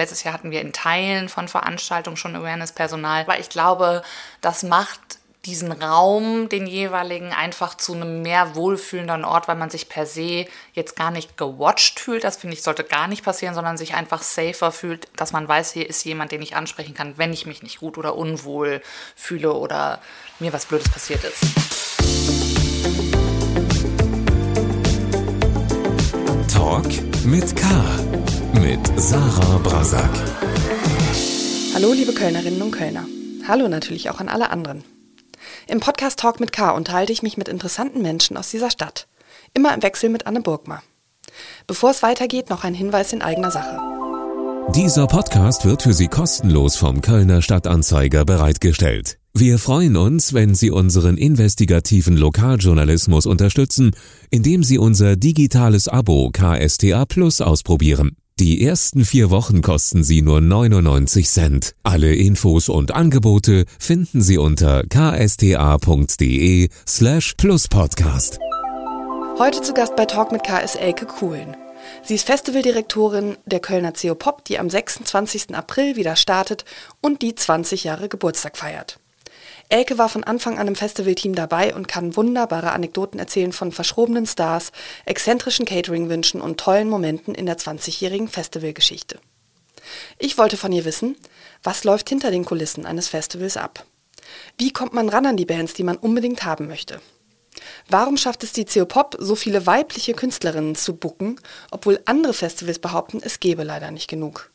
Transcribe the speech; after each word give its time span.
letztes 0.00 0.24
Jahr 0.24 0.34
hatten 0.34 0.50
wir 0.50 0.60
in 0.60 0.72
Teilen 0.72 1.28
von 1.28 1.46
Veranstaltungen 1.46 2.16
schon 2.16 2.34
Awareness-Personal, 2.34 3.28
weil 3.28 3.40
ich 3.40 3.50
glaube, 3.50 4.02
das 4.40 4.62
macht 4.62 5.00
diesen 5.46 5.72
Raum, 5.72 6.50
den 6.50 6.66
jeweiligen, 6.66 7.32
einfach 7.32 7.74
zu 7.74 7.94
einem 7.94 8.20
mehr 8.20 8.54
wohlfühlenden 8.54 9.24
Ort, 9.24 9.48
weil 9.48 9.56
man 9.56 9.70
sich 9.70 9.88
per 9.88 10.04
se 10.04 10.46
jetzt 10.74 10.96
gar 10.96 11.10
nicht 11.10 11.38
gewatcht 11.38 11.98
fühlt. 11.98 12.24
Das 12.24 12.36
finde 12.36 12.54
ich, 12.54 12.62
sollte 12.62 12.84
gar 12.84 13.08
nicht 13.08 13.24
passieren, 13.24 13.54
sondern 13.54 13.78
sich 13.78 13.94
einfach 13.94 14.22
safer 14.22 14.70
fühlt, 14.70 15.08
dass 15.16 15.32
man 15.32 15.48
weiß, 15.48 15.72
hier 15.72 15.88
ist 15.88 16.04
jemand, 16.04 16.32
den 16.32 16.42
ich 16.42 16.56
ansprechen 16.56 16.94
kann, 16.94 17.16
wenn 17.16 17.32
ich 17.32 17.46
mich 17.46 17.62
nicht 17.62 17.80
gut 17.80 17.96
oder 17.96 18.16
unwohl 18.16 18.82
fühle 19.16 19.54
oder 19.54 20.00
mir 20.40 20.52
was 20.52 20.66
Blödes 20.66 20.90
passiert 20.90 21.24
ist. 21.24 21.42
Talk 26.52 26.86
mit 27.24 27.56
K. 27.56 28.29
Sarah 29.00 29.58
Brasak. 29.62 30.10
Hallo, 31.72 31.94
liebe 31.94 32.12
Kölnerinnen 32.12 32.60
und 32.60 32.70
Kölner. 32.70 33.06
Hallo 33.48 33.66
natürlich 33.66 34.10
auch 34.10 34.20
an 34.20 34.28
alle 34.28 34.50
anderen. 34.50 34.84
Im 35.66 35.80
Podcast 35.80 36.18
Talk 36.18 36.38
mit 36.38 36.52
K 36.52 36.72
unterhalte 36.72 37.10
ich 37.10 37.22
mich 37.22 37.38
mit 37.38 37.48
interessanten 37.48 38.02
Menschen 38.02 38.36
aus 38.36 38.50
dieser 38.50 38.70
Stadt. 38.70 39.08
Immer 39.54 39.72
im 39.72 39.82
Wechsel 39.82 40.10
mit 40.10 40.26
Anne 40.26 40.42
Burgma. 40.42 40.82
Bevor 41.66 41.92
es 41.92 42.02
weitergeht, 42.02 42.50
noch 42.50 42.62
ein 42.62 42.74
Hinweis 42.74 43.14
in 43.14 43.22
eigener 43.22 43.50
Sache. 43.50 43.78
Dieser 44.76 45.06
Podcast 45.06 45.64
wird 45.64 45.82
für 45.82 45.94
Sie 45.94 46.08
kostenlos 46.08 46.76
vom 46.76 47.00
Kölner 47.00 47.40
Stadtanzeiger 47.40 48.26
bereitgestellt. 48.26 49.18
Wir 49.32 49.58
freuen 49.58 49.96
uns, 49.96 50.34
wenn 50.34 50.54
Sie 50.54 50.70
unseren 50.70 51.16
investigativen 51.16 52.18
Lokaljournalismus 52.18 53.24
unterstützen, 53.24 53.92
indem 54.30 54.62
Sie 54.62 54.76
unser 54.76 55.16
digitales 55.16 55.88
Abo 55.88 56.28
KSTA 56.32 57.06
Plus 57.06 57.40
ausprobieren. 57.40 58.19
Die 58.40 58.64
ersten 58.64 59.04
vier 59.04 59.28
Wochen 59.28 59.60
kosten 59.60 60.02
Sie 60.02 60.22
nur 60.22 60.40
99 60.40 61.28
Cent. 61.28 61.74
Alle 61.82 62.14
Infos 62.14 62.70
und 62.70 62.90
Angebote 62.90 63.66
finden 63.78 64.22
Sie 64.22 64.38
unter 64.38 64.82
ksta.de 64.84 66.70
slash 66.88 67.34
pluspodcast. 67.34 68.38
Heute 69.38 69.60
zu 69.60 69.74
Gast 69.74 69.94
bei 69.94 70.06
Talk 70.06 70.32
mit 70.32 70.42
K 70.42 70.56
ist 70.56 70.76
Elke 70.76 71.04
Kuhlen. 71.04 71.54
Sie 72.02 72.14
ist 72.14 72.26
Festivaldirektorin 72.26 73.36
der 73.44 73.60
Kölner 73.60 73.92
CO 73.92 74.14
Pop, 74.14 74.42
die 74.46 74.58
am 74.58 74.70
26. 74.70 75.54
April 75.54 75.96
wieder 75.96 76.16
startet 76.16 76.64
und 77.02 77.20
die 77.20 77.34
20 77.34 77.84
Jahre 77.84 78.08
Geburtstag 78.08 78.56
feiert. 78.56 78.99
Elke 79.72 79.98
war 79.98 80.08
von 80.08 80.24
Anfang 80.24 80.58
an 80.58 80.66
im 80.66 80.74
Festivalteam 80.74 81.36
dabei 81.36 81.72
und 81.76 81.86
kann 81.86 82.16
wunderbare 82.16 82.72
Anekdoten 82.72 83.20
erzählen 83.20 83.52
von 83.52 83.70
verschrobenen 83.70 84.26
Stars, 84.26 84.72
exzentrischen 85.06 85.64
Catering-Wünschen 85.64 86.40
und 86.40 86.58
tollen 86.58 86.88
Momenten 86.88 87.36
in 87.36 87.46
der 87.46 87.56
20-jährigen 87.56 88.26
Festivalgeschichte. 88.26 89.20
Ich 90.18 90.38
wollte 90.38 90.56
von 90.56 90.72
ihr 90.72 90.84
wissen, 90.84 91.16
was 91.62 91.84
läuft 91.84 92.08
hinter 92.08 92.32
den 92.32 92.44
Kulissen 92.44 92.84
eines 92.84 93.06
Festivals 93.06 93.56
ab? 93.56 93.86
Wie 94.58 94.72
kommt 94.72 94.92
man 94.92 95.08
ran 95.08 95.26
an 95.26 95.36
die 95.36 95.46
Bands, 95.46 95.72
die 95.74 95.84
man 95.84 95.96
unbedingt 95.96 96.42
haben 96.42 96.66
möchte? 96.66 97.00
Warum 97.88 98.16
schafft 98.16 98.42
es 98.42 98.52
die 98.52 98.64
CO 98.64 98.86
Pop, 98.86 99.16
so 99.20 99.36
viele 99.36 99.66
weibliche 99.66 100.14
Künstlerinnen 100.14 100.74
zu 100.74 100.96
bucken, 100.96 101.40
obwohl 101.70 102.00
andere 102.06 102.34
Festivals 102.34 102.80
behaupten, 102.80 103.20
es 103.22 103.38
gebe 103.38 103.62
leider 103.62 103.92
nicht 103.92 104.08
genug? 104.08 104.50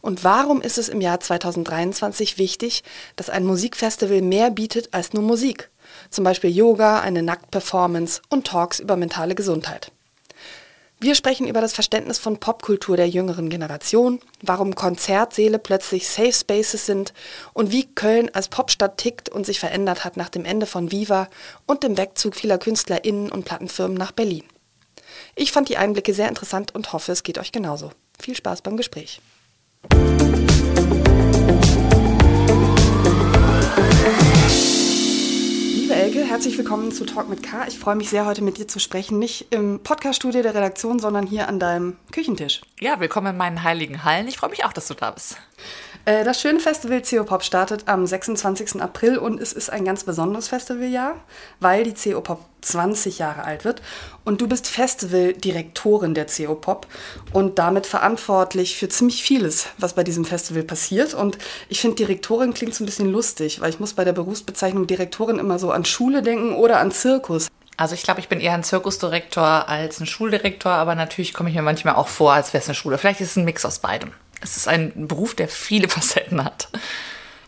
Und 0.00 0.24
warum 0.24 0.62
ist 0.62 0.78
es 0.78 0.88
im 0.88 1.00
Jahr 1.00 1.20
2023 1.20 2.38
wichtig, 2.38 2.82
dass 3.16 3.30
ein 3.30 3.44
Musikfestival 3.44 4.22
mehr 4.22 4.50
bietet 4.50 4.92
als 4.92 5.12
nur 5.12 5.22
Musik? 5.22 5.70
Zum 6.10 6.24
Beispiel 6.24 6.50
Yoga, 6.50 7.00
eine 7.00 7.22
Nacktperformance 7.22 8.22
und 8.28 8.46
Talks 8.46 8.80
über 8.80 8.96
mentale 8.96 9.34
Gesundheit. 9.34 9.92
Wir 11.02 11.14
sprechen 11.14 11.48
über 11.48 11.62
das 11.62 11.72
Verständnis 11.72 12.18
von 12.18 12.36
Popkultur 12.36 12.94
der 12.94 13.08
jüngeren 13.08 13.48
Generation, 13.48 14.20
warum 14.42 14.74
Konzertsäle 14.74 15.58
plötzlich 15.58 16.06
Safe 16.06 16.34
Spaces 16.34 16.84
sind 16.84 17.14
und 17.54 17.72
wie 17.72 17.86
Köln 17.86 18.28
als 18.34 18.48
Popstadt 18.48 18.98
tickt 18.98 19.30
und 19.30 19.46
sich 19.46 19.60
verändert 19.60 20.04
hat 20.04 20.18
nach 20.18 20.28
dem 20.28 20.44
Ende 20.44 20.66
von 20.66 20.92
Viva 20.92 21.28
und 21.64 21.84
dem 21.84 21.96
Wegzug 21.96 22.36
vieler 22.36 22.58
KünstlerInnen 22.58 23.32
und 23.32 23.46
Plattenfirmen 23.46 23.96
nach 23.96 24.12
Berlin. 24.12 24.44
Ich 25.36 25.52
fand 25.52 25.70
die 25.70 25.78
Einblicke 25.78 26.12
sehr 26.12 26.28
interessant 26.28 26.74
und 26.74 26.92
hoffe, 26.92 27.12
es 27.12 27.22
geht 27.22 27.38
euch 27.38 27.50
genauso. 27.50 27.92
Viel 28.20 28.36
Spaß 28.36 28.60
beim 28.60 28.76
Gespräch. 28.76 29.22
Liebe 35.74 35.94
Elke, 35.94 36.24
herzlich 36.24 36.58
willkommen 36.58 36.92
zu 36.92 37.06
Talk 37.06 37.30
mit 37.30 37.42
K. 37.42 37.66
Ich 37.66 37.78
freue 37.78 37.96
mich 37.96 38.10
sehr, 38.10 38.26
heute 38.26 38.42
mit 38.42 38.58
dir 38.58 38.68
zu 38.68 38.78
sprechen. 38.78 39.18
Nicht 39.18 39.54
im 39.54 39.82
Podcaststudio 39.82 40.42
der 40.42 40.54
Redaktion, 40.54 40.98
sondern 40.98 41.26
hier 41.26 41.48
an 41.48 41.58
deinem 41.58 41.96
Küchentisch. 42.12 42.60
Ja, 42.78 43.00
willkommen 43.00 43.28
in 43.28 43.38
meinen 43.38 43.62
heiligen 43.62 44.04
Hallen. 44.04 44.28
Ich 44.28 44.36
freue 44.36 44.50
mich 44.50 44.66
auch, 44.66 44.74
dass 44.74 44.88
du 44.88 44.94
da 44.94 45.12
bist. 45.12 45.38
Äh, 46.04 46.24
das 46.24 46.40
schöne 46.40 46.60
Festival 46.60 47.02
CO 47.02 47.24
Pop 47.24 47.42
startet 47.42 47.86
am 47.86 48.06
26. 48.06 48.80
April 48.80 49.18
und 49.18 49.40
es 49.40 49.52
ist 49.52 49.70
ein 49.70 49.84
ganz 49.84 50.04
besonderes 50.04 50.48
Festivaljahr, 50.48 51.16
weil 51.60 51.84
die 51.84 51.94
CO 51.94 52.20
Pop 52.20 52.40
20 52.62 53.18
Jahre 53.18 53.44
alt 53.44 53.64
wird. 53.64 53.82
Und 54.24 54.40
du 54.40 54.48
bist 54.48 54.68
Festivaldirektorin 54.68 56.14
der 56.14 56.26
CO 56.26 56.54
Pop 56.54 56.86
und 57.32 57.58
damit 57.58 57.86
verantwortlich 57.86 58.76
für 58.76 58.88
ziemlich 58.88 59.22
vieles, 59.22 59.68
was 59.78 59.94
bei 59.94 60.04
diesem 60.04 60.24
Festival 60.24 60.62
passiert. 60.62 61.14
Und 61.14 61.38
ich 61.68 61.80
finde, 61.80 61.96
Direktorin 61.96 62.54
klingt 62.54 62.74
so 62.74 62.84
ein 62.84 62.86
bisschen 62.86 63.10
lustig, 63.10 63.60
weil 63.60 63.70
ich 63.70 63.80
muss 63.80 63.94
bei 63.94 64.04
der 64.04 64.12
Berufsbezeichnung 64.12 64.86
Direktorin 64.86 65.38
immer 65.38 65.58
so 65.58 65.70
an 65.70 65.84
Schule 65.84 66.22
denken 66.22 66.54
oder 66.54 66.80
an 66.80 66.92
Zirkus. 66.92 67.48
Also 67.76 67.94
ich 67.94 68.02
glaube, 68.02 68.20
ich 68.20 68.28
bin 68.28 68.40
eher 68.40 68.52
ein 68.52 68.62
Zirkusdirektor 68.62 69.68
als 69.68 70.00
ein 70.00 70.06
Schuldirektor, 70.06 70.72
aber 70.72 70.94
natürlich 70.94 71.32
komme 71.32 71.48
ich 71.48 71.56
mir 71.56 71.62
manchmal 71.62 71.94
auch 71.94 72.08
vor, 72.08 72.34
als 72.34 72.52
wäre 72.52 72.62
es 72.62 72.68
eine 72.68 72.74
Schule. 72.74 72.98
Vielleicht 72.98 73.22
ist 73.22 73.30
es 73.30 73.36
ein 73.36 73.46
Mix 73.46 73.64
aus 73.64 73.78
beidem. 73.78 74.12
Es 74.40 74.56
ist 74.56 74.68
ein 74.68 74.92
Beruf, 75.08 75.34
der 75.34 75.48
viele 75.48 75.88
Facetten 75.90 76.44
hat. 76.44 76.68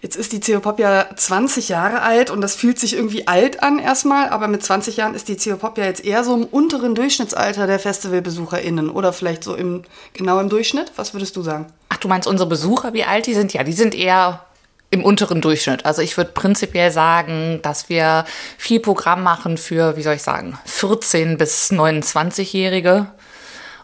Jetzt 0.03 0.17
ist 0.17 0.33
die 0.33 0.41
CO 0.41 0.59
Pop 0.59 0.81
ja 0.81 1.07
20 1.15 1.69
Jahre 1.69 2.03
alt 2.03 2.29
und 2.29 2.41
das 2.41 2.57
fühlt 2.57 2.77
sich 2.77 2.95
irgendwie 2.95 3.29
alt 3.29 3.63
an 3.63 3.79
erstmal, 3.79 4.31
aber 4.31 4.49
mit 4.49 4.61
20 4.65 4.97
Jahren 4.97 5.15
ist 5.15 5.29
die 5.29 5.37
CO 5.37 5.57
Pop 5.57 5.79
ja 5.79 5.85
jetzt 5.85 6.05
eher 6.05 6.25
so 6.25 6.35
im 6.35 6.45
unteren 6.45 6.97
Durchschnittsalter 6.97 7.69
der 7.69 7.79
FestivalbesucherInnen 7.79 8.91
oder 8.91 9.13
vielleicht 9.13 9.45
so 9.45 9.55
im, 9.55 9.85
genau 10.13 10.41
im 10.41 10.49
Durchschnitt. 10.49 10.91
Was 10.97 11.15
würdest 11.15 11.37
du 11.37 11.43
sagen? 11.43 11.67
Ach, 11.89 11.99
du 11.99 12.09
meinst 12.09 12.27
unsere 12.27 12.49
Besucher, 12.49 12.95
wie 12.95 13.05
alt 13.05 13.27
die 13.27 13.35
sind? 13.35 13.53
Ja, 13.53 13.63
die 13.63 13.73
sind 13.73 13.95
eher 13.95 14.45
im 14.91 15.05
unteren 15.05 15.41
Durchschnitt. 15.41 15.87
Also 15.87 16.03
ich 16.03 16.17
würde 16.17 16.33
prinzipiell 16.33 16.91
sagen, 16.91 17.61
dass 17.63 17.89
wir 17.89 18.25
viel 18.59 18.81
Programm 18.81 19.23
machen 19.23 19.57
für, 19.57 19.97
wie 19.97 20.03
soll 20.03 20.15
ich 20.15 20.23
sagen, 20.23 20.59
14 20.67 21.39
bis 21.39 21.71
29-Jährige 21.71 23.07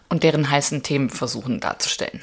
und 0.09 0.23
deren 0.23 0.51
heißen 0.51 0.83
Themen 0.83 1.09
versuchen 1.09 1.61
darzustellen. 1.61 2.19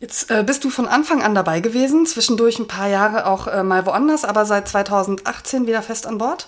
Jetzt 0.00 0.30
äh, 0.30 0.44
bist 0.44 0.62
du 0.62 0.70
von 0.70 0.86
Anfang 0.86 1.24
an 1.24 1.34
dabei 1.34 1.58
gewesen, 1.58 2.06
zwischendurch 2.06 2.60
ein 2.60 2.68
paar 2.68 2.86
Jahre 2.86 3.26
auch 3.26 3.48
äh, 3.48 3.64
mal 3.64 3.84
woanders, 3.84 4.24
aber 4.24 4.44
seit 4.44 4.68
2018 4.68 5.66
wieder 5.66 5.82
fest 5.82 6.06
an 6.06 6.18
Bord. 6.18 6.46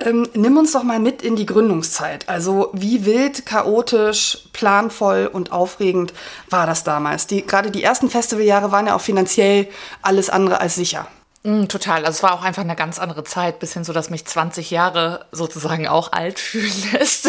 Ähm, 0.00 0.28
nimm 0.34 0.56
uns 0.56 0.72
doch 0.72 0.82
mal 0.82 0.98
mit 0.98 1.22
in 1.22 1.36
die 1.36 1.46
Gründungszeit. 1.46 2.28
Also 2.28 2.70
wie 2.72 3.04
wild, 3.04 3.46
chaotisch, 3.46 4.48
planvoll 4.52 5.30
und 5.32 5.52
aufregend 5.52 6.12
war 6.50 6.66
das 6.66 6.82
damals? 6.82 7.28
Die, 7.28 7.46
Gerade 7.46 7.70
die 7.70 7.84
ersten 7.84 8.10
Festivaljahre 8.10 8.72
waren 8.72 8.88
ja 8.88 8.96
auch 8.96 9.00
finanziell 9.00 9.68
alles 10.02 10.28
andere 10.28 10.60
als 10.60 10.74
sicher. 10.74 11.06
Mm, 11.44 11.66
total. 11.66 12.04
Also 12.04 12.16
es 12.16 12.22
war 12.24 12.34
auch 12.34 12.42
einfach 12.42 12.62
eine 12.62 12.74
ganz 12.74 12.98
andere 12.98 13.22
Zeit, 13.22 13.60
bis 13.60 13.74
hin 13.74 13.84
so, 13.84 13.92
dass 13.92 14.10
mich 14.10 14.26
20 14.26 14.72
Jahre 14.72 15.24
sozusagen 15.30 15.86
auch 15.86 16.10
alt 16.10 16.38
fühlen 16.40 16.72
lässt. 16.92 17.28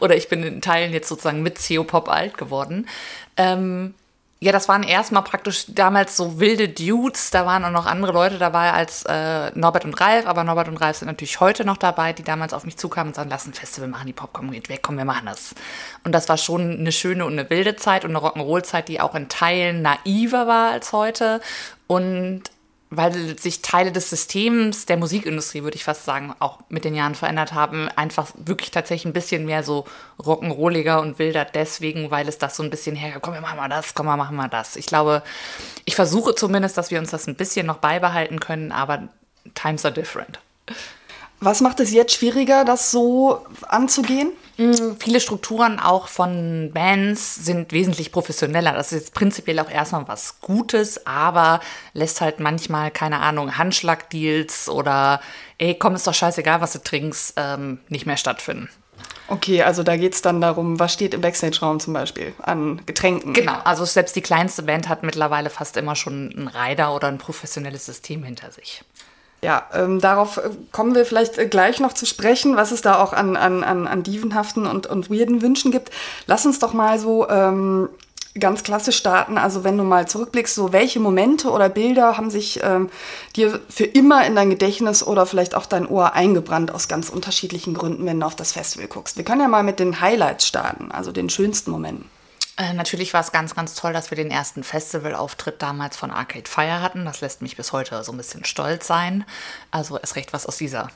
Oder 0.00 0.16
ich 0.16 0.30
bin 0.30 0.42
in 0.42 0.62
Teilen 0.62 0.94
jetzt 0.94 1.10
sozusagen 1.10 1.42
mit 1.42 1.58
CO-Pop 1.58 2.08
alt 2.08 2.38
geworden. 2.38 2.88
Ähm, 3.36 3.92
ja, 4.44 4.52
das 4.52 4.68
waren 4.68 4.82
erstmal 4.82 5.22
praktisch 5.22 5.64
damals 5.68 6.18
so 6.18 6.38
wilde 6.38 6.68
Dudes. 6.68 7.30
Da 7.30 7.46
waren 7.46 7.64
auch 7.64 7.70
noch 7.70 7.86
andere 7.86 8.12
Leute 8.12 8.36
dabei 8.36 8.74
als 8.74 9.02
äh, 9.08 9.50
Norbert 9.54 9.86
und 9.86 9.98
Ralf. 9.98 10.26
Aber 10.26 10.44
Norbert 10.44 10.68
und 10.68 10.76
Ralf 10.76 10.98
sind 10.98 11.08
natürlich 11.08 11.40
heute 11.40 11.64
noch 11.64 11.78
dabei, 11.78 12.12
die 12.12 12.24
damals 12.24 12.52
auf 12.52 12.64
mich 12.64 12.76
zukamen 12.76 13.08
und 13.08 13.14
sagen, 13.14 13.30
lass 13.30 13.46
ein 13.46 13.54
Festival 13.54 13.88
machen, 13.88 14.06
die 14.06 14.12
Popcorn 14.12 14.50
geht 14.50 14.68
weg, 14.68 14.80
komm, 14.82 14.98
wir 14.98 15.06
machen 15.06 15.24
das. 15.24 15.54
Und 16.04 16.12
das 16.12 16.28
war 16.28 16.36
schon 16.36 16.78
eine 16.78 16.92
schöne 16.92 17.24
und 17.24 17.32
eine 17.32 17.48
wilde 17.48 17.76
Zeit 17.76 18.04
und 18.04 18.14
eine 18.14 18.18
Rock'n'Roll-Zeit, 18.18 18.88
die 18.88 19.00
auch 19.00 19.14
in 19.14 19.30
Teilen 19.30 19.80
naiver 19.80 20.46
war 20.46 20.72
als 20.72 20.92
heute. 20.92 21.40
Und 21.86 22.42
weil 22.96 23.38
sich 23.38 23.62
Teile 23.62 23.92
des 23.92 24.10
Systems 24.10 24.86
der 24.86 24.96
Musikindustrie, 24.96 25.62
würde 25.62 25.76
ich 25.76 25.84
fast 25.84 26.04
sagen, 26.04 26.34
auch 26.38 26.58
mit 26.68 26.84
den 26.84 26.94
Jahren 26.94 27.14
verändert 27.14 27.52
haben, 27.52 27.88
einfach 27.96 28.32
wirklich 28.36 28.70
tatsächlich 28.70 29.06
ein 29.06 29.12
bisschen 29.12 29.46
mehr 29.46 29.62
so 29.62 29.84
rock'n'rolliger 30.18 31.00
und 31.00 31.18
wilder 31.18 31.44
deswegen, 31.44 32.10
weil 32.10 32.28
es 32.28 32.38
das 32.38 32.56
so 32.56 32.62
ein 32.62 32.70
bisschen 32.70 32.96
her, 32.96 33.18
komm, 33.20 33.34
wir 33.34 33.40
machen 33.40 33.56
mal 33.56 33.68
das, 33.68 33.94
komm, 33.94 34.06
wir 34.06 34.16
machen 34.16 34.36
mal 34.36 34.48
das. 34.48 34.76
Ich 34.76 34.86
glaube, 34.86 35.22
ich 35.84 35.94
versuche 35.94 36.34
zumindest, 36.34 36.76
dass 36.78 36.90
wir 36.90 36.98
uns 36.98 37.10
das 37.10 37.26
ein 37.26 37.36
bisschen 37.36 37.66
noch 37.66 37.78
beibehalten 37.78 38.40
können, 38.40 38.72
aber 38.72 39.08
times 39.54 39.84
are 39.84 39.94
different. 39.94 40.38
Was 41.40 41.60
macht 41.60 41.80
es 41.80 41.92
jetzt 41.92 42.14
schwieriger, 42.14 42.64
das 42.64 42.90
so 42.90 43.44
anzugehen? 43.68 44.32
Mhm, 44.56 44.96
viele 44.98 45.20
Strukturen 45.20 45.80
auch 45.80 46.08
von 46.08 46.70
Bands 46.72 47.44
sind 47.44 47.72
wesentlich 47.72 48.12
professioneller. 48.12 48.72
Das 48.72 48.92
ist 48.92 49.00
jetzt 49.00 49.14
prinzipiell 49.14 49.58
auch 49.58 49.70
erstmal 49.70 50.06
was 50.06 50.40
Gutes, 50.40 51.06
aber 51.06 51.60
lässt 51.92 52.20
halt 52.20 52.40
manchmal, 52.40 52.90
keine 52.90 53.20
Ahnung, 53.20 53.58
Handschlagdeals 53.58 54.68
oder 54.68 55.20
ey, 55.58 55.74
komm, 55.74 55.94
ist 55.94 56.06
doch 56.06 56.14
scheißegal, 56.14 56.60
was 56.60 56.72
du 56.72 56.82
trinkst, 56.82 57.34
ähm, 57.36 57.80
nicht 57.88 58.06
mehr 58.06 58.16
stattfinden. 58.16 58.68
Okay, 59.26 59.62
also 59.62 59.82
da 59.82 59.96
geht 59.96 60.14
es 60.14 60.22
dann 60.22 60.40
darum, 60.40 60.78
was 60.78 60.92
steht 60.92 61.14
im 61.14 61.22
Backstage-Raum 61.22 61.80
zum 61.80 61.94
Beispiel 61.94 62.34
an 62.42 62.84
Getränken. 62.84 63.32
Genau, 63.32 63.58
also 63.64 63.84
selbst 63.84 64.14
die 64.16 64.20
kleinste 64.20 64.62
Band 64.62 64.88
hat 64.88 65.02
mittlerweile 65.02 65.48
fast 65.48 65.76
immer 65.78 65.96
schon 65.96 66.32
einen 66.36 66.48
Rider 66.48 66.94
oder 66.94 67.08
ein 67.08 67.18
professionelles 67.18 67.86
System 67.86 68.22
hinter 68.22 68.50
sich. 68.50 68.82
Ja, 69.44 69.66
ähm, 69.74 70.00
darauf 70.00 70.38
äh, 70.38 70.48
kommen 70.72 70.94
wir 70.94 71.04
vielleicht 71.04 71.36
äh, 71.36 71.46
gleich 71.46 71.78
noch 71.78 71.92
zu 71.92 72.06
sprechen, 72.06 72.56
was 72.56 72.72
es 72.72 72.80
da 72.80 72.98
auch 72.98 73.12
an, 73.12 73.36
an, 73.36 73.62
an, 73.62 73.86
an 73.86 74.02
dievenhaften 74.02 74.64
und, 74.64 74.86
und 74.86 75.10
weirden 75.10 75.42
Wünschen 75.42 75.70
gibt. 75.70 75.90
Lass 76.26 76.46
uns 76.46 76.60
doch 76.60 76.72
mal 76.72 76.98
so 76.98 77.28
ähm, 77.28 77.90
ganz 78.40 78.62
klassisch 78.62 78.96
starten. 78.96 79.36
Also 79.36 79.62
wenn 79.62 79.76
du 79.76 79.84
mal 79.84 80.08
zurückblickst, 80.08 80.54
so 80.54 80.72
welche 80.72 80.98
Momente 80.98 81.50
oder 81.50 81.68
Bilder 81.68 82.16
haben 82.16 82.30
sich 82.30 82.60
ähm, 82.62 82.88
dir 83.36 83.60
für 83.68 83.84
immer 83.84 84.26
in 84.26 84.34
dein 84.34 84.48
Gedächtnis 84.48 85.06
oder 85.06 85.26
vielleicht 85.26 85.54
auch 85.54 85.66
dein 85.66 85.86
Ohr 85.86 86.14
eingebrannt 86.14 86.72
aus 86.72 86.88
ganz 86.88 87.10
unterschiedlichen 87.10 87.74
Gründen, 87.74 88.06
wenn 88.06 88.20
du 88.20 88.24
auf 88.24 88.36
das 88.36 88.52
Festival 88.52 88.88
guckst. 88.88 89.18
Wir 89.18 89.24
können 89.24 89.42
ja 89.42 89.48
mal 89.48 89.62
mit 89.62 89.78
den 89.78 90.00
Highlights 90.00 90.46
starten, 90.46 90.90
also 90.90 91.12
den 91.12 91.28
schönsten 91.28 91.70
Momenten. 91.70 92.08
Äh, 92.56 92.72
natürlich 92.72 93.12
war 93.12 93.20
es 93.20 93.32
ganz, 93.32 93.54
ganz 93.54 93.74
toll, 93.74 93.92
dass 93.92 94.10
wir 94.10 94.16
den 94.16 94.30
ersten 94.30 94.62
Festivalauftritt 94.62 95.60
damals 95.60 95.96
von 95.96 96.10
Arcade 96.10 96.48
Fire 96.48 96.80
hatten. 96.80 97.04
Das 97.04 97.20
lässt 97.20 97.42
mich 97.42 97.56
bis 97.56 97.72
heute 97.72 98.02
so 98.04 98.12
ein 98.12 98.16
bisschen 98.16 98.44
stolz 98.44 98.86
sein. 98.86 99.24
Also 99.70 99.98
erst 99.98 100.16
recht, 100.16 100.32
was 100.32 100.46
aus 100.46 100.56
dieser 100.56 100.88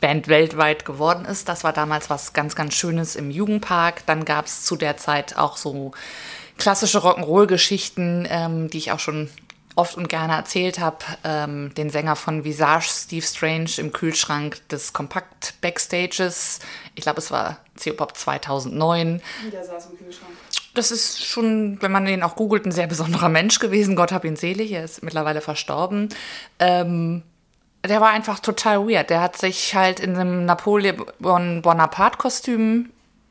Band 0.00 0.28
weltweit 0.28 0.84
geworden 0.84 1.24
ist. 1.24 1.48
Das 1.48 1.62
war 1.64 1.72
damals 1.72 2.10
was 2.10 2.32
ganz, 2.32 2.56
ganz 2.56 2.74
Schönes 2.74 3.16
im 3.16 3.30
Jugendpark. 3.30 4.04
Dann 4.06 4.24
gab 4.24 4.46
es 4.46 4.64
zu 4.64 4.76
der 4.76 4.96
Zeit 4.96 5.36
auch 5.36 5.56
so 5.56 5.92
klassische 6.58 6.98
Rock'n'Roll-Geschichten, 6.98 8.26
ähm, 8.28 8.68
die 8.68 8.78
ich 8.78 8.92
auch 8.92 8.98
schon 8.98 9.30
oft 9.76 9.96
und 9.96 10.08
gerne 10.08 10.34
erzählt 10.34 10.78
habe, 10.78 10.98
ähm, 11.24 11.72
den 11.74 11.90
Sänger 11.90 12.16
von 12.16 12.44
Visage, 12.44 12.88
Steve 12.88 13.24
Strange, 13.24 13.70
im 13.78 13.92
Kühlschrank 13.92 14.68
des 14.68 14.92
Kompakt 14.92 15.54
Backstages. 15.60 16.60
Ich 16.94 17.02
glaube, 17.02 17.18
es 17.18 17.30
war 17.30 17.58
CO-Pop 17.82 18.16
2009. 18.16 19.20
Der 19.52 19.64
saß 19.64 19.86
im 19.86 19.98
Kühlschrank. 19.98 20.33
Das 20.74 20.90
ist 20.90 21.24
schon, 21.24 21.80
wenn 21.80 21.92
man 21.92 22.04
den 22.04 22.22
auch 22.22 22.36
googelt, 22.36 22.66
ein 22.66 22.72
sehr 22.72 22.88
besonderer 22.88 23.28
Mensch 23.28 23.60
gewesen. 23.60 23.96
Gott 23.96 24.12
hab 24.12 24.24
ihn 24.24 24.36
selig, 24.36 24.72
er 24.72 24.84
ist 24.84 25.02
mittlerweile 25.02 25.40
verstorben. 25.40 26.08
Ähm, 26.58 27.22
der 27.86 28.00
war 28.00 28.10
einfach 28.10 28.40
total 28.40 28.88
weird. 28.88 29.10
Der 29.10 29.20
hat 29.20 29.36
sich 29.36 29.74
halt 29.74 30.00
in 30.00 30.16
einem 30.16 30.46
Napoleon 30.46 31.04
Bonaparte-Kostüm 31.20 32.90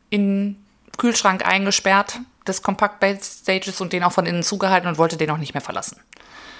in 0.09 0.57
Kühlschrank 0.97 1.45
eingesperrt 1.45 2.19
des 2.47 2.61
Compact 2.61 2.99
Backstages 2.99 3.81
und 3.81 3.93
den 3.93 4.03
auch 4.03 4.11
von 4.11 4.25
innen 4.25 4.43
zugehalten 4.43 4.87
und 4.87 4.97
wollte 4.97 5.17
den 5.17 5.29
auch 5.31 5.37
nicht 5.37 5.53
mehr 5.53 5.61
verlassen. 5.61 5.99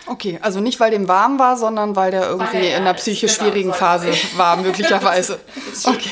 Okay, 0.06 0.40
also 0.42 0.60
nicht 0.60 0.80
weil 0.80 0.92
dem 0.92 1.08
warm 1.08 1.40
war, 1.40 1.56
sondern 1.56 1.96
weil 1.96 2.12
der 2.12 2.28
irgendwie 2.28 2.58
weil 2.58 2.66
in 2.66 2.74
einer 2.74 2.94
psychisch 2.94 3.38
genau, 3.38 3.50
schwierigen 3.50 3.74
Phase 3.74 4.14
war, 4.36 4.58
möglicherweise. 4.58 5.40
Okay. 5.86 6.12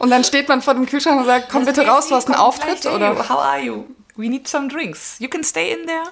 Und 0.00 0.08
dann 0.08 0.24
steht 0.24 0.48
man 0.48 0.62
vor 0.62 0.72
dem 0.72 0.86
Kühlschrank 0.86 1.20
und 1.20 1.26
sagt, 1.26 1.50
komm 1.50 1.66
bitte 1.66 1.86
raus, 1.86 2.08
du 2.08 2.14
hast 2.14 2.26
einen 2.26 2.36
Auftritt, 2.36 2.86
oder? 2.86 3.28
How 3.28 3.38
are 3.38 3.60
you? 3.60 3.84
We 4.16 4.30
need 4.30 4.48
some 4.48 4.66
drinks. 4.66 5.18
You 5.18 5.28
can 5.28 5.44
stay 5.44 5.72
in 5.72 5.86
there. 5.86 6.04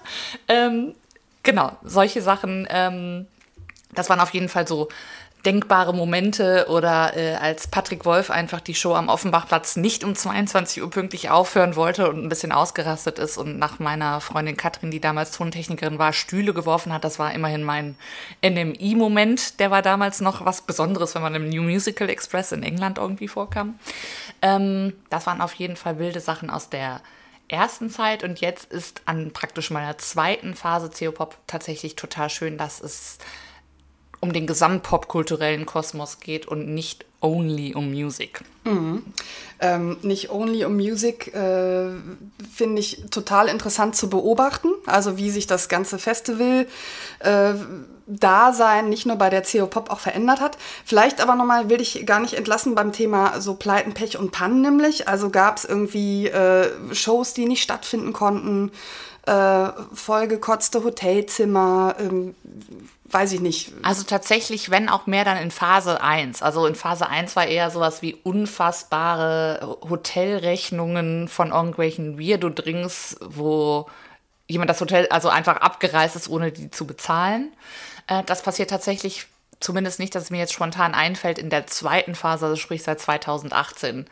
Ähm, 0.47 0.95
genau, 1.43 1.73
solche 1.83 2.21
Sachen, 2.21 2.69
ähm, 2.71 3.27
das 3.95 4.11
waren 4.11 4.21
auf 4.21 4.31
jeden 4.31 4.51
Fall 4.51 4.69
so 4.69 4.89
denkbare 5.45 5.95
Momente 5.95 6.67
oder 6.69 7.17
äh, 7.17 7.35
als 7.35 7.69
Patrick 7.69 8.05
Wolf 8.05 8.31
einfach 8.31 8.61
die 8.61 8.75
Show 8.75 8.95
am 8.95 9.09
Offenbachplatz 9.09 9.77
nicht 9.77 10.03
um 10.05 10.15
22 10.15 10.83
Uhr 10.83 10.91
pünktlich 10.91 11.31
aufhören 11.31 11.77
wollte 11.77 12.09
und 12.09 12.25
ein 12.25 12.29
bisschen 12.29 12.53
ausgerastet 12.53 13.19
ist 13.19 13.39
und 13.39 13.59
nach 13.59 13.79
meiner 13.79 14.21
Freundin 14.21 14.57
Katrin, 14.57 14.91
die 14.91 15.01
damals 15.01 15.31
Tontechnikerin 15.33 15.99
war, 15.99 16.13
Stühle 16.13 16.53
geworfen 16.53 16.93
hat. 16.93 17.05
Das 17.05 17.19
war 17.19 17.33
immerhin 17.33 17.63
mein 17.63 17.97
NMI-Moment. 18.45 19.61
Der 19.61 19.71
war 19.71 19.83
damals 19.83 20.21
noch 20.21 20.45
was 20.45 20.63
Besonderes, 20.63 21.15
wenn 21.15 21.23
man 21.23 21.35
im 21.35 21.49
New 21.49 21.63
Musical 21.63 22.09
Express 22.09 22.53
in 22.53 22.63
England 22.63 22.99
irgendwie 22.99 23.29
vorkam. 23.29 23.79
Ähm, 24.43 24.93
das 25.09 25.27
waren 25.27 25.41
auf 25.41 25.55
jeden 25.55 25.77
Fall 25.77 25.99
wilde 25.99 26.21
Sachen 26.21 26.51
aus 26.51 26.69
der 26.69 27.01
ersten 27.49 27.91
Zeit 27.91 28.25
und 28.25 28.41
jetzt 28.41 28.71
ist 28.71 29.03
an 29.07 29.33
praktisch 29.33 29.71
meiner 29.71 29.97
zweiten 29.99 30.55
Phase 30.55 30.91
Theopop 30.91 31.37
tatsächlich 31.47 31.97
total 31.97 32.29
schön, 32.29 32.59
dass 32.59 32.81
es 32.81 33.19
um 34.21 34.33
den 34.33 34.47
gesamtpopkulturellen 34.47 35.67
Kosmos 35.67 36.21
geht 36.21 36.47
und 36.47 36.69
nicht 36.69 37.05
only 37.21 37.75
um 37.75 37.91
Music. 37.91 38.43
Mhm. 38.65 39.03
Ähm, 39.61 39.97
nicht 40.03 40.31
only 40.31 40.65
um 40.65 40.77
Music 40.77 41.35
äh, 41.35 41.91
finde 42.55 42.81
ich 42.81 43.05
total 43.11 43.49
interessant 43.49 43.97
zu 43.97 44.09
beobachten. 44.09 44.69
Also 44.87 45.17
wie 45.17 45.31
sich 45.31 45.47
das 45.47 45.69
ganze 45.69 45.99
Festival 45.99 46.67
äh, 47.21 47.55
Dasein 48.09 48.89
nicht 48.89 49.05
nur 49.05 49.17
bei 49.17 49.29
der 49.29 49.43
CO 49.43 49.67
Pop 49.67 49.91
auch 49.91 50.01
verändert 50.01 50.41
hat. 50.41 50.57
Vielleicht 50.85 51.21
aber 51.21 51.35
nochmal 51.35 51.69
will 51.69 51.81
ich 51.81 52.07
gar 52.07 52.21
nicht 52.21 52.35
entlassen 52.35 52.75
beim 52.75 52.93
Thema 52.93 53.41
so 53.41 53.55
Pleiten, 53.55 53.93
Pech 53.93 54.19
und 54.19 54.33
Pannen 54.33 54.63
nämlich. 54.63 55.09
Also 55.09 55.29
gab 55.31 55.59
es 55.59 55.65
irgendwie 55.65 56.29
äh, 56.29 56.71
Shows, 56.95 57.35
die 57.35 57.45
nicht 57.45 57.63
stattfinden 57.63 58.13
konnten, 58.13 58.71
äh, 59.27 59.69
vollgekotzte 59.93 60.85
Hotelzimmer, 60.85 61.97
ähm, 61.99 62.35
weiß 63.11 63.33
ich 63.33 63.41
nicht. 63.41 63.73
Also 63.83 64.03
tatsächlich, 64.05 64.71
wenn 64.71 64.89
auch 64.89 65.07
mehr 65.07 65.25
dann 65.25 65.39
in 65.39 65.51
Phase 65.51 66.03
1. 66.03 66.43
Also 66.43 66.67
in 66.67 66.75
Phase 66.75 67.09
1 67.09 67.37
war 67.37 67.47
eher 67.47 67.71
sowas 67.71 68.03
wie 68.03 68.15
unfassbare 68.15 69.79
Hotelrechnungen 69.89 71.29
von 71.29 71.51
irgendwelchen 71.51 72.19
Weirdo-Drinks, 72.19 73.17
wo 73.21 73.87
jemand 74.47 74.71
das 74.71 74.81
Hotel 74.81 75.07
also 75.11 75.29
einfach 75.29 75.57
abgereist 75.57 76.17
ist, 76.17 76.29
ohne 76.29 76.53
die 76.53 76.71
zu 76.71 76.87
bezahlen. 76.87 77.53
Äh, 78.07 78.25
das 78.25 78.43
passiert 78.43 78.71
tatsächlich 78.71 79.27
zumindest 79.61 79.99
nicht, 79.99 80.15
dass 80.15 80.25
es 80.25 80.31
mir 80.31 80.39
jetzt 80.39 80.53
spontan 80.53 80.95
einfällt, 80.95 81.39
in 81.39 81.51
der 81.51 81.67
zweiten 81.67 82.15
Phase, 82.15 82.47
also 82.47 82.57
sprich 82.57 82.83
seit 82.83 83.01
2018 83.01 84.07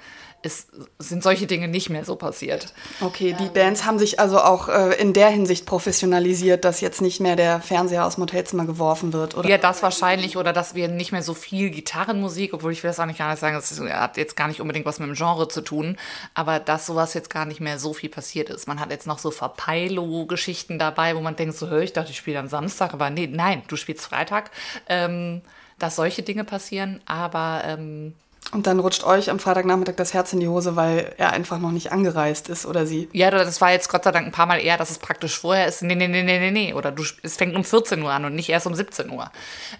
ist, 0.46 0.70
sind 0.98 1.22
solche 1.22 1.46
Dinge 1.46 1.68
nicht 1.68 1.90
mehr 1.90 2.04
so 2.04 2.16
passiert. 2.16 2.72
Okay, 3.00 3.36
die 3.38 3.46
ähm, 3.46 3.52
Bands 3.52 3.84
haben 3.84 3.98
sich 3.98 4.18
also 4.20 4.40
auch 4.40 4.68
äh, 4.68 4.94
in 5.00 5.12
der 5.12 5.28
Hinsicht 5.28 5.66
professionalisiert, 5.66 6.64
dass 6.64 6.80
jetzt 6.80 7.02
nicht 7.02 7.20
mehr 7.20 7.36
der 7.36 7.60
Fernseher 7.60 8.06
aus 8.06 8.14
dem 8.14 8.22
Hotelzimmer 8.22 8.64
geworfen 8.64 9.12
wird, 9.12 9.36
oder? 9.36 9.48
Ja, 9.48 9.58
das 9.58 9.82
wahrscheinlich, 9.82 10.36
oder 10.36 10.52
dass 10.52 10.74
wir 10.74 10.88
nicht 10.88 11.12
mehr 11.12 11.22
so 11.22 11.34
viel 11.34 11.70
Gitarrenmusik, 11.70 12.54
obwohl 12.54 12.72
ich 12.72 12.82
will 12.82 12.90
das 12.90 13.00
auch 13.00 13.06
nicht 13.06 13.18
gar 13.18 13.30
nicht 13.30 13.40
sagen, 13.40 13.56
das 13.56 13.78
hat 13.78 14.16
jetzt 14.16 14.36
gar 14.36 14.48
nicht 14.48 14.60
unbedingt 14.60 14.86
was 14.86 14.98
mit 14.98 15.08
dem 15.08 15.14
Genre 15.14 15.48
zu 15.48 15.60
tun, 15.60 15.96
aber 16.34 16.60
dass 16.60 16.86
sowas 16.86 17.12
jetzt 17.14 17.28
gar 17.28 17.44
nicht 17.44 17.60
mehr 17.60 17.78
so 17.78 17.92
viel 17.92 18.08
passiert 18.08 18.48
ist. 18.48 18.68
Man 18.68 18.80
hat 18.80 18.90
jetzt 18.90 19.06
noch 19.06 19.18
so 19.18 19.30
Verpeilo-Geschichten 19.30 20.78
dabei, 20.78 21.16
wo 21.16 21.20
man 21.20 21.36
denkt, 21.36 21.56
so, 21.56 21.68
hör, 21.68 21.82
ich 21.82 21.92
dachte, 21.92 22.12
ich 22.12 22.16
spiele 22.16 22.38
am 22.38 22.48
Samstag, 22.48 22.94
aber 22.94 23.10
nee, 23.10 23.28
nein, 23.30 23.62
du 23.68 23.76
spielst 23.76 24.06
Freitag. 24.06 24.50
Ähm, 24.88 25.42
dass 25.78 25.96
solche 25.96 26.22
Dinge 26.22 26.44
passieren, 26.44 27.00
aber 27.06 27.62
ähm, 27.66 28.14
und 28.52 28.66
dann 28.66 28.78
rutscht 28.78 29.04
euch 29.04 29.30
am 29.30 29.38
Freitagnachmittag 29.38 29.96
das 29.96 30.14
Herz 30.14 30.32
in 30.32 30.40
die 30.40 30.48
Hose, 30.48 30.76
weil 30.76 31.14
er 31.16 31.32
einfach 31.32 31.58
noch 31.58 31.72
nicht 31.72 31.92
angereist 31.92 32.48
ist 32.48 32.64
oder 32.64 32.86
sie. 32.86 33.08
Ja, 33.12 33.30
das 33.30 33.60
war 33.60 33.72
jetzt 33.72 33.88
Gott 33.88 34.04
sei 34.04 34.12
Dank 34.12 34.26
ein 34.26 34.32
paar 34.32 34.46
Mal 34.46 34.60
eher, 34.60 34.76
dass 34.76 34.90
es 34.90 34.98
praktisch 34.98 35.38
vorher 35.38 35.66
ist. 35.66 35.82
Nee, 35.82 35.94
nee, 35.94 36.08
nee, 36.08 36.22
nee, 36.22 36.38
nee, 36.38 36.50
nee. 36.50 36.74
Oder 36.74 36.92
du, 36.92 37.02
es 37.22 37.36
fängt 37.36 37.56
um 37.56 37.64
14 37.64 38.02
Uhr 38.02 38.10
an 38.10 38.24
und 38.24 38.34
nicht 38.34 38.48
erst 38.48 38.66
um 38.66 38.74
17 38.74 39.10
Uhr. 39.10 39.30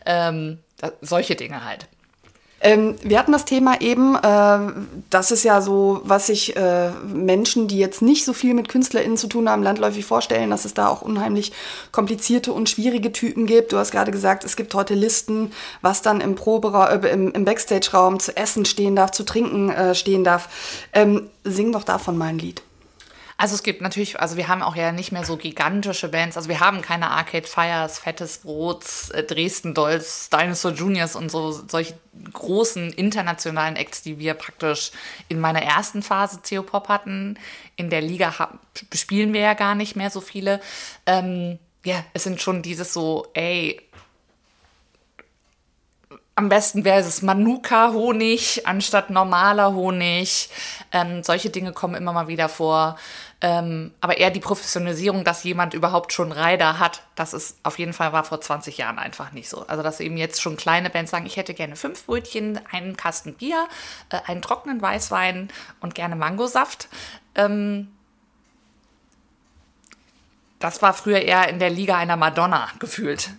Ähm, 0.04 0.58
solche 1.00 1.36
Dinge 1.36 1.64
halt. 1.64 1.86
Ähm, 2.66 2.96
wir 3.00 3.20
hatten 3.20 3.30
das 3.30 3.44
Thema 3.44 3.80
eben, 3.80 4.16
äh, 4.16 4.72
das 5.08 5.30
ist 5.30 5.44
ja 5.44 5.60
so, 5.60 6.00
was 6.02 6.26
sich 6.26 6.56
äh, 6.56 6.90
Menschen, 7.06 7.68
die 7.68 7.78
jetzt 7.78 8.02
nicht 8.02 8.24
so 8.24 8.32
viel 8.32 8.54
mit 8.54 8.68
KünstlerInnen 8.68 9.16
zu 9.16 9.28
tun 9.28 9.48
haben, 9.48 9.62
landläufig 9.62 10.04
vorstellen, 10.04 10.50
dass 10.50 10.64
es 10.64 10.74
da 10.74 10.88
auch 10.88 11.00
unheimlich 11.00 11.52
komplizierte 11.92 12.52
und 12.52 12.68
schwierige 12.68 13.12
Typen 13.12 13.46
gibt. 13.46 13.70
Du 13.70 13.78
hast 13.78 13.92
gerade 13.92 14.10
gesagt, 14.10 14.42
es 14.42 14.56
gibt 14.56 14.74
heute 14.74 14.94
Listen, 14.94 15.52
was 15.80 16.02
dann 16.02 16.20
im, 16.20 16.34
äh, 16.34 17.12
im, 17.12 17.30
im 17.30 17.44
Backstage-Raum 17.44 18.18
zu 18.18 18.36
essen 18.36 18.64
stehen 18.64 18.96
darf, 18.96 19.12
zu 19.12 19.22
trinken 19.22 19.70
äh, 19.70 19.94
stehen 19.94 20.24
darf. 20.24 20.48
Ähm, 20.92 21.30
sing 21.44 21.70
doch 21.70 21.84
davon 21.84 22.18
mal 22.18 22.30
ein 22.30 22.40
Lied. 22.40 22.65
Also 23.38 23.54
es 23.54 23.62
gibt 23.62 23.82
natürlich, 23.82 24.18
also 24.18 24.36
wir 24.36 24.48
haben 24.48 24.62
auch 24.62 24.76
ja 24.76 24.92
nicht 24.92 25.12
mehr 25.12 25.24
so 25.24 25.36
gigantische 25.36 26.08
Bands. 26.08 26.38
Also 26.38 26.48
wir 26.48 26.60
haben 26.60 26.80
keine 26.80 27.10
Arcade 27.10 27.46
Fires, 27.46 27.98
Fettes 27.98 28.38
Brots, 28.38 29.10
äh, 29.10 29.22
Dresden 29.24 29.74
Dolls, 29.74 30.30
Dinosaur 30.30 30.72
Juniors 30.72 31.16
und 31.16 31.30
so 31.30 31.52
solche 31.52 31.98
großen 32.32 32.92
internationalen 32.92 33.76
Acts, 33.76 34.02
die 34.02 34.18
wir 34.18 34.32
praktisch 34.34 34.90
in 35.28 35.38
meiner 35.38 35.60
ersten 35.60 36.02
Phase 36.02 36.40
Theopop 36.42 36.88
hatten. 36.88 37.38
In 37.76 37.90
der 37.90 38.00
Liga 38.00 38.32
spielen 38.94 39.34
wir 39.34 39.40
ja 39.40 39.54
gar 39.54 39.74
nicht 39.74 39.96
mehr 39.96 40.08
so 40.08 40.22
viele. 40.22 40.60
Ähm, 41.04 41.58
ja, 41.84 42.02
es 42.14 42.24
sind 42.24 42.40
schon 42.40 42.62
dieses 42.62 42.94
so, 42.94 43.26
ey, 43.34 43.80
am 46.38 46.50
besten 46.50 46.84
wäre 46.84 47.00
es 47.00 47.22
Manuka-Honig 47.22 48.66
anstatt 48.66 49.08
normaler 49.08 49.72
Honig. 49.72 50.50
Ähm, 50.92 51.22
solche 51.22 51.48
Dinge 51.48 51.72
kommen 51.72 51.94
immer 51.94 52.12
mal 52.12 52.28
wieder 52.28 52.50
vor. 52.50 52.98
Ähm, 53.42 53.92
aber 54.00 54.16
eher 54.16 54.30
die 54.30 54.40
Professionalisierung, 54.40 55.22
dass 55.22 55.44
jemand 55.44 55.74
überhaupt 55.74 56.12
schon 56.12 56.32
Rider 56.32 56.78
hat, 56.78 57.02
das 57.16 57.34
ist 57.34 57.58
auf 57.64 57.78
jeden 57.78 57.92
Fall 57.92 58.12
war 58.12 58.24
vor 58.24 58.40
20 58.40 58.78
Jahren 58.78 58.98
einfach 58.98 59.32
nicht 59.32 59.50
so. 59.50 59.66
Also 59.66 59.82
dass 59.82 60.00
eben 60.00 60.16
jetzt 60.16 60.40
schon 60.40 60.56
kleine 60.56 60.88
Bands 60.88 61.10
sagen, 61.10 61.26
ich 61.26 61.36
hätte 61.36 61.52
gerne 61.52 61.76
fünf 61.76 62.06
Brötchen, 62.06 62.58
einen 62.70 62.96
Kasten 62.96 63.34
Bier, 63.34 63.68
äh, 64.08 64.20
einen 64.26 64.40
trockenen 64.40 64.80
Weißwein 64.80 65.50
und 65.80 65.94
gerne 65.94 66.16
Mangosaft. 66.16 66.88
Ähm, 67.34 67.88
das 70.58 70.80
war 70.80 70.94
früher 70.94 71.20
eher 71.20 71.48
in 71.48 71.58
der 71.58 71.70
Liga 71.70 71.96
einer 71.98 72.16
Madonna 72.16 72.68
gefühlt. 72.78 73.30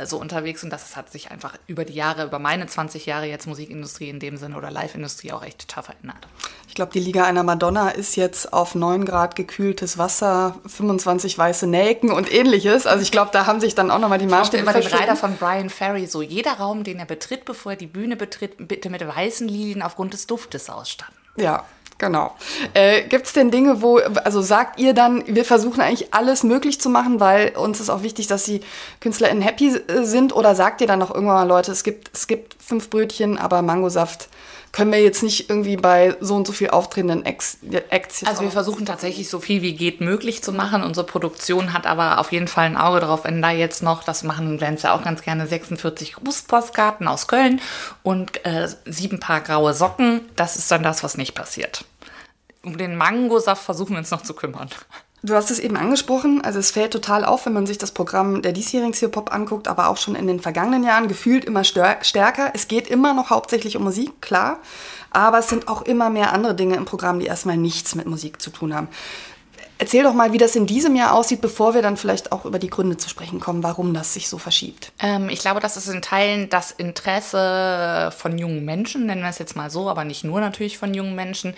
Äh, 0.00 0.06
so 0.06 0.18
unterwegs 0.18 0.64
und 0.64 0.70
das 0.70 0.96
hat 0.96 1.10
sich 1.10 1.30
einfach 1.30 1.54
über 1.66 1.84
die 1.84 1.94
Jahre, 1.94 2.24
über 2.24 2.38
meine 2.38 2.66
20 2.66 3.06
Jahre 3.06 3.26
jetzt 3.26 3.46
Musikindustrie 3.46 4.08
in 4.08 4.20
dem 4.20 4.36
Sinne 4.36 4.56
oder 4.56 4.70
Live-Industrie 4.70 5.32
auch 5.32 5.42
echt 5.42 5.68
total 5.68 5.84
verändert. 5.84 6.26
Ich 6.68 6.74
glaube, 6.74 6.92
die 6.92 7.00
Liga 7.00 7.24
einer 7.24 7.42
Madonna 7.42 7.90
ist 7.90 8.16
jetzt 8.16 8.52
auf 8.52 8.74
9 8.74 9.04
Grad 9.04 9.36
gekühltes 9.36 9.98
Wasser, 9.98 10.56
25 10.66 11.36
weiße 11.36 11.66
Nelken 11.66 12.10
und 12.10 12.32
ähnliches. 12.32 12.86
Also 12.86 13.02
ich 13.02 13.12
glaube, 13.12 13.30
da 13.32 13.46
haben 13.46 13.60
sich 13.60 13.74
dann 13.74 13.90
auch 13.90 13.98
nochmal 13.98 14.18
die 14.18 14.26
Maßstäbe 14.26 14.62
immer 14.62 14.72
den 14.72 14.86
Reiter 14.86 15.16
von 15.16 15.36
Brian 15.36 15.70
Ferry 15.70 16.06
so, 16.06 16.22
jeder 16.22 16.54
Raum, 16.54 16.84
den 16.84 16.98
er 16.98 17.06
betritt, 17.06 17.44
bevor 17.44 17.72
er 17.72 17.78
die 17.78 17.86
Bühne 17.86 18.16
betritt, 18.16 18.68
bitte 18.68 18.88
mit 18.90 19.06
weißen 19.06 19.46
Lilien 19.48 19.82
aufgrund 19.82 20.14
des 20.14 20.26
Duftes 20.26 20.70
ausstatten. 20.70 21.14
Ja, 21.36 21.64
Genau. 22.02 22.34
Äh, 22.74 23.02
Gibt 23.02 23.26
es 23.26 23.32
denn 23.32 23.52
Dinge, 23.52 23.80
wo, 23.80 23.98
also 23.98 24.42
sagt 24.42 24.80
ihr 24.80 24.92
dann, 24.92 25.22
wir 25.28 25.44
versuchen 25.44 25.80
eigentlich 25.80 26.12
alles 26.12 26.42
möglich 26.42 26.80
zu 26.80 26.90
machen, 26.90 27.20
weil 27.20 27.50
uns 27.50 27.78
ist 27.78 27.90
auch 27.90 28.02
wichtig, 28.02 28.26
dass 28.26 28.42
die 28.42 28.60
KünstlerInnen 28.98 29.40
happy 29.40 29.76
äh, 29.76 30.02
sind? 30.02 30.34
Oder 30.34 30.56
sagt 30.56 30.80
ihr 30.80 30.88
dann 30.88 30.98
noch 30.98 31.14
irgendwann 31.14 31.36
mal, 31.36 31.46
Leute, 31.46 31.70
es 31.70 31.84
gibt, 31.84 32.10
es 32.12 32.26
gibt 32.26 32.56
fünf 32.60 32.90
Brötchen, 32.90 33.38
aber 33.38 33.62
Mangosaft 33.62 34.28
können 34.72 34.90
wir 34.90 35.00
jetzt 35.00 35.22
nicht 35.22 35.48
irgendwie 35.48 35.76
bei 35.76 36.16
so 36.18 36.34
und 36.34 36.44
so 36.44 36.52
viel 36.52 36.70
auftretenden 36.70 37.24
Acts 37.24 37.58
jetzt 37.62 38.26
Also 38.26 38.42
wir 38.42 38.50
versuchen 38.50 38.84
tatsächlich 38.84 39.28
so 39.28 39.38
viel 39.38 39.62
wie 39.62 39.74
geht 39.74 40.00
möglich 40.00 40.42
zu 40.42 40.50
machen. 40.50 40.82
Unsere 40.82 41.06
Produktion 41.06 41.72
hat 41.72 41.86
aber 41.86 42.18
auf 42.18 42.32
jeden 42.32 42.48
Fall 42.48 42.64
ein 42.64 42.76
Auge 42.76 42.98
drauf, 42.98 43.22
wenn 43.22 43.40
da 43.42 43.52
jetzt 43.52 43.84
noch, 43.84 44.02
das 44.02 44.24
machen 44.24 44.58
Glänze 44.58 44.92
auch 44.92 45.04
ganz 45.04 45.22
gerne, 45.22 45.46
46 45.46 46.14
Grußpostkarten 46.14 47.06
aus 47.06 47.28
Köln 47.28 47.60
und 48.02 48.44
äh, 48.44 48.66
sieben 48.86 49.20
Paar 49.20 49.42
graue 49.42 49.72
Socken. 49.72 50.22
Das 50.34 50.56
ist 50.56 50.68
dann 50.72 50.82
das, 50.82 51.04
was 51.04 51.16
nicht 51.16 51.34
passiert 51.34 51.84
um 52.64 52.78
den 52.78 52.96
Mangosaft 52.96 53.64
versuchen 53.64 53.92
wir 53.92 53.98
uns 53.98 54.10
noch 54.10 54.22
zu 54.22 54.34
kümmern. 54.34 54.68
Du 55.24 55.34
hast 55.36 55.52
es 55.52 55.60
eben 55.60 55.76
angesprochen, 55.76 56.42
also 56.42 56.58
es 56.58 56.72
fällt 56.72 56.92
total 56.92 57.24
auf, 57.24 57.46
wenn 57.46 57.52
man 57.52 57.64
sich 57.64 57.78
das 57.78 57.92
Programm 57.92 58.42
der 58.42 58.50
diesjährigen 58.50 58.92
Hip-Hop 58.92 59.32
anguckt, 59.32 59.68
aber 59.68 59.88
auch 59.88 59.96
schon 59.96 60.16
in 60.16 60.26
den 60.26 60.40
vergangenen 60.40 60.82
Jahren 60.82 61.06
gefühlt 61.06 61.44
immer 61.44 61.62
stärker. 61.62 62.50
Es 62.54 62.66
geht 62.66 62.88
immer 62.88 63.14
noch 63.14 63.30
hauptsächlich 63.30 63.76
um 63.76 63.84
Musik, 63.84 64.20
klar, 64.20 64.58
aber 65.12 65.38
es 65.38 65.48
sind 65.48 65.68
auch 65.68 65.82
immer 65.82 66.10
mehr 66.10 66.32
andere 66.32 66.56
Dinge 66.56 66.74
im 66.74 66.86
Programm, 66.86 67.20
die 67.20 67.26
erstmal 67.26 67.56
nichts 67.56 67.94
mit 67.94 68.06
Musik 68.06 68.42
zu 68.42 68.50
tun 68.50 68.74
haben. 68.74 68.88
Erzähl 69.78 70.02
doch 70.04 70.14
mal, 70.14 70.32
wie 70.32 70.38
das 70.38 70.54
in 70.56 70.66
diesem 70.66 70.96
Jahr 70.96 71.12
aussieht, 71.12 71.40
bevor 71.40 71.74
wir 71.74 71.82
dann 71.82 71.96
vielleicht 71.96 72.30
auch 72.30 72.44
über 72.44 72.58
die 72.58 72.70
Gründe 72.70 72.96
zu 72.96 73.08
sprechen 73.08 73.40
kommen, 73.40 73.62
warum 73.62 73.94
das 73.94 74.14
sich 74.14 74.28
so 74.28 74.38
verschiebt. 74.38 74.92
Ähm, 75.00 75.28
ich 75.28 75.40
glaube, 75.40 75.60
das 75.60 75.76
ist 75.76 75.88
in 75.88 76.02
Teilen 76.02 76.48
das 76.50 76.70
Interesse 76.72 78.12
von 78.16 78.38
jungen 78.38 78.64
Menschen, 78.64 79.06
nennen 79.06 79.22
wir 79.22 79.30
es 79.30 79.38
jetzt 79.38 79.56
mal 79.56 79.70
so, 79.70 79.88
aber 79.88 80.04
nicht 80.04 80.24
nur 80.24 80.40
natürlich 80.40 80.78
von 80.78 80.94
jungen 80.94 81.14
Menschen, 81.14 81.54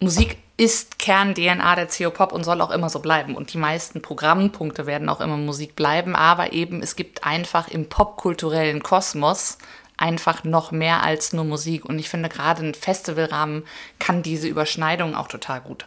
Musik 0.00 0.38
ist 0.56 0.98
Kern-DNA 0.98 1.76
der 1.76 1.86
CO-Pop 1.86 2.32
und 2.32 2.44
soll 2.44 2.60
auch 2.60 2.70
immer 2.70 2.90
so 2.90 3.00
bleiben. 3.00 3.36
Und 3.36 3.52
die 3.52 3.58
meisten 3.58 4.02
Programmpunkte 4.02 4.86
werden 4.86 5.08
auch 5.08 5.20
immer 5.20 5.36
Musik 5.36 5.76
bleiben. 5.76 6.16
Aber 6.16 6.52
eben, 6.52 6.82
es 6.82 6.96
gibt 6.96 7.24
einfach 7.24 7.68
im 7.68 7.88
popkulturellen 7.88 8.82
Kosmos 8.82 9.58
einfach 9.96 10.44
noch 10.44 10.72
mehr 10.72 11.02
als 11.02 11.32
nur 11.32 11.44
Musik. 11.44 11.84
Und 11.84 11.98
ich 11.98 12.08
finde, 12.08 12.28
gerade 12.28 12.64
ein 12.64 12.74
Festivalrahmen 12.74 13.64
kann 13.98 14.22
diese 14.22 14.48
Überschneidung 14.48 15.14
auch 15.14 15.28
total 15.28 15.60
gut 15.60 15.86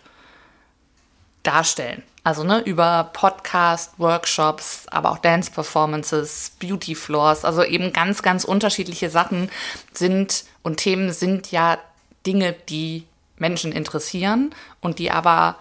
darstellen. 1.44 2.03
Also 2.24 2.44
ne, 2.44 2.60
über 2.60 3.10
Podcast, 3.13 3.94
Workshops, 3.98 4.86
aber 4.88 5.12
auch 5.12 5.18
Dance-Performances, 5.18 6.51
Beauty-Floors, 6.60 7.46
also 7.46 7.63
eben 7.63 7.94
ganz, 7.94 8.22
ganz 8.22 8.44
unterschiedliche 8.44 9.10
Sachen 9.10 9.50
sind 9.91 10.46
und 10.62 10.77
Themen 10.77 11.12
sind 11.13 11.51
ja 11.51 11.80
Dinge, 12.27 12.53
die 12.70 13.08
Menschen 13.41 13.74
interessieren 13.74 14.55
und 14.79 15.00
die 15.00 15.12
aber, 15.12 15.57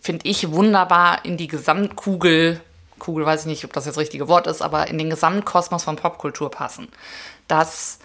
finde 0.00 0.28
ich, 0.28 0.52
wunderbar 0.52 1.24
in 1.24 1.36
die 1.36 1.48
Gesamtkugel, 1.48 2.60
Kugel 3.00 3.26
weiß 3.26 3.40
ich 3.40 3.46
nicht, 3.46 3.64
ob 3.64 3.72
das 3.72 3.86
jetzt 3.86 3.96
das 3.96 4.02
richtige 4.02 4.28
Wort 4.28 4.46
ist, 4.46 4.62
aber 4.62 4.86
in 4.88 4.98
den 4.98 5.10
Gesamtkosmos 5.10 5.82
von 5.82 5.96
Popkultur 5.96 6.50
passen. 6.50 6.88
Das 7.48 7.98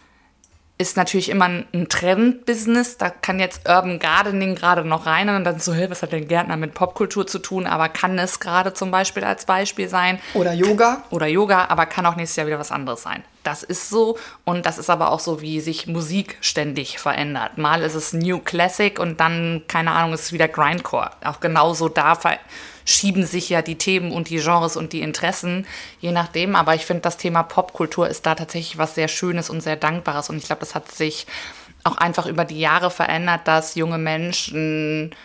ist 0.78 0.98
natürlich 0.98 1.30
immer 1.30 1.46
ein 1.46 1.88
Trend-Business. 1.90 2.98
Da 2.98 3.10
kann 3.10 3.40
jetzt 3.40 3.68
Urban 3.68 4.00
Gardening 4.00 4.56
gerade 4.56 4.84
noch 4.84 5.06
rein 5.06 5.30
und 5.30 5.44
dann 5.44 5.60
so, 5.60 5.74
hey, 5.74 5.90
was 5.90 6.02
hat 6.02 6.12
denn 6.12 6.28
Gärtner 6.28 6.58
mit 6.58 6.74
Popkultur 6.74 7.28
zu 7.28 7.40
tun? 7.40 7.68
Aber 7.68 7.90
kann 7.90 8.18
es 8.18 8.40
gerade 8.40 8.74
zum 8.74 8.92
Beispiel 8.92 9.24
als 9.24 9.46
Beispiel 9.46 9.88
sein? 9.88 10.20
Oder 10.34 10.54
Yoga? 10.54 11.04
Oder 11.12 11.28
Yoga, 11.28 11.66
aber 11.66 11.86
kann 11.86 12.06
auch 12.06 12.16
nächstes 12.16 12.38
Jahr 12.38 12.48
wieder 12.48 12.60
was 12.60 12.72
anderes 12.72 13.04
sein. 13.04 13.24
Das 13.46 13.64
ist 13.64 13.90
so 13.90 14.18
und 14.44 14.66
das 14.66 14.78
ist 14.78 14.90
aber 14.90 15.12
auch 15.12 15.20
so, 15.20 15.42
wie 15.42 15.60
sich 15.62 15.88
Musik 15.88 16.38
ständig 16.42 17.00
verändert. 17.00 17.58
Mal 17.58 17.82
ist 17.82 17.96
es 17.96 18.12
New 18.14 18.40
Classic 18.40 18.98
und 19.00 19.20
dann, 19.20 19.64
keine 19.68 19.92
Ahnung, 19.92 20.14
ist 20.14 20.24
es 20.24 20.34
wieder 20.34 20.48
Grindcore. 20.48 21.12
Auch 21.24 21.40
genauso 21.40 21.88
da 21.88 22.18
schieben 22.86 23.26
sich 23.26 23.50
ja 23.50 23.62
die 23.62 23.78
Themen 23.78 24.12
und 24.12 24.30
die 24.30 24.38
Genres 24.38 24.78
und 24.78 24.94
die 24.94 25.02
Interessen, 25.02 25.66
je 26.00 26.12
nachdem. 26.12 26.56
Aber 26.56 26.76
ich 26.76 26.86
finde, 26.86 27.02
das 27.02 27.18
Thema 27.18 27.44
Popkultur 27.44 28.08
ist 28.08 28.26
da 28.26 28.36
tatsächlich 28.36 28.78
was 28.78 28.96
sehr 28.96 29.08
Schönes 29.08 29.50
und 29.50 29.62
sehr 29.62 29.76
Dankbares. 29.76 30.30
Und 30.30 30.38
ich 30.38 30.46
glaube, 30.46 30.62
das 30.62 30.76
hat 30.76 30.92
sich 30.92 31.28
auch 31.84 31.98
einfach 31.98 32.26
über 32.26 32.46
die 32.46 32.60
Jahre 32.60 32.90
verändert, 32.90 33.48
dass 33.48 33.76
junge 33.76 34.00
Menschen 34.00 35.16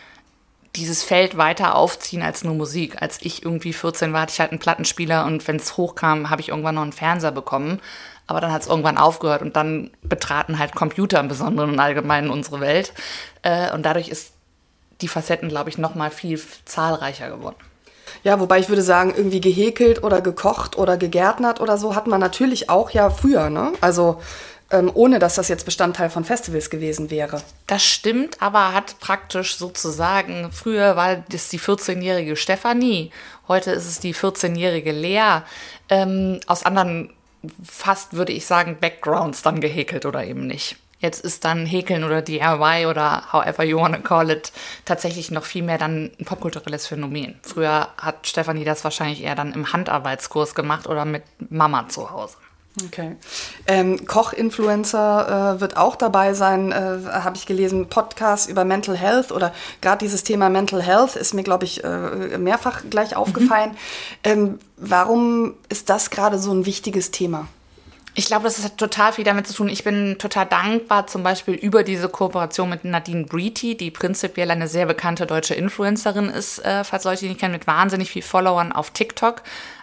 dieses 0.76 1.02
Feld 1.02 1.36
weiter 1.36 1.74
aufziehen 1.74 2.22
als 2.22 2.44
nur 2.44 2.54
Musik. 2.54 3.02
Als 3.02 3.18
ich 3.22 3.44
irgendwie 3.44 3.72
14 3.72 4.12
war, 4.12 4.22
hatte 4.22 4.32
ich 4.32 4.40
halt 4.40 4.52
einen 4.52 4.60
Plattenspieler 4.60 5.24
und 5.24 5.46
wenn 5.48 5.56
es 5.56 5.76
hochkam, 5.76 6.30
habe 6.30 6.40
ich 6.40 6.50
irgendwann 6.50 6.76
noch 6.76 6.82
einen 6.82 6.92
Fernseher 6.92 7.32
bekommen. 7.32 7.80
Aber 8.30 8.40
dann 8.40 8.52
hat 8.52 8.62
es 8.62 8.68
irgendwann 8.68 8.96
aufgehört 8.96 9.42
und 9.42 9.56
dann 9.56 9.90
betraten 10.02 10.60
halt 10.60 10.76
Computer 10.76 11.18
im 11.18 11.26
Besonderen 11.26 11.70
und 11.70 11.80
allgemein 11.80 12.30
unsere 12.30 12.60
Welt. 12.60 12.92
Äh, 13.42 13.72
und 13.72 13.82
dadurch 13.82 14.08
ist 14.08 14.34
die 15.00 15.08
Facetten, 15.08 15.48
glaube 15.48 15.68
ich, 15.68 15.78
noch 15.78 15.96
mal 15.96 16.12
viel 16.12 16.40
zahlreicher 16.64 17.28
geworden. 17.28 17.56
Ja, 18.22 18.38
wobei 18.38 18.60
ich 18.60 18.68
würde 18.68 18.82
sagen, 18.82 19.12
irgendwie 19.16 19.40
gehäkelt 19.40 20.04
oder 20.04 20.20
gekocht 20.20 20.78
oder 20.78 20.96
gegärtnert 20.96 21.60
oder 21.60 21.76
so 21.76 21.96
hat 21.96 22.06
man 22.06 22.20
natürlich 22.20 22.70
auch 22.70 22.90
ja 22.90 23.10
früher, 23.10 23.50
ne? 23.50 23.72
Also 23.80 24.20
ähm, 24.70 24.92
ohne 24.94 25.18
dass 25.18 25.34
das 25.34 25.48
jetzt 25.48 25.64
Bestandteil 25.64 26.08
von 26.08 26.24
Festivals 26.24 26.70
gewesen 26.70 27.10
wäre. 27.10 27.42
Das 27.66 27.82
stimmt, 27.82 28.40
aber 28.40 28.72
hat 28.72 29.00
praktisch 29.00 29.56
sozusagen, 29.56 30.52
früher 30.52 30.94
war 30.94 31.16
das 31.16 31.48
die 31.48 31.58
14-jährige 31.58 32.36
Stefanie, 32.36 33.10
heute 33.48 33.72
ist 33.72 33.86
es 33.86 33.98
die 33.98 34.14
14-jährige 34.14 34.92
Lea, 34.92 35.40
ähm, 35.88 36.38
aus 36.46 36.64
anderen 36.64 37.12
fast 37.62 38.14
würde 38.14 38.32
ich 38.32 38.46
sagen 38.46 38.78
Backgrounds 38.80 39.42
dann 39.42 39.60
gehäkelt 39.60 40.06
oder 40.06 40.24
eben 40.24 40.46
nicht. 40.46 40.76
Jetzt 41.00 41.24
ist 41.24 41.46
dann 41.46 41.64
Häkeln 41.64 42.04
oder 42.04 42.20
DIY 42.20 42.86
oder 42.86 43.32
however 43.32 43.64
you 43.64 43.78
wanna 43.78 43.98
call 43.98 44.30
it 44.30 44.52
tatsächlich 44.84 45.30
noch 45.30 45.44
viel 45.44 45.62
mehr 45.62 45.78
dann 45.78 46.10
ein 46.18 46.24
popkulturelles 46.26 46.86
Phänomen. 46.86 47.40
Früher 47.42 47.88
hat 47.96 48.26
Stefanie 48.26 48.64
das 48.64 48.84
wahrscheinlich 48.84 49.22
eher 49.22 49.34
dann 49.34 49.54
im 49.54 49.72
Handarbeitskurs 49.72 50.54
gemacht 50.54 50.86
oder 50.86 51.06
mit 51.06 51.22
Mama 51.50 51.88
zu 51.88 52.10
Hause. 52.10 52.36
Okay. 52.86 53.16
Ähm, 53.66 54.06
Koch-Influencer 54.06 55.56
äh, 55.56 55.60
wird 55.60 55.76
auch 55.76 55.96
dabei 55.96 56.34
sein, 56.34 56.70
äh, 56.70 57.00
habe 57.10 57.36
ich 57.36 57.46
gelesen. 57.46 57.88
Podcast 57.88 58.48
über 58.48 58.64
Mental 58.64 58.96
Health 58.96 59.32
oder 59.32 59.52
gerade 59.80 59.98
dieses 59.98 60.22
Thema 60.22 60.48
Mental 60.48 60.80
Health 60.80 61.16
ist 61.16 61.34
mir, 61.34 61.42
glaube 61.42 61.64
ich, 61.64 61.82
äh, 61.82 62.38
mehrfach 62.38 62.82
gleich 62.88 63.16
aufgefallen. 63.16 63.70
Mhm. 63.70 63.76
Ähm, 64.24 64.58
warum 64.76 65.54
ist 65.68 65.90
das 65.90 66.10
gerade 66.10 66.38
so 66.38 66.52
ein 66.52 66.64
wichtiges 66.64 67.10
Thema? 67.10 67.48
Ich 68.14 68.26
glaube, 68.26 68.44
das 68.44 68.62
hat 68.64 68.76
total 68.76 69.12
viel 69.12 69.24
damit 69.24 69.46
zu 69.46 69.54
tun. 69.54 69.68
Ich 69.68 69.84
bin 69.84 70.16
total 70.18 70.46
dankbar 70.46 71.06
zum 71.06 71.22
Beispiel 71.22 71.54
über 71.54 71.84
diese 71.84 72.08
Kooperation 72.08 72.68
mit 72.68 72.84
Nadine 72.84 73.24
Breety, 73.24 73.76
die 73.76 73.92
prinzipiell 73.92 74.50
eine 74.50 74.66
sehr 74.66 74.86
bekannte 74.86 75.26
deutsche 75.26 75.54
Influencerin 75.54 76.28
ist, 76.28 76.58
äh, 76.64 76.82
falls 76.82 77.04
Leute 77.04 77.20
die 77.20 77.28
nicht 77.28 77.40
kennen, 77.40 77.52
mit 77.52 77.68
wahnsinnig 77.68 78.10
viel 78.10 78.22
Followern 78.22 78.72
auf 78.72 78.90
TikTok. 78.90 79.42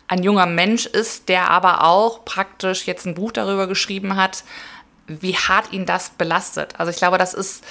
Ein 0.10 0.24
junger 0.24 0.46
Mensch 0.46 0.86
ist, 0.86 1.30
der 1.30 1.50
aber 1.50 1.86
auch 1.86 2.26
praktisch 2.26 2.86
jetzt 2.86 3.06
ein 3.06 3.16
Buch 3.16 3.32
darüber 3.32 3.68
geschrieben 3.68 4.18
hat, 4.18 4.44
wie 5.08 5.36
hart 5.36 5.72
ihn 5.72 5.86
das 5.86 6.10
belastet. 6.10 6.76
Also 6.78 6.92
ich 6.92 6.98
glaube, 6.98 7.18
das 7.18 7.34
ist 7.34 7.64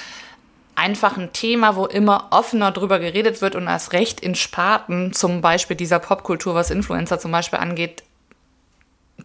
einfach 0.75 1.17
ein 1.17 1.33
Thema, 1.33 1.77
wo 1.77 1.87
immer 1.87 2.29
offener 2.31 2.73
drüber 2.73 2.99
geredet 2.99 3.43
wird 3.43 3.57
und 3.57 3.69
als 3.69 3.93
Recht 3.93 4.21
in 4.21 4.35
Sparten, 4.35 5.13
zum 5.13 5.43
Beispiel 5.43 5.77
dieser 5.77 5.99
Popkultur, 5.99 6.55
was 6.55 6.71
Influencer 6.71 7.19
zum 7.19 7.33
Beispiel 7.33 7.59
angeht, 7.59 8.03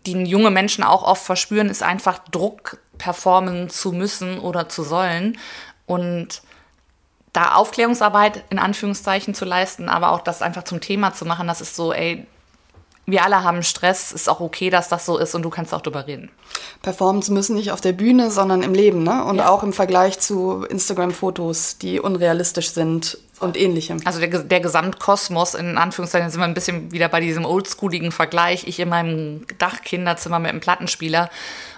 die 0.05 0.23
junge 0.23 0.51
Menschen 0.51 0.83
auch 0.83 1.03
oft 1.03 1.23
verspüren, 1.23 1.69
ist 1.69 1.83
einfach 1.83 2.19
Druck 2.29 2.77
performen 2.97 3.69
zu 3.69 3.91
müssen 3.91 4.39
oder 4.39 4.69
zu 4.69 4.83
sollen. 4.83 5.37
Und 5.85 6.41
da 7.33 7.55
Aufklärungsarbeit 7.55 8.43
in 8.49 8.59
Anführungszeichen 8.59 9.33
zu 9.33 9.45
leisten, 9.45 9.89
aber 9.89 10.11
auch 10.11 10.21
das 10.21 10.41
einfach 10.41 10.63
zum 10.63 10.81
Thema 10.81 11.13
zu 11.13 11.25
machen, 11.25 11.47
das 11.47 11.61
ist 11.61 11.75
so, 11.75 11.93
ey, 11.93 12.25
wir 13.05 13.23
alle 13.23 13.43
haben 13.43 13.63
Stress, 13.63 14.11
ist 14.11 14.29
auch 14.29 14.39
okay, 14.39 14.69
dass 14.69 14.87
das 14.87 15.05
so 15.05 15.17
ist 15.17 15.33
und 15.33 15.41
du 15.41 15.49
kannst 15.49 15.73
auch 15.73 15.81
drüber 15.81 16.07
reden. 16.07 16.29
Performance 16.81 17.31
müssen 17.31 17.55
nicht 17.55 17.71
auf 17.71 17.81
der 17.81 17.93
Bühne, 17.93 18.31
sondern 18.31 18.61
im 18.61 18.73
Leben, 18.73 19.03
ne? 19.03 19.23
Und 19.25 19.37
ja. 19.37 19.49
auch 19.49 19.63
im 19.63 19.73
Vergleich 19.73 20.19
zu 20.19 20.65
Instagram-Fotos, 20.69 21.77
die 21.79 21.99
unrealistisch 21.99 22.71
sind 22.71 23.17
und 23.41 23.57
ähnlichem. 23.57 23.99
Also 24.05 24.19
der, 24.19 24.29
der 24.29 24.59
Gesamtkosmos, 24.59 25.55
in 25.55 25.77
Anführungszeichen, 25.77 26.29
sind 26.29 26.39
wir 26.39 26.45
ein 26.45 26.53
bisschen 26.53 26.91
wieder 26.91 27.09
bei 27.09 27.19
diesem 27.19 27.45
oldschooligen 27.45 28.11
Vergleich. 28.11 28.67
Ich 28.67 28.79
in 28.79 28.89
meinem 28.89 29.45
Dachkinderzimmer 29.57 30.39
mit 30.39 30.49
einem 30.49 30.61
Plattenspieler 30.61 31.29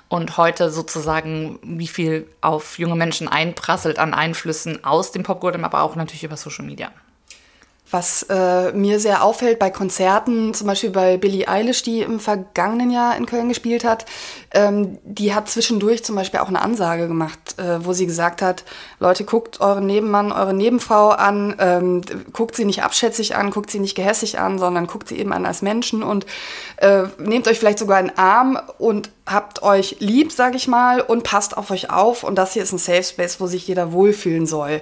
und 0.10 0.38
heute 0.38 0.70
sozusagen, 0.70 1.60
wie 1.64 1.88
viel 1.88 2.28
auf 2.42 2.78
junge 2.78 2.96
Menschen 2.96 3.28
einprasselt 3.28 3.98
an 3.98 4.14
Einflüssen 4.14 4.84
aus 4.84 5.12
dem 5.12 5.24
Popgolden, 5.24 5.66
aber 5.66 5.82
auch 5.82 5.96
natürlich 5.96 6.24
über 6.24 6.38
Social 6.38 6.66
Media. 6.66 6.92
Was 7.94 8.24
äh, 8.24 8.72
mir 8.72 9.00
sehr 9.00 9.24
auffällt 9.24 9.60
bei 9.60 9.70
Konzerten, 9.70 10.56
zum 10.56 10.66
Beispiel 10.66 10.90
bei 10.90 11.18
Billie 11.18 11.48
Eilish, 11.48 11.84
die 11.84 12.02
im 12.02 12.20
vergangenen 12.20 12.90
Jahr 12.90 13.16
in 13.16 13.28
Köln 13.28 13.50
gespielt 13.50 13.84
hat, 13.84 14.08
ähm, 14.50 14.98
die 15.04 15.36
hat 15.36 15.48
zwischendurch 15.48 16.04
zum 16.04 16.16
Beispiel 16.16 16.40
auch 16.40 16.48
eine 16.48 16.64
Ansage 16.64 17.08
gemacht, 17.08 17.60
äh, 17.60 17.86
wo 17.86 17.94
sie 17.94 18.08
gesagt 18.08 18.42
hat, 18.42 18.64
Leute, 19.00 19.26
guckt 19.26 19.62
euren 19.62 19.86
Nebenmann, 19.86 20.32
eure 20.32 20.56
Nebenfrau 20.56 21.10
an, 21.10 21.56
ähm, 21.60 22.02
guckt 22.32 22.56
sie 22.56 22.66
nicht 22.66 22.82
abschätzig 22.82 23.36
an, 23.36 23.52
guckt 23.52 23.70
sie 23.70 23.80
nicht 23.80 23.94
gehässig 23.94 24.40
an, 24.40 24.58
sondern 24.58 24.88
guckt 24.88 25.08
sie 25.08 25.20
eben 25.20 25.32
an 25.32 25.46
als 25.46 25.62
Menschen 25.62 26.02
und 26.02 26.26
äh, 26.78 27.04
nehmt 27.20 27.48
euch 27.48 27.60
vielleicht 27.60 27.78
sogar 27.78 27.98
einen 27.98 28.18
Arm 28.18 28.60
und 28.80 29.12
habt 29.26 29.64
euch 29.64 29.98
lieb, 30.00 30.32
sag 30.32 30.56
ich 30.56 30.68
mal, 30.68 31.00
und 31.00 31.24
passt 31.24 31.56
auf 31.58 31.72
euch 31.72 31.90
auf. 31.90 32.24
Und 32.24 32.36
das 32.36 32.54
hier 32.54 32.64
ist 32.64 32.74
ein 32.74 32.78
Safe 32.78 33.04
Space, 33.04 33.40
wo 33.40 33.48
sich 33.48 33.68
jeder 33.68 33.94
wohlfühlen 33.94 34.46
soll. 34.46 34.82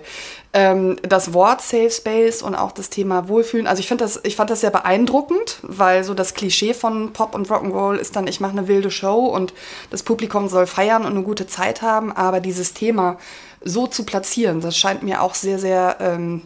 Ähm, 0.54 0.98
das 1.02 1.34
Wort 1.34 1.62
Safe 1.62 1.90
Space 1.90 2.42
und 2.42 2.56
auch 2.56 2.74
das 2.74 2.90
Thema 2.90 3.30
Wohlfühlen, 3.30 3.68
also 3.68 3.80
ich 3.80 3.88
finde 3.88 4.04
das, 4.04 4.20
ich 4.24 4.36
fand 4.36 4.50
das 4.50 4.62
sehr 4.62 4.70
beeindruckend, 4.70 5.60
weil 5.62 6.04
so 6.04 6.14
das 6.14 6.34
Klischee 6.34 6.74
von 6.74 7.14
Pop 7.14 7.36
und 7.36 7.50
Rock'n'Roll 7.50 7.96
ist 7.96 8.18
dann, 8.18 8.28
ich 8.28 8.42
mache 8.42 8.52
eine 8.52 8.68
wilde 8.68 8.92
Show 8.92 9.28
und 9.28 9.54
das 9.92 10.04
Publikum 10.04 10.50
soll 10.50 10.68
feiern 10.68 11.06
und 11.06 11.12
eine 11.12 11.24
gute 11.24 11.48
Zeit 11.48 11.82
haben. 11.82 12.12
Aber 12.12 12.42
dieses 12.42 12.74
Thema 12.74 13.18
so 13.64 13.88
zu 13.88 14.04
platzieren, 14.04 14.60
das 14.60 14.78
scheint 14.78 15.04
mir 15.04 15.22
auch 15.22 15.36
sehr, 15.36 15.58
sehr 15.58 15.98
ähm, 16.02 16.42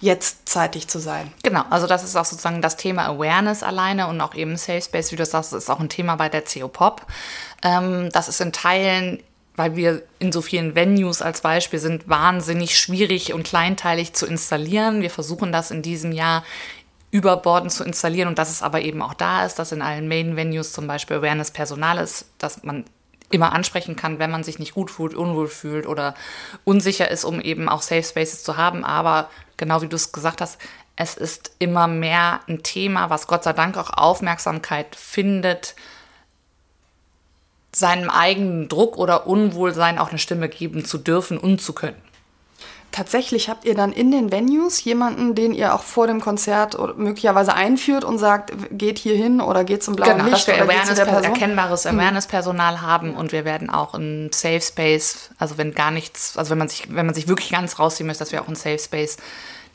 jetzt 0.00 0.48
zeitig 0.48 0.88
zu 0.88 0.98
sein. 0.98 1.32
Genau, 1.42 1.62
also 1.70 1.86
das 1.86 2.02
ist 2.02 2.16
auch 2.16 2.24
sozusagen 2.24 2.62
das 2.62 2.76
Thema 2.76 3.06
Awareness 3.06 3.62
alleine 3.62 4.08
und 4.08 4.20
auch 4.20 4.34
eben 4.34 4.56
Safe 4.56 4.82
Space, 4.82 5.12
wie 5.12 5.16
du 5.16 5.24
sagst, 5.24 5.52
ist 5.52 5.70
auch 5.70 5.80
ein 5.80 5.88
Thema 5.88 6.16
bei 6.16 6.28
der 6.28 6.42
CO 6.42 6.68
Pop. 6.68 7.02
Ähm, 7.62 8.10
das 8.12 8.28
ist 8.28 8.40
in 8.40 8.52
Teilen 8.52 9.22
weil 9.56 9.76
wir 9.76 10.02
in 10.18 10.32
so 10.32 10.42
vielen 10.42 10.74
Venues 10.74 11.22
als 11.22 11.40
Beispiel 11.40 11.78
sind, 11.78 12.08
wahnsinnig 12.08 12.78
schwierig 12.78 13.32
und 13.32 13.44
kleinteilig 13.44 14.12
zu 14.12 14.26
installieren. 14.26 15.02
Wir 15.02 15.10
versuchen 15.10 15.52
das 15.52 15.70
in 15.70 15.82
diesem 15.82 16.12
Jahr 16.12 16.44
überbordend 17.10 17.72
zu 17.72 17.84
installieren 17.84 18.28
und 18.28 18.38
dass 18.38 18.50
es 18.50 18.62
aber 18.62 18.82
eben 18.82 19.00
auch 19.00 19.14
da 19.14 19.46
ist, 19.46 19.58
dass 19.58 19.72
in 19.72 19.82
allen 19.82 20.08
Main-Venues 20.08 20.72
zum 20.72 20.86
Beispiel 20.86 21.16
Awareness-Personal 21.16 21.98
ist, 21.98 22.26
dass 22.38 22.62
man 22.62 22.84
immer 23.30 23.52
ansprechen 23.52 23.96
kann, 23.96 24.18
wenn 24.18 24.30
man 24.30 24.44
sich 24.44 24.58
nicht 24.58 24.74
gut 24.74 24.90
fühlt, 24.90 25.14
unwohl 25.14 25.48
fühlt 25.48 25.86
oder 25.86 26.14
unsicher 26.64 27.10
ist, 27.10 27.24
um 27.24 27.40
eben 27.40 27.68
auch 27.68 27.82
Safe 27.82 28.02
Spaces 28.02 28.44
zu 28.44 28.56
haben. 28.56 28.84
Aber 28.84 29.30
genau 29.56 29.82
wie 29.82 29.88
du 29.88 29.96
es 29.96 30.12
gesagt 30.12 30.40
hast, 30.40 30.60
es 30.96 31.16
ist 31.16 31.52
immer 31.58 31.88
mehr 31.88 32.40
ein 32.48 32.62
Thema, 32.62 33.10
was 33.10 33.26
Gott 33.26 33.44
sei 33.44 33.52
Dank 33.52 33.76
auch 33.76 33.90
Aufmerksamkeit 33.90 34.96
findet, 34.96 35.74
seinem 37.78 38.08
eigenen 38.08 38.68
Druck 38.68 38.96
oder 38.96 39.26
Unwohlsein 39.26 39.98
auch 39.98 40.08
eine 40.08 40.18
Stimme 40.18 40.48
geben 40.48 40.86
zu 40.86 40.96
dürfen 40.96 41.36
und 41.36 41.60
zu 41.60 41.74
können. 41.74 42.00
Tatsächlich 42.90 43.50
habt 43.50 43.66
ihr 43.66 43.74
dann 43.74 43.92
in 43.92 44.10
den 44.10 44.32
Venues 44.32 44.82
jemanden, 44.82 45.34
den 45.34 45.52
ihr 45.52 45.74
auch 45.74 45.82
vor 45.82 46.06
dem 46.06 46.22
Konzert 46.22 46.78
möglicherweise 46.96 47.52
einführt 47.52 48.04
und 48.04 48.16
sagt, 48.16 48.52
geht 48.70 48.98
hier 48.98 49.14
hin 49.14 49.42
oder 49.42 49.64
geht 49.64 49.82
zum 49.82 49.94
blauen 49.94 50.16
genau, 50.16 50.30
Licht 50.30 50.48
dass 50.48 50.56
wir 50.56 50.62
Awareness, 50.62 50.98
erkennbares 50.98 51.86
Awareness-Personal 51.86 52.80
haben 52.80 53.14
und 53.14 53.32
wir 53.32 53.44
werden 53.44 53.68
auch 53.68 53.92
ein 53.92 54.30
Safe 54.32 54.62
Space, 54.62 55.28
also 55.36 55.58
wenn 55.58 55.74
gar 55.74 55.90
nichts, 55.90 56.38
also 56.38 56.52
wenn 56.52 56.58
man 56.58 56.68
sich, 56.68 56.86
wenn 56.88 57.04
man 57.04 57.14
sich 57.14 57.28
wirklich 57.28 57.50
ganz 57.50 57.78
rausziehen 57.78 58.06
möchte, 58.06 58.20
dass 58.20 58.32
wir 58.32 58.40
auch 58.40 58.48
ein 58.48 58.56
Safe 58.56 58.78
Space 58.78 59.18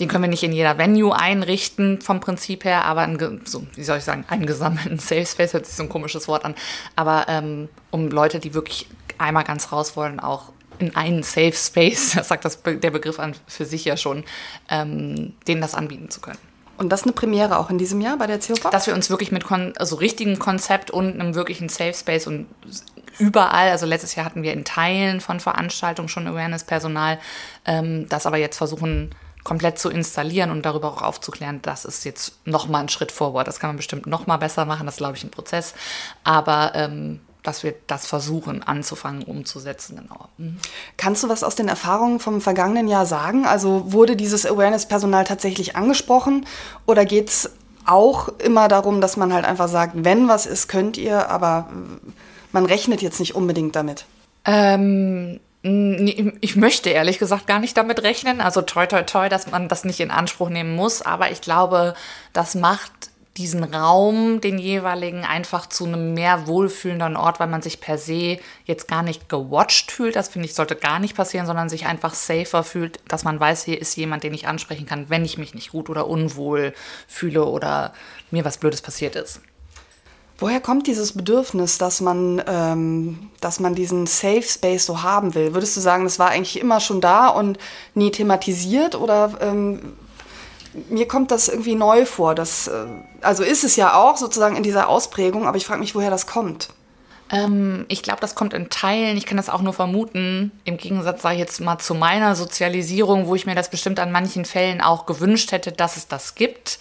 den 0.02 0.10
können 0.10 0.24
wir 0.24 0.30
nicht 0.30 0.42
in 0.42 0.52
jeder 0.52 0.80
Venue 0.80 1.16
einrichten 1.16 2.02
vom 2.02 2.20
Prinzip 2.20 2.66
her, 2.66 2.86
aber 2.86 3.02
ein, 3.02 3.42
so, 3.46 3.68
wie 3.76 3.84
soll 3.84 4.00
ich 4.00 4.04
sagen, 4.04 4.26
einen 4.28 4.48
gesammelten 4.48 4.98
Safe 5.00 5.28
Space 5.28 5.54
hört 5.54 5.68
sich 5.68 5.76
so 5.76 5.84
ein 5.84 5.90
komisches 5.90 6.28
Wort 6.28 6.44
an. 6.44 6.56
Aber 6.96 7.28
ähm, 7.30 7.70
um 7.92 8.10
Leute, 8.10 8.40
die 8.40 8.56
wirklich 8.56 8.88
einmal 9.20 9.44
ganz 9.44 9.72
raus 9.72 9.96
wollen, 9.96 10.20
auch 10.20 10.54
in 10.80 10.96
einen 10.96 11.22
Safe 11.22 11.54
Space, 11.54 12.14
das 12.16 12.30
sagt 12.30 12.46
das, 12.46 12.64
der 12.64 12.90
Begriff 12.90 13.20
an 13.20 13.36
für 13.46 13.66
sich 13.66 13.86
ja 13.86 13.96
schon, 13.96 14.24
ähm, 14.70 15.34
denen 15.48 15.62
das 15.62 15.76
anbieten 15.76 16.10
zu 16.10 16.20
können. 16.20 16.40
Und 16.80 16.90
das 16.90 17.02
ist 17.02 17.06
eine 17.06 17.14
Premiere 17.14 17.60
auch 17.60 17.70
in 17.70 17.78
diesem 17.78 18.02
Jahr 18.02 18.18
bei 18.18 18.26
der 18.26 18.40
CO 18.40 18.56
Dass 18.72 18.88
wir 18.88 18.96
uns 18.96 19.12
wirklich 19.12 19.32
mit 19.32 19.44
kon 19.44 19.74
also 19.78 19.98
richtigen 19.98 20.40
Konzept 20.40 20.90
und 20.90 21.14
einem 21.14 21.36
wirklichen 21.36 21.70
Safe 21.70 21.94
Space 21.94 22.26
und 22.26 22.48
überall, 23.20 23.70
also 23.70 23.86
letztes 23.86 24.16
Jahr 24.16 24.26
hatten 24.26 24.42
wir 24.42 24.54
in 24.54 24.66
Teilen 24.66 25.22
von 25.22 25.40
Veranstaltungen 25.40 26.10
schon 26.10 26.26
Awareness-Personal, 26.26 27.20
ähm, 27.66 28.10
das 28.10 28.26
aber 28.26 28.38
jetzt 28.38 28.58
versuchen, 28.58 29.12
komplett 29.44 29.80
zu 29.80 29.90
installieren 29.90 30.52
und 30.52 30.66
darüber 30.66 30.90
auch 30.90 31.02
aufzuklären, 31.02 31.62
das 31.62 31.86
ist 31.86 32.06
jetzt 32.06 32.46
nochmal 32.46 32.82
ein 32.82 32.90
Schritt 32.90 33.12
vorwärts. 33.12 33.48
Das 33.48 33.60
kann 33.60 33.70
man 33.70 33.78
bestimmt 33.78 34.06
nochmal 34.06 34.38
besser 34.38 34.66
machen, 34.66 34.86
das 34.86 34.96
ist, 34.96 35.00
glaube 35.00 35.18
ich, 35.18 35.24
ein 35.24 35.32
Prozess. 35.32 35.74
Aber 36.24 36.74
ähm, 36.76 37.22
dass 37.44 37.64
wir 37.64 37.74
das 37.88 38.06
versuchen 38.06 38.62
anzufangen, 38.64 39.24
umzusetzen, 39.24 39.96
genau. 39.98 40.28
Mhm. 40.38 40.58
Kannst 40.98 41.24
du 41.24 41.30
was 41.30 41.44
aus 41.44 41.56
den 41.56 41.68
Erfahrungen 41.68 42.20
vom 42.20 42.40
vergangenen 42.40 42.88
Jahr 42.88 43.06
sagen? 43.06 43.46
Also 43.46 43.92
wurde 43.92 44.16
dieses 44.16 44.46
Awareness-Personal 44.46 45.24
tatsächlich 45.24 45.76
angesprochen 45.76 46.46
oder 46.86 47.06
geht 47.06 47.30
es 47.30 47.52
auch 47.86 48.28
immer 48.40 48.68
darum, 48.68 49.02
dass 49.02 49.18
man 49.18 49.34
halt 49.34 49.46
einfach 49.46 49.68
sagt, 49.68 49.94
wenn 49.96 50.28
was 50.28 50.46
ist, 50.46 50.68
könnt 50.68 50.98
ihr, 50.98 51.30
aber 51.30 51.70
man 52.52 52.66
rechnet 52.66 53.02
jetzt 53.02 53.20
nicht 53.20 53.36
unbedingt 53.36 53.76
damit? 53.76 54.06
Ähm, 54.46 55.40
ich 55.64 56.56
möchte 56.56 56.90
ehrlich 56.90 57.20
gesagt 57.20 57.46
gar 57.46 57.60
nicht 57.60 57.78
damit 57.78 58.02
rechnen. 58.02 58.42
Also 58.42 58.62
toi, 58.62 58.88
toi, 58.88 59.04
toi, 59.04 59.30
dass 59.30 59.52
man 59.52 59.68
das 59.68 59.86
nicht 59.86 60.00
in 60.00 60.10
Anspruch 60.10 60.50
nehmen 60.50 60.76
muss. 60.76 61.04
Aber 61.04 61.32
ich 61.32 61.42
glaube, 61.42 61.94
das 62.34 62.56
macht 62.56 62.92
diesen 63.38 63.64
Raum, 63.64 64.42
den 64.42 64.58
jeweiligen, 64.58 65.24
einfach 65.24 65.68
zu 65.68 65.86
einem 65.86 66.14
mehr 66.14 66.48
wohlfühlenden 66.48 67.16
Ort, 67.16 67.40
weil 67.40 67.48
man 67.48 67.62
sich 67.62 67.80
per 67.80 67.98
se 67.98 68.40
jetzt 68.66 68.88
gar 68.88 69.04
nicht 69.04 69.30
gewatcht 69.30 69.92
fühlt. 69.92 70.16
Das 70.16 70.30
finde 70.30 70.48
ich 70.48 70.56
sollte 70.56 70.76
gar 70.76 71.00
nicht 71.00 71.16
passieren, 71.16 71.46
sondern 71.46 71.70
sich 71.70 71.86
einfach 71.86 72.14
safer 72.14 72.64
fühlt, 72.64 73.00
dass 73.08 73.24
man 73.24 73.40
weiß, 73.40 73.64
hier 73.64 73.80
ist 73.80 73.96
jemand, 73.96 74.24
den 74.24 74.34
ich 74.34 74.48
ansprechen 74.48 74.86
kann, 74.86 75.10
wenn 75.10 75.24
ich 75.24 75.38
mich 75.38 75.54
nicht 75.54 75.72
gut 75.72 75.90
oder 75.90 76.08
unwohl 76.08 76.74
fühle 77.08 77.46
oder 77.46 77.94
mir 78.32 78.44
was 78.44 78.58
Blödes 78.58 78.82
passiert 78.82 79.16
ist. 79.16 79.42
Woher 80.42 80.60
kommt 80.60 80.88
dieses 80.88 81.14
Bedürfnis, 81.14 81.78
dass 81.78 82.02
man, 82.02 82.42
ähm, 82.48 83.30
dass 83.42 83.60
man 83.60 83.76
diesen 83.76 84.08
Safe 84.08 84.42
Space 84.42 84.88
so 84.88 85.04
haben 85.04 85.36
will? 85.36 85.54
Würdest 85.54 85.78
du 85.78 85.82
sagen, 85.82 86.04
das 86.04 86.18
war 86.18 86.30
eigentlich 86.30 86.60
immer 86.60 86.80
schon 86.80 87.00
da 87.00 87.28
und 87.28 87.60
nie 87.94 88.10
thematisiert? 88.10 88.96
Oder 88.96 89.38
ähm, 89.40 89.94
mir 90.90 91.08
kommt 91.08 91.30
das 91.30 91.48
irgendwie 91.48 91.76
neu 91.76 92.08
vor. 92.08 92.34
Dass, 92.34 92.68
äh, 92.68 92.86
also 93.22 93.44
ist 93.44 93.64
es 93.64 93.76
ja 93.76 93.94
auch 93.94 94.18
sozusagen 94.18 94.56
in 94.56 94.64
dieser 94.64 94.90
Ausprägung, 94.90 95.46
aber 95.46 95.58
ich 95.58 95.66
frage 95.68 95.80
mich, 95.80 95.94
woher 95.94 96.10
das 96.10 96.26
kommt. 96.26 96.70
Ähm, 97.32 97.86
ich 97.88 98.02
glaube, 98.02 98.20
das 98.20 98.34
kommt 98.34 98.56
in 98.56 98.72
Teilen. 98.72 99.18
Ich 99.18 99.28
kann 99.28 99.38
das 99.38 99.48
auch 99.48 99.62
nur 99.62 99.74
vermuten. 99.74 100.52
Im 100.66 100.78
Gegensatz, 100.78 101.22
sage 101.22 101.36
ich 101.36 101.40
jetzt 101.40 101.62
mal, 101.62 101.78
zu 101.78 101.94
meiner 101.94 102.36
Sozialisierung, 102.36 103.28
wo 103.28 103.36
ich 103.36 103.46
mir 103.46 103.54
das 103.54 103.70
bestimmt 103.70 104.00
an 104.00 104.12
manchen 104.12 104.46
Fällen 104.46 104.82
auch 104.82 105.06
gewünscht 105.06 105.52
hätte, 105.52 105.72
dass 105.72 105.98
es 105.98 106.08
das 106.08 106.34
gibt. 106.34 106.80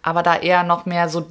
Aber 0.00 0.22
da 0.22 0.34
eher 0.34 0.64
noch 0.64 0.86
mehr 0.86 1.10
so 1.10 1.26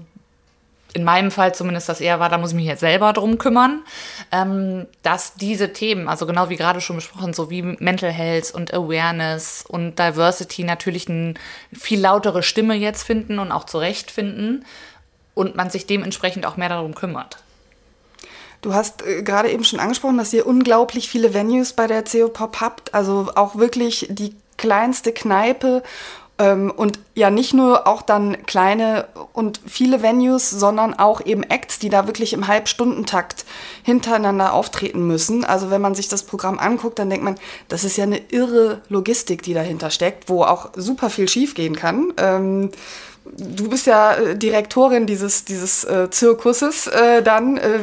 in 0.93 1.03
meinem 1.03 1.31
Fall 1.31 1.55
zumindest 1.55 1.89
das 1.89 2.01
eher 2.01 2.19
war, 2.19 2.29
da 2.29 2.37
muss 2.37 2.51
ich 2.51 2.55
mich 2.55 2.65
jetzt 2.65 2.81
selber 2.81 3.13
drum 3.13 3.37
kümmern, 3.37 3.83
ähm, 4.31 4.87
dass 5.03 5.35
diese 5.35 5.73
Themen, 5.73 6.07
also 6.07 6.25
genau 6.25 6.49
wie 6.49 6.57
gerade 6.57 6.81
schon 6.81 6.97
besprochen, 6.97 7.33
so 7.33 7.49
wie 7.49 7.61
Mental 7.61 8.11
Health 8.11 8.53
und 8.53 8.73
Awareness 8.73 9.63
und 9.67 9.97
Diversity 9.97 10.63
natürlich 10.63 11.09
eine 11.09 11.35
viel 11.71 11.99
lautere 11.99 12.43
Stimme 12.43 12.75
jetzt 12.75 13.03
finden 13.03 13.39
und 13.39 13.51
auch 13.51 13.65
zurechtfinden 13.65 14.65
und 15.33 15.55
man 15.55 15.69
sich 15.69 15.85
dementsprechend 15.85 16.45
auch 16.45 16.57
mehr 16.57 16.69
darum 16.69 16.93
kümmert. 16.93 17.37
Du 18.61 18.73
hast 18.73 19.05
äh, 19.05 19.23
gerade 19.23 19.49
eben 19.49 19.63
schon 19.63 19.79
angesprochen, 19.79 20.17
dass 20.17 20.33
ihr 20.33 20.45
unglaublich 20.45 21.09
viele 21.09 21.33
Venues 21.33 21.73
bei 21.73 21.87
der 21.87 22.03
CO 22.03 22.29
Pop 22.29 22.61
habt, 22.61 22.93
also 22.93 23.31
auch 23.35 23.55
wirklich 23.55 24.07
die 24.09 24.35
kleinste 24.57 25.11
Kneipe 25.11 25.81
und 26.41 26.99
ja, 27.13 27.29
nicht 27.29 27.53
nur 27.53 27.87
auch 27.87 28.01
dann 28.01 28.45
kleine 28.45 29.07
und 29.33 29.59
viele 29.67 30.01
Venues, 30.01 30.49
sondern 30.49 30.93
auch 30.93 31.25
eben 31.25 31.43
Acts, 31.43 31.77
die 31.77 31.89
da 31.89 32.07
wirklich 32.07 32.33
im 32.33 32.47
Halbstundentakt 32.47 33.45
hintereinander 33.83 34.53
auftreten 34.53 35.05
müssen. 35.05 35.43
Also 35.43 35.69
wenn 35.69 35.81
man 35.81 35.93
sich 35.93 36.07
das 36.07 36.23
Programm 36.23 36.57
anguckt, 36.57 36.99
dann 36.99 37.09
denkt 37.09 37.23
man, 37.23 37.35
das 37.67 37.83
ist 37.83 37.97
ja 37.97 38.05
eine 38.05 38.21
irre 38.29 38.81
Logistik, 38.89 39.43
die 39.43 39.53
dahinter 39.53 39.91
steckt, 39.91 40.29
wo 40.29 40.43
auch 40.43 40.69
super 40.75 41.09
viel 41.09 41.27
schiefgehen 41.27 41.75
kann. 41.75 42.71
Du 43.23 43.69
bist 43.69 43.85
ja 43.85 44.15
äh, 44.15 44.35
Direktorin 44.35 45.05
dieses, 45.05 45.45
dieses 45.45 45.83
äh, 45.83 46.09
Zirkuses, 46.09 46.87
äh, 46.87 47.21
dann 47.21 47.57
äh, 47.57 47.79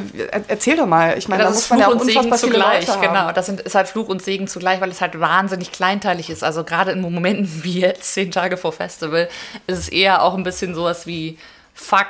erzähl 0.49 0.77
doch 0.77 0.87
mal. 0.87 1.17
Ich 1.17 1.29
meine, 1.29 1.45
ja, 1.45 1.49
da 1.49 1.55
muss 1.55 1.71
man 1.71 1.79
ja 1.79 1.87
auch 1.87 1.93
unfassbar 1.93 2.39
viele 2.39 2.53
zugleich. 2.53 3.01
Genau, 3.01 3.31
das 3.31 3.47
sind, 3.47 3.61
ist 3.61 3.77
halt 3.77 3.87
Fluch 3.87 4.09
und 4.09 4.21
Segen 4.21 4.49
zugleich, 4.49 4.81
weil 4.81 4.91
es 4.91 5.01
halt 5.01 5.21
wahnsinnig 5.21 5.71
kleinteilig 5.71 6.29
ist. 6.29 6.43
Also 6.43 6.65
gerade 6.65 6.91
in 6.91 7.01
Momenten 7.01 7.49
wie 7.63 7.81
jetzt, 7.81 8.15
zehn 8.15 8.33
Tage 8.33 8.57
vor 8.57 8.73
Festival, 8.73 9.29
ist 9.69 9.79
es 9.79 9.89
eher 9.89 10.23
auch 10.23 10.35
ein 10.35 10.43
bisschen 10.43 10.75
sowas 10.75 11.07
wie, 11.07 11.39
fuck, 11.73 12.09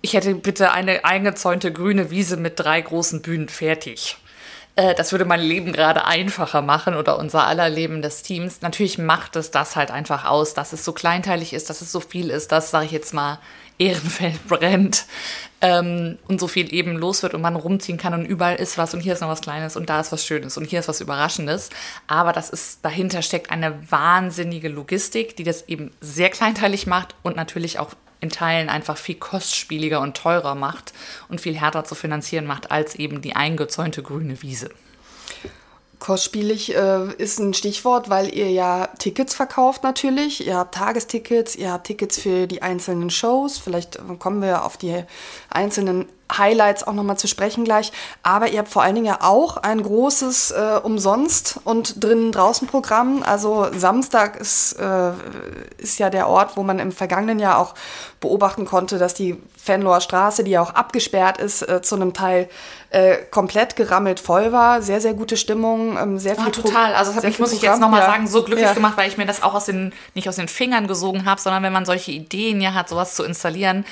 ich 0.00 0.14
hätte 0.14 0.34
bitte 0.34 0.72
eine 0.72 1.04
eingezäunte 1.04 1.70
grüne 1.70 2.10
Wiese 2.10 2.38
mit 2.38 2.58
drei 2.58 2.80
großen 2.80 3.22
Bühnen 3.22 3.48
fertig. 3.48 4.16
Äh, 4.76 4.94
das 4.94 5.12
würde 5.12 5.24
mein 5.24 5.40
Leben 5.40 5.72
gerade 5.72 6.06
einfacher 6.06 6.62
machen 6.62 6.94
oder 6.94 7.18
unser 7.18 7.46
aller 7.46 7.68
Leben 7.68 8.02
des 8.02 8.22
Teams. 8.22 8.62
Natürlich 8.62 8.98
macht 8.98 9.36
es 9.36 9.50
das 9.50 9.76
halt 9.76 9.90
einfach 9.90 10.24
aus, 10.24 10.54
dass 10.54 10.72
es 10.72 10.84
so 10.84 10.92
kleinteilig 10.92 11.52
ist, 11.52 11.70
dass 11.70 11.80
es 11.80 11.92
so 11.92 12.00
viel 12.00 12.30
ist, 12.30 12.52
dass, 12.52 12.70
sage 12.70 12.86
ich 12.86 12.92
jetzt 12.92 13.12
mal, 13.12 13.38
Ehrenfeld 13.78 14.44
brennt 14.48 15.06
ähm, 15.60 16.18
und 16.28 16.40
so 16.40 16.48
viel 16.48 16.72
eben 16.72 16.96
los 16.96 17.22
wird 17.22 17.34
und 17.34 17.42
man 17.42 17.56
rumziehen 17.56 17.98
kann 17.98 18.14
und 18.14 18.24
überall 18.24 18.56
ist 18.56 18.78
was 18.78 18.94
und 18.94 19.00
hier 19.00 19.12
ist 19.12 19.20
noch 19.20 19.28
was 19.28 19.40
Kleines 19.40 19.76
und 19.76 19.90
da 19.90 20.00
ist 20.00 20.12
was 20.12 20.24
Schönes 20.24 20.56
und 20.56 20.64
hier 20.64 20.80
ist 20.80 20.88
was 20.88 21.00
Überraschendes. 21.00 21.70
Aber 22.06 22.32
das 22.32 22.50
ist, 22.50 22.84
dahinter 22.84 23.22
steckt 23.22 23.50
eine 23.50 23.78
wahnsinnige 23.90 24.68
Logistik, 24.68 25.36
die 25.36 25.44
das 25.44 25.68
eben 25.68 25.90
sehr 26.00 26.30
kleinteilig 26.30 26.86
macht 26.86 27.14
und 27.22 27.36
natürlich 27.36 27.78
auch 27.78 27.94
in 28.22 28.30
Teilen 28.30 28.70
einfach 28.70 28.96
viel 28.96 29.16
kostspieliger 29.16 30.00
und 30.00 30.16
teurer 30.16 30.54
macht 30.54 30.94
und 31.28 31.40
viel 31.40 31.58
härter 31.58 31.84
zu 31.84 31.94
finanzieren 31.94 32.46
macht 32.46 32.70
als 32.70 32.94
eben 32.94 33.20
die 33.20 33.36
eingezäunte 33.36 34.02
grüne 34.02 34.40
Wiese. 34.42 34.70
Kostspielig 35.98 36.74
äh, 36.74 37.12
ist 37.18 37.38
ein 37.38 37.52
Stichwort, 37.52 38.10
weil 38.10 38.34
ihr 38.34 38.50
ja 38.50 38.88
Tickets 38.98 39.34
verkauft 39.34 39.82
natürlich. 39.82 40.46
Ihr 40.46 40.56
habt 40.56 40.74
Tagestickets, 40.74 41.54
ihr 41.54 41.70
habt 41.70 41.86
Tickets 41.86 42.18
für 42.18 42.46
die 42.46 42.62
einzelnen 42.62 43.10
Shows. 43.10 43.58
Vielleicht 43.58 43.98
kommen 44.18 44.40
wir 44.40 44.64
auf 44.64 44.76
die 44.76 45.04
einzelnen 45.50 46.06
Highlights 46.36 46.86
auch 46.86 46.92
nochmal 46.92 47.18
zu 47.18 47.28
sprechen 47.28 47.64
gleich. 47.64 47.92
Aber 48.22 48.48
ihr 48.48 48.58
habt 48.58 48.68
vor 48.68 48.82
allen 48.82 48.94
Dingen 48.94 49.06
ja 49.06 49.18
auch 49.22 49.56
ein 49.58 49.82
großes 49.82 50.52
äh, 50.52 50.80
Umsonst- 50.82 51.60
und 51.64 52.02
drinnen-draußen-Programm. 52.02 53.22
Also 53.22 53.68
Samstag 53.72 54.36
ist, 54.36 54.72
äh, 54.74 55.12
ist 55.78 55.98
ja 55.98 56.10
der 56.10 56.28
Ort, 56.28 56.56
wo 56.56 56.62
man 56.62 56.78
im 56.78 56.92
vergangenen 56.92 57.38
Jahr 57.38 57.58
auch 57.58 57.74
beobachten 58.20 58.64
konnte, 58.64 58.98
dass 58.98 59.14
die 59.14 59.40
Fenloher 59.56 60.00
Straße, 60.00 60.42
die 60.42 60.52
ja 60.52 60.62
auch 60.62 60.70
abgesperrt 60.70 61.38
ist, 61.38 61.62
äh, 61.62 61.82
zu 61.82 61.94
einem 61.94 62.12
Teil 62.12 62.48
äh, 62.90 63.16
komplett 63.30 63.76
gerammelt 63.76 64.20
voll 64.20 64.52
war. 64.52 64.82
Sehr, 64.82 65.00
sehr 65.00 65.14
gute 65.14 65.36
Stimmung, 65.36 65.96
ähm, 65.96 66.18
sehr 66.18 66.34
viel. 66.34 66.46
Ja, 66.46 66.50
total. 66.50 66.94
Also 66.94 67.10
das 67.10 67.16
hat 67.18 67.24
mich, 67.24 67.38
muss 67.38 67.52
ich 67.52 67.62
jetzt 67.62 67.80
nochmal 67.80 68.00
ja. 68.00 68.06
sagen, 68.06 68.26
so 68.26 68.42
glücklich 68.42 68.66
ja. 68.66 68.74
gemacht, 68.74 68.96
weil 68.96 69.08
ich 69.08 69.18
mir 69.18 69.26
das 69.26 69.42
auch 69.42 69.54
aus 69.54 69.66
den, 69.66 69.92
nicht 70.14 70.28
aus 70.28 70.36
den 70.36 70.48
Fingern 70.48 70.86
gesogen 70.86 71.24
habe, 71.24 71.40
sondern 71.40 71.62
wenn 71.62 71.72
man 71.72 71.84
solche 71.84 72.10
Ideen 72.10 72.60
ja 72.60 72.74
hat, 72.74 72.88
sowas 72.88 73.14
zu 73.14 73.24
installieren, 73.24 73.84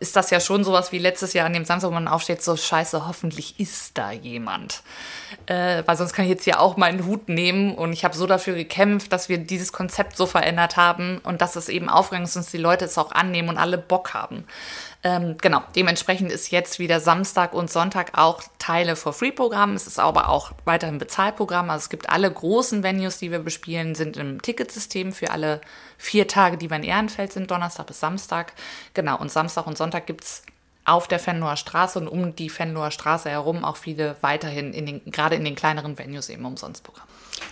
ist 0.00 0.16
das 0.16 0.30
ja 0.30 0.40
schon 0.40 0.64
sowas 0.64 0.90
wie 0.90 0.98
letztes 0.98 1.32
Jahr 1.32 1.46
an 1.46 1.52
dem 1.52 1.64
Samstag, 1.64 1.88
wo 1.90 1.94
man 1.94 2.08
aufsteht, 2.08 2.42
so 2.42 2.56
scheiße, 2.56 3.06
hoffentlich 3.06 3.60
ist 3.60 3.96
da 3.96 4.10
jemand. 4.10 4.82
Äh, 5.46 5.84
weil 5.86 5.96
sonst 5.96 6.12
kann 6.12 6.24
ich 6.24 6.30
jetzt 6.30 6.44
hier 6.44 6.60
auch 6.60 6.76
meinen 6.76 7.06
Hut 7.06 7.28
nehmen 7.28 7.74
und 7.74 7.92
ich 7.92 8.04
habe 8.04 8.16
so 8.16 8.26
dafür 8.26 8.54
gekämpft, 8.54 9.12
dass 9.12 9.28
wir 9.28 9.38
dieses 9.38 9.72
Konzept 9.72 10.16
so 10.16 10.26
verändert 10.26 10.76
haben 10.76 11.18
und 11.22 11.40
dass 11.40 11.54
es 11.54 11.68
eben 11.68 11.88
aufgegangen 11.88 12.26
ist, 12.26 12.34
dass 12.34 12.50
die 12.50 12.58
Leute 12.58 12.84
es 12.84 12.98
auch 12.98 13.12
annehmen 13.12 13.48
und 13.48 13.58
alle 13.58 13.78
Bock 13.78 14.12
haben. 14.12 14.44
Ähm, 15.04 15.36
genau, 15.40 15.62
dementsprechend 15.76 16.32
ist 16.32 16.50
jetzt 16.50 16.80
wieder 16.80 16.98
Samstag 16.98 17.54
und 17.54 17.70
Sonntag 17.70 18.18
auch 18.18 18.42
Teile 18.58 18.96
for 18.96 19.12
Free-Programm. 19.12 19.74
Es 19.74 19.86
ist 19.86 20.00
aber 20.00 20.28
auch 20.28 20.50
weiterhin 20.64 20.98
Bezahlprogramm. 20.98 21.70
Also 21.70 21.84
es 21.84 21.90
gibt 21.90 22.10
alle 22.10 22.28
großen 22.28 22.82
Venues, 22.82 23.18
die 23.18 23.30
wir 23.30 23.38
bespielen, 23.38 23.94
sind 23.94 24.16
im 24.16 24.42
Ticketsystem 24.42 25.12
für 25.12 25.30
alle 25.30 25.60
vier 25.98 26.28
Tage, 26.28 26.56
die 26.56 26.70
wir 26.70 26.76
in 26.76 26.84
Ehrenfeld 26.84 27.32
sind, 27.32 27.50
Donnerstag 27.50 27.86
bis 27.86 28.00
Samstag. 28.00 28.52
Genau, 28.94 29.18
und 29.18 29.30
Samstag 29.30 29.66
und 29.66 29.78
Sonntag 29.78 30.06
gibt 30.06 30.24
es 30.24 30.42
auf 30.84 31.08
der 31.08 31.18
Fenloher 31.18 31.56
Straße 31.56 31.98
und 31.98 32.08
um 32.08 32.36
die 32.36 32.48
Fenloher 32.48 32.92
Straße 32.92 33.28
herum 33.28 33.64
auch 33.64 33.76
viele 33.76 34.16
weiterhin, 34.20 34.72
in 34.72 34.86
den, 34.86 35.10
gerade 35.10 35.34
in 35.34 35.44
den 35.44 35.56
kleineren 35.56 35.98
Venues 35.98 36.28
eben 36.28 36.44
umsonst 36.44 36.84
Programm. 36.84 37.06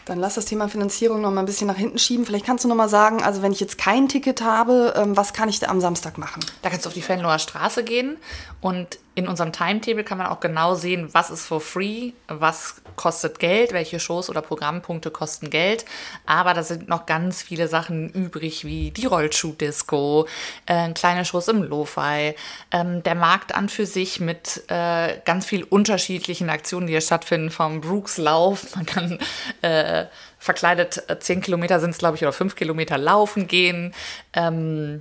Dann 0.07 0.19
lass 0.19 0.35
das 0.35 0.45
Thema 0.45 0.69
Finanzierung 0.69 1.21
noch 1.21 1.31
mal 1.31 1.41
ein 1.41 1.47
bisschen 1.47 1.67
nach 1.67 1.77
hinten 1.77 1.99
schieben. 1.99 2.25
Vielleicht 2.25 2.47
kannst 2.47 2.65
du 2.65 2.69
noch 2.69 2.77
mal 2.77 2.89
sagen, 2.89 3.23
also 3.23 3.43
wenn 3.43 3.53
ich 3.53 3.61
jetzt 3.61 3.77
kein 3.77 4.09
Ticket 4.09 4.43
habe, 4.43 4.95
ähm, 4.97 5.17
was 5.17 5.33
kann 5.33 5.49
ich 5.49 5.59
da 5.59 5.69
am 5.69 5.81
Samstag 5.81 6.17
machen? 6.17 6.45
Da 6.63 6.71
kannst 6.71 6.87
du 6.87 6.89
auf 6.89 6.95
die 6.95 7.03
Fenloher 7.03 7.39
Straße 7.39 7.85
gehen 7.85 8.17
und 8.61 8.99
in 9.15 9.29
unserem 9.29 9.53
Timetable 9.53 10.03
kann 10.03 10.19
man 10.19 10.27
auch 10.27 10.41
genau 10.41 10.75
sehen, 10.75 11.09
was 11.13 11.31
ist 11.31 11.47
for 11.47 11.61
free, 11.61 12.13
was 12.27 12.83
kostet 12.97 13.39
Geld, 13.39 13.73
welche 13.73 14.01
Shows 14.01 14.29
oder 14.29 14.43
Programmpunkte 14.43 15.11
kosten 15.11 15.51
Geld. 15.51 15.85
Aber 16.27 16.53
da 16.53 16.63
sind 16.63 16.89
noch 16.89 17.07
ganz 17.07 17.43
viele 17.43 17.69
Sachen 17.69 18.09
übrig, 18.11 18.65
wie 18.65 18.91
die 18.91 19.07
Rollschuh-Disco, 19.07 20.27
äh, 20.67 20.93
kleine 20.93 21.25
Shows 21.25 21.49
im 21.49 21.63
Lo-Fi, 21.63 22.35
ähm, 22.73 23.03
der 23.03 23.15
Markt 23.15 23.55
an 23.55 23.69
für 23.69 23.87
sich 23.87 24.21
mit 24.21 24.65
äh, 24.69 25.19
ganz 25.25 25.47
vielen 25.47 25.65
unterschiedlichen 25.65 26.51
Aktionen, 26.51 26.87
die 26.87 26.93
hier 26.93 27.01
stattfinden, 27.01 27.51
vom 27.51 27.81
Brooks 27.81 28.19
Lauf. 28.19 28.67
Man 28.77 28.87
kann 28.87 29.19
äh, 29.63 30.07
verkleidet 30.39 31.05
äh, 31.09 31.19
zehn 31.19 31.41
Kilometer 31.41 31.81
sind 31.81 31.91
es, 31.91 31.99
glaube 31.99 32.17
ich, 32.17 32.23
oder 32.23 32.33
fünf 32.33 32.57
Kilometer 32.57 32.99
laufen 32.99 33.47
gehen. 33.47 33.95
Ähm, 34.35 35.01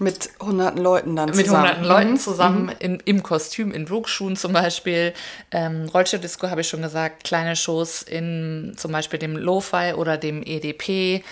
mit 0.00 0.30
hunderten 0.40 0.82
Leuten 0.82 1.14
dann 1.14 1.28
zusammen. 1.28 1.46
Mit 1.46 1.56
hunderten 1.56 1.84
Leuten 1.84 2.10
mhm. 2.12 2.18
zusammen, 2.18 2.62
mhm. 2.64 2.72
im, 2.78 2.98
im 3.04 3.22
Kostüm, 3.22 3.72
in 3.72 3.84
Brookschuhen 3.84 4.34
zum 4.34 4.52
Beispiel. 4.52 5.12
Ähm, 5.50 5.88
Rollstuhl-Disco 5.92 6.48
habe 6.48 6.62
ich 6.62 6.68
schon 6.68 6.82
gesagt, 6.82 7.24
kleine 7.24 7.54
Shows 7.54 8.02
in 8.02 8.72
zum 8.76 8.92
Beispiel 8.92 9.18
dem 9.18 9.36
Lo-Fi 9.36 9.92
oder 9.94 10.16
dem 10.16 10.42
EDP. 10.42 11.22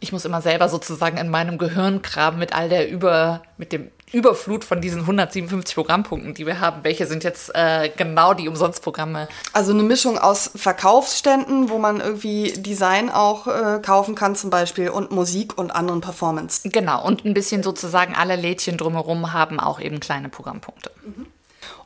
Ich 0.00 0.12
muss 0.12 0.24
immer 0.24 0.40
selber 0.40 0.68
sozusagen 0.68 1.16
in 1.16 1.28
meinem 1.28 1.58
Gehirn 1.58 2.02
graben 2.02 2.38
mit 2.38 2.54
all 2.54 2.68
der 2.68 2.88
über, 2.88 3.42
mit 3.56 3.72
dem 3.72 3.90
Überflut 4.12 4.64
von 4.64 4.80
diesen 4.80 5.00
157 5.00 5.74
Programmpunkten, 5.74 6.34
die 6.34 6.46
wir 6.46 6.60
haben. 6.60 6.82
Welche 6.82 7.06
sind 7.06 7.24
jetzt 7.24 7.50
äh, 7.54 7.90
genau 7.94 8.32
die 8.32 8.48
Umsonstprogramme? 8.48 9.28
Also 9.52 9.72
eine 9.72 9.82
Mischung 9.82 10.18
aus 10.18 10.50
Verkaufsständen, 10.54 11.68
wo 11.68 11.78
man 11.78 12.00
irgendwie 12.00 12.52
Design 12.52 13.10
auch 13.10 13.46
äh, 13.46 13.80
kaufen 13.80 14.14
kann 14.14 14.34
zum 14.34 14.50
Beispiel 14.50 14.88
und 14.88 15.10
Musik 15.10 15.58
und 15.58 15.70
anderen 15.70 16.00
Performance. 16.00 16.68
Genau, 16.68 17.04
und 17.04 17.24
ein 17.24 17.34
bisschen 17.34 17.62
sozusagen 17.62 18.14
alle 18.14 18.36
Lädchen 18.36 18.78
drumherum 18.78 19.32
haben 19.32 19.60
auch 19.60 19.80
eben 19.80 20.00
kleine 20.00 20.28
Programmpunkte. 20.28 20.90
Mhm. 21.04 21.26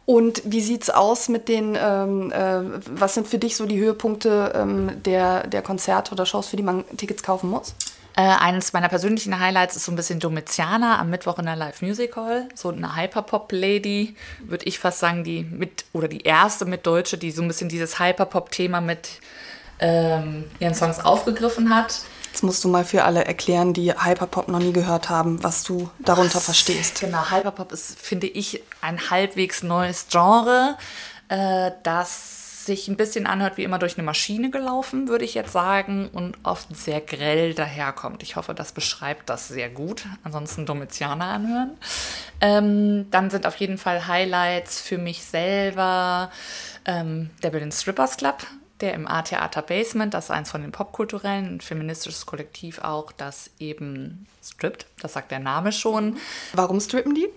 Und 0.05 0.43
wie 0.45 0.61
sieht 0.61 0.83
es 0.83 0.91
aus 0.91 1.29
mit 1.29 1.49
den, 1.49 1.77
ähm, 1.81 2.33
äh, 2.33 2.61
was 2.91 3.15
sind 3.15 3.29
für 3.29 3.39
dich 3.39 3.57
so 3.57 3.67
die 3.67 3.79
Höhepunkte 3.79 4.53
ähm, 4.55 4.91
der, 5.05 5.47
der 5.47 5.63
Konzerte 5.63 6.13
oder 6.13 6.27
Shows, 6.27 6.49
für 6.49 6.57
die 6.57 6.65
man 6.65 6.85
Tickets 6.97 7.23
kaufen 7.23 7.51
muss? 7.51 7.75
Äh, 8.15 8.23
eines 8.23 8.73
meiner 8.73 8.89
persönlichen 8.89 9.39
Highlights 9.41 9.77
ist 9.77 9.87
so 9.87 9.93
ein 9.93 9.97
bisschen 9.97 10.21
Domitiana 10.21 10.99
am 10.99 11.09
Mittwoch 11.09 11.39
in 11.39 11.47
der 11.47 11.57
Live 11.57 11.81
Music 11.81 12.15
Hall. 12.17 12.49
So 12.55 12.69
eine 12.69 12.95
Hyperpop-Lady, 12.95 14.17
würde 14.41 14.67
ich 14.67 14.79
fast 14.79 14.99
sagen, 14.99 15.25
die 15.25 15.45
mit, 15.45 15.87
oder 15.93 16.09
die 16.09 16.21
erste 16.21 16.67
mit 16.67 16.87
Deutsche, 16.87 17.17
die 17.17 17.31
so 17.31 17.41
ein 17.41 17.49
bisschen 17.49 17.71
dieses 17.71 17.99
Hyperpop-Thema 17.99 18.83
mit 18.83 19.21
ähm, 19.79 20.45
ihren 20.61 20.75
Songs 20.75 21.01
aufgegriffen 21.01 21.75
hat. 21.75 22.01
Jetzt 22.33 22.43
musst 22.43 22.65
du 22.65 22.69
mal 22.69 22.85
für 22.85 23.05
alle 23.05 23.25
erklären, 23.25 23.75
die 23.75 23.93
Hyperpop 23.93 24.49
noch 24.49 24.59
nie 24.59 24.73
gehört 24.73 25.11
haben, 25.11 25.43
was 25.43 25.65
du 25.65 25.91
darunter 25.99 26.39
Ach, 26.39 26.43
verstehst. 26.43 27.01
Genau, 27.01 27.31
Hyperpop 27.31 27.73
ist, 27.73 27.99
finde 27.99 28.27
ich, 28.27 28.63
ein 28.81 29.11
halbwegs 29.11 29.63
neues 29.63 30.07
Genre, 30.11 30.77
äh, 31.29 31.73
das 31.83 32.42
sich 32.65 32.89
ein 32.89 32.97
bisschen 32.97 33.27
anhört 33.27 33.57
wie 33.57 33.65
immer 33.65 33.79
durch 33.79 33.97
eine 33.97 34.05
Maschine 34.05 34.51
gelaufen, 34.51 35.09
würde 35.09 35.25
ich 35.25 35.35
jetzt 35.35 35.53
sagen, 35.53 36.09
und 36.13 36.37
oft 36.43 36.75
sehr 36.75 37.01
grell 37.01 37.55
daherkommt. 37.55 38.23
Ich 38.23 38.37
hoffe, 38.37 38.55
das 38.55 38.73
beschreibt 38.73 39.29
das 39.29 39.49
sehr 39.49 39.69
gut. 39.69 40.05
Ansonsten 40.25 40.67
Domitianer 40.67 41.27
anhören. 41.27 41.79
Ähm, 42.41 43.11
dann 43.11 43.31
sind 43.31 43.47
auf 43.47 43.57
jeden 43.57 43.79
Fall 43.79 44.07
Highlights 44.07 44.81
für 44.81 44.99
mich 44.99 45.25
selber 45.25 46.31
ähm, 46.85 47.31
der 47.43 47.51
Berlin 47.51 47.73
Strippers 47.73 48.17
Club, 48.17 48.47
der 48.81 48.95
im 48.95 49.07
A-Theater 49.07 49.63
Basement, 49.63 50.13
das 50.13 50.25
ist 50.25 50.31
eins 50.31 50.51
von 50.51 50.63
den 50.63 50.73
popkulturellen, 50.73 51.61
feministisches 51.61 52.27
Kollektiv 52.27 52.81
auch, 52.81 53.13
das 53.13 53.51
eben 53.59 54.27
strippt. 54.43 54.87
Das 55.01 55.13
sagt 55.13 55.31
der 55.31 55.39
Name 55.39 55.73
schon. 55.73 56.17
Warum 56.53 56.81
strippen 56.81 57.15
die? 57.15 57.29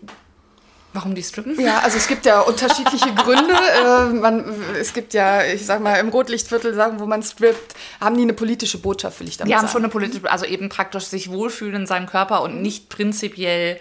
Warum 0.96 1.14
die 1.14 1.24
strippen? 1.24 1.60
Ja, 1.60 1.80
also 1.80 1.98
es 1.98 2.08
gibt 2.08 2.26
ja 2.26 2.40
unterschiedliche 2.40 3.14
Gründe. 3.16 3.54
Äh, 3.54 4.14
man, 4.14 4.46
es 4.80 4.94
gibt 4.94 5.14
ja, 5.14 5.44
ich 5.44 5.66
sag 5.66 5.82
mal, 5.82 5.96
im 5.96 6.08
Rotlichtviertel 6.08 6.74
sagen, 6.74 7.02
wo 7.02 7.06
man 7.06 7.22
strippt, 7.22 7.76
haben 8.00 8.16
die 8.16 8.24
eine 8.24 8.34
politische 8.34 8.78
Botschaft, 8.78 9.20
will 9.20 9.28
ich 9.28 9.36
damit 9.36 9.50
die 9.50 9.56
sagen. 9.56 9.62
Die 9.62 9.68
haben 9.68 9.72
schon 9.74 9.84
eine 9.84 9.92
politische, 9.92 10.32
also 10.32 10.46
eben 10.46 10.70
praktisch 10.70 11.04
sich 11.04 11.30
wohlfühlen 11.30 11.82
in 11.82 11.86
seinem 11.86 12.06
Körper 12.06 12.42
und 12.44 12.62
nicht 12.62 12.88
prinzipiell 12.88 13.80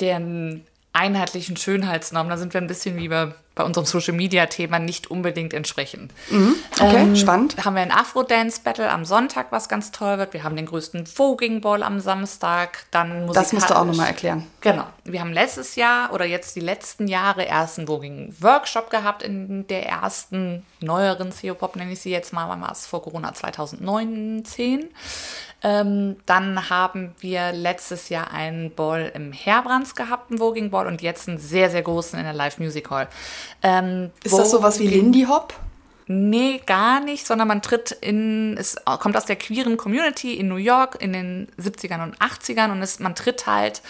den 0.00 0.64
einheitlichen 0.92 1.56
Schönheitsnormen. 1.56 2.30
Da 2.30 2.36
sind 2.36 2.52
wir 2.52 2.60
ein 2.60 2.66
bisschen 2.66 2.96
wie 2.96 3.08
bei, 3.08 3.32
bei 3.54 3.64
unserem 3.64 3.86
Social 3.86 4.14
Media 4.14 4.46
Thema 4.46 4.78
nicht 4.78 5.10
unbedingt 5.10 5.54
entsprechen. 5.54 6.10
Mhm. 6.30 6.54
Okay, 6.78 6.96
ähm, 6.96 7.16
spannend. 7.16 7.56
Haben 7.64 7.76
wir 7.76 7.82
ein 7.82 7.90
Afro-Dance 7.90 8.60
Battle 8.62 8.90
am 8.90 9.04
Sonntag, 9.04 9.46
was 9.50 9.68
ganz 9.68 9.90
toll 9.90 10.18
wird. 10.18 10.34
Wir 10.34 10.44
haben 10.44 10.54
den 10.54 10.66
größten 10.66 11.06
Voging 11.06 11.62
Ball 11.62 11.82
am 11.82 12.00
Samstag. 12.00 12.84
Dann 12.90 13.26
Das 13.32 13.52
musst 13.52 13.70
du 13.70 13.76
auch 13.76 13.86
nochmal 13.86 14.08
erklären. 14.08 14.46
Genau. 14.60 14.84
Wir 15.04 15.20
haben 15.20 15.32
letztes 15.32 15.76
Jahr 15.76 16.12
oder 16.12 16.26
jetzt 16.26 16.56
die 16.56 16.60
letzten 16.60 17.08
Jahre 17.08 17.44
erst 17.44 17.78
einen 17.78 17.86
Voging 17.86 18.34
Workshop 18.40 18.90
gehabt 18.90 19.22
in 19.22 19.66
der 19.68 19.86
ersten 19.86 20.64
neueren 20.80 21.32
CO-Pop, 21.32 21.76
nenne 21.76 21.92
ich 21.92 22.00
sie 22.00 22.10
jetzt 22.10 22.32
mal, 22.32 22.48
war 22.48 22.72
es 22.72 22.86
vor 22.86 23.02
Corona 23.02 23.32
2019. 23.32 24.90
Ähm, 25.64 26.16
dann 26.26 26.70
haben 26.70 27.14
wir 27.20 27.52
letztes 27.52 28.08
Jahr 28.08 28.32
einen 28.32 28.74
Ball 28.74 29.12
im 29.14 29.32
Herbrands 29.32 29.94
gehabt, 29.94 30.30
einen 30.30 30.38
Voging 30.38 30.70
Ball, 30.70 30.86
und 30.86 31.02
jetzt 31.02 31.28
einen 31.28 31.38
sehr, 31.38 31.70
sehr 31.70 31.82
großen 31.82 32.18
in 32.18 32.24
der 32.24 32.34
Live 32.34 32.58
Music 32.58 32.90
Hall. 32.90 33.08
Ähm, 33.62 34.10
ist 34.24 34.36
das 34.36 34.50
sowas 34.50 34.80
wie 34.80 34.88
Lindy 34.88 35.24
Hop? 35.24 35.54
Nee, 36.08 36.60
gar 36.66 37.00
nicht, 37.00 37.26
sondern 37.26 37.46
man 37.46 37.62
tritt 37.62 37.92
in, 37.92 38.56
es 38.58 38.76
kommt 38.84 39.16
aus 39.16 39.24
der 39.24 39.36
queeren 39.36 39.76
Community 39.76 40.34
in 40.34 40.48
New 40.48 40.56
York 40.56 40.96
in 41.00 41.12
den 41.12 41.48
70ern 41.58 42.02
und 42.02 42.18
80ern 42.18 42.72
und 42.72 42.82
es, 42.82 42.98
man 42.98 43.14
tritt 43.14 43.46
halt 43.46 43.82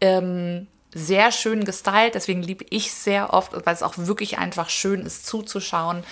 ähm, 0.00 0.66
sehr 0.94 1.30
schön 1.30 1.64
gestylt, 1.64 2.14
deswegen 2.14 2.42
liebe 2.42 2.64
ich 2.70 2.92
sehr 2.92 3.34
oft, 3.34 3.52
weil 3.66 3.74
es 3.74 3.82
auch 3.82 3.98
wirklich 3.98 4.38
einfach 4.38 4.70
schön 4.70 5.02
ist 5.02 5.26
zuzuschauen. 5.26 6.04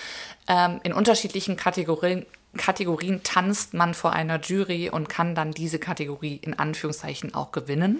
Ähm, 0.47 0.79
in 0.83 0.93
unterschiedlichen 0.93 1.57
Kategorien, 1.57 2.25
Kategorien 2.57 3.21
tanzt 3.23 3.73
man 3.73 3.93
vor 3.93 4.13
einer 4.13 4.39
Jury 4.39 4.89
und 4.89 5.09
kann 5.09 5.35
dann 5.35 5.51
diese 5.51 5.79
Kategorie 5.79 6.39
in 6.41 6.57
Anführungszeichen 6.57 7.33
auch 7.33 7.51
gewinnen. 7.51 7.99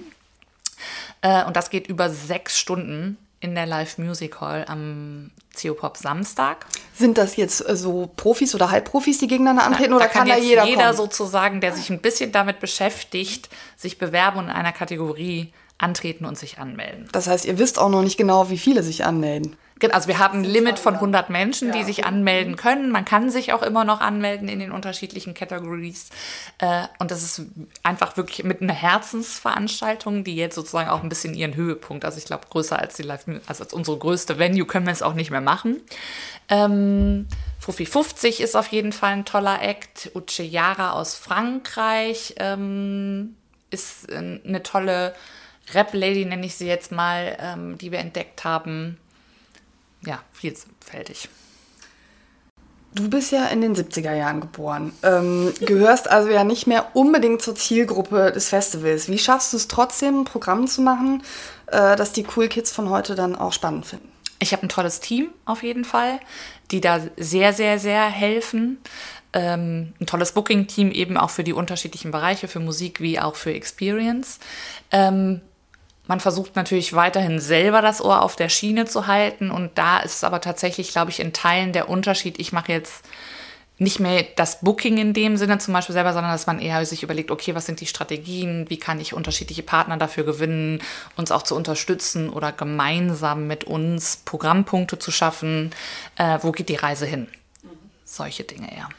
Äh, 1.22 1.46
und 1.46 1.56
das 1.56 1.70
geht 1.70 1.88
über 1.88 2.10
sechs 2.10 2.60
Stunden 2.60 3.18
in 3.40 3.56
der 3.56 3.66
Live 3.66 3.98
Music 3.98 4.42
Hall 4.42 4.66
am 4.68 5.32
CO-Pop 5.60 5.98
Samstag. 5.98 6.66
Sind 6.96 7.18
das 7.18 7.36
jetzt 7.36 7.68
äh, 7.68 7.76
so 7.76 8.10
Profis 8.16 8.56
oder 8.56 8.72
Halbprofis, 8.72 9.20
die 9.20 9.28
gegeneinander 9.28 9.64
antreten, 9.64 9.92
Na, 9.92 9.98
oder 9.98 10.06
da 10.06 10.12
kann, 10.12 10.28
kann 10.28 10.38
da 10.38 10.44
jeder 10.44 10.66
jeder 10.66 10.86
kommen? 10.86 10.98
sozusagen, 10.98 11.62
der 11.62 11.74
sich 11.74 11.90
ein 11.90 12.00
bisschen 12.00 12.32
damit 12.32 12.60
beschäftigt, 12.60 13.50
sich 13.76 13.98
bewerben 13.98 14.40
und 14.40 14.46
in 14.46 14.52
einer 14.52 14.72
Kategorie 14.72 15.54
antreten 15.78 16.26
und 16.26 16.38
sich 16.38 16.58
anmelden. 16.58 17.08
Das 17.12 17.28
heißt, 17.28 17.46
ihr 17.46 17.60
wisst 17.60 17.78
auch 17.78 17.90
noch 17.90 18.02
nicht 18.02 18.18
genau, 18.18 18.50
wie 18.50 18.58
viele 18.58 18.82
sich 18.82 19.06
anmelden. 19.06 19.56
Also 19.92 20.08
wir 20.08 20.20
haben 20.20 20.40
ein 20.40 20.44
Limit 20.44 20.80
von 20.80 20.96
100 20.96 21.30
Menschen, 21.30 21.72
die 21.72 21.84
sich 21.84 22.06
anmelden 22.06 22.56
können. 22.56 22.92
Man 22.92 23.06
kann 23.06 23.30
sich 23.30 23.54
auch 23.54 23.62
immer 23.62 23.86
noch 23.86 24.02
anmelden 24.02 24.48
in 24.48 24.60
den 24.60 24.72
unterschiedlichen 24.72 25.34
Categories. 25.34 26.10
Äh, 26.58 26.84
und 27.00 27.12
das 27.12 27.24
ist 27.24 27.44
einfach 27.84 28.18
wirklich 28.18 28.44
mit 28.44 28.62
einer 28.62 28.74
Herzensveranstaltung, 28.74 30.24
die 30.24 30.36
jetzt 30.36 30.56
sozusagen 30.56 30.90
auch 30.90 31.04
ein 31.04 31.10
bisschen 31.10 31.34
ihren 31.34 31.56
Höhepunkt, 31.56 32.06
also 32.06 32.18
ich 32.18 32.26
glaube 32.26 32.48
größer 32.50 32.80
als 32.80 32.96
die 32.96 33.04
Live, 33.04 33.26
also 33.46 33.64
als 33.64 33.74
unsere 33.74 33.98
größte 33.98 34.40
Venue 34.40 34.66
können 34.66 34.86
wir 34.86 34.94
es 34.94 35.02
auch 35.02 35.14
nicht 35.14 35.32
mehr 35.32 35.42
machen. 35.42 35.82
Ähm, 36.50 37.28
Fufi 37.60 37.86
50 37.86 38.42
ist 38.42 38.56
auf 38.56 38.68
jeden 38.68 38.92
Fall 38.92 39.14
ein 39.14 39.26
toller 39.26 39.62
Act. 39.62 40.12
Uche 40.16 40.44
Yara 40.44 40.92
aus 40.92 41.16
Frankreich 41.16 42.36
ähm, 42.38 43.36
ist 43.70 44.12
eine 44.12 44.64
tolle 44.64 45.14
Rap-Lady, 45.74 46.26
nenne 46.26 46.46
ich 46.46 46.56
sie 46.56 46.68
jetzt 46.68 46.92
mal, 46.92 47.38
ähm, 47.40 47.78
die 47.78 47.92
wir 47.92 48.00
entdeckt 48.00 48.44
haben 48.44 48.98
ja, 50.06 50.22
vielfältig. 50.32 51.30
Du 52.94 53.10
bist 53.10 53.32
ja 53.32 53.46
in 53.48 53.62
den 53.62 53.76
70er 53.76 54.16
Jahren 54.16 54.42
geboren, 54.42 54.92
ähm, 55.04 55.54
gehörst 55.60 56.10
also 56.10 56.30
ja 56.30 56.44
nicht 56.44 56.66
mehr 56.66 56.96
unbedingt 56.96 57.42
zur 57.42 57.56
Zielgruppe 57.56 58.32
des 58.32 58.50
Festivals. 58.50 59.08
Wie 59.08 59.20
schaffst 59.20 59.54
du 59.54 59.58
es 59.58 59.68
trotzdem, 59.68 60.22
ein 60.22 60.26
Programm 60.26 60.68
zu 60.68 60.82
machen, 60.82 61.22
äh, 61.68 61.96
das 61.96 62.14
die 62.14 62.26
Cool 62.36 62.48
Kids 62.48 62.72
von 62.72 62.90
heute 62.90 63.14
dann 63.14 63.36
auch 63.36 63.54
spannend 63.54 63.86
finden? 63.86 64.10
Ich 64.40 64.52
habe 64.54 64.64
ein 64.66 64.70
tolles 64.70 65.00
Team 65.00 65.30
auf 65.46 65.64
jeden 65.64 65.86
Fall, 65.86 66.20
die 66.72 66.82
da 66.82 67.02
sehr, 67.18 67.54
sehr, 67.54 67.78
sehr 67.78 68.06
helfen. 68.06 68.80
Ähm, 69.34 69.94
ein 70.00 70.06
tolles 70.08 70.32
Booking-Team 70.32 70.92
eben 70.92 71.18
auch 71.18 71.30
für 71.30 71.44
die 71.44 71.54
unterschiedlichen 71.54 72.12
Bereiche, 72.12 72.48
für 72.48 72.60
Musik 72.60 73.02
wie 73.02 73.20
auch 73.20 73.36
für 73.36 73.54
Experience. 73.54 74.40
Ähm, 74.92 75.42
man 76.08 76.20
versucht 76.20 76.56
natürlich 76.56 76.94
weiterhin 76.94 77.40
selber 77.40 77.82
das 77.82 78.02
Ohr 78.02 78.22
auf 78.22 78.36
der 78.36 78.50
Schiene 78.50 78.86
zu 78.86 79.08
halten 79.08 79.52
und 79.52 79.78
da 79.78 80.00
ist 80.00 80.16
es 80.16 80.24
aber 80.24 80.42
tatsächlich, 80.42 80.92
glaube 80.92 81.12
ich, 81.12 81.20
in 81.20 81.34
Teilen 81.34 81.74
der 81.74 81.90
Unterschied. 81.90 82.40
Ich 82.40 82.54
mache 82.54 82.72
jetzt 82.72 83.04
nicht 83.80 84.00
mehr 84.00 84.26
das 84.36 84.62
Booking 84.62 84.98
in 84.98 85.14
dem 85.14 85.38
Sinne 85.38 85.60
zum 85.60 85.74
Beispiel 85.74 85.94
selber, 85.94 86.14
sondern 86.14 86.32
dass 86.32 86.48
man 86.48 86.60
eher 86.60 86.84
sich 86.86 87.04
überlegt, 87.04 87.30
okay, 87.30 87.54
was 87.54 87.68
sind 87.68 87.80
die 87.80 87.86
Strategien, 87.86 88.66
wie 88.70 88.78
kann 88.78 89.00
ich 89.00 89.14
unterschiedliche 89.14 89.62
Partner 89.62 89.98
dafür 89.98 90.24
gewinnen, 90.24 90.82
uns 91.16 91.32
auch 91.32 91.44
zu 91.44 91.56
unterstützen 91.56 92.30
oder 92.30 92.52
gemeinsam 92.52 93.46
mit 93.46 93.66
uns 93.66 94.18
Programmpunkte 94.26 94.98
zu 94.98 95.12
schaffen, 95.12 95.72
äh, 96.16 96.40
wo 96.42 96.52
geht 96.52 96.70
die 96.70 96.76
Reise 96.76 97.06
hin? 97.06 97.28
Solche 98.04 98.44
Dinge, 98.44 98.70
ja. 98.76 98.90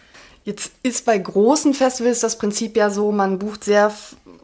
Jetzt 0.44 0.72
ist 0.82 1.04
bei 1.04 1.18
großen 1.18 1.74
Festivals 1.74 2.20
das 2.20 2.38
Prinzip 2.38 2.76
ja 2.76 2.88
so, 2.88 3.10
man 3.10 3.38
bucht 3.38 3.64
sehr 3.64 3.92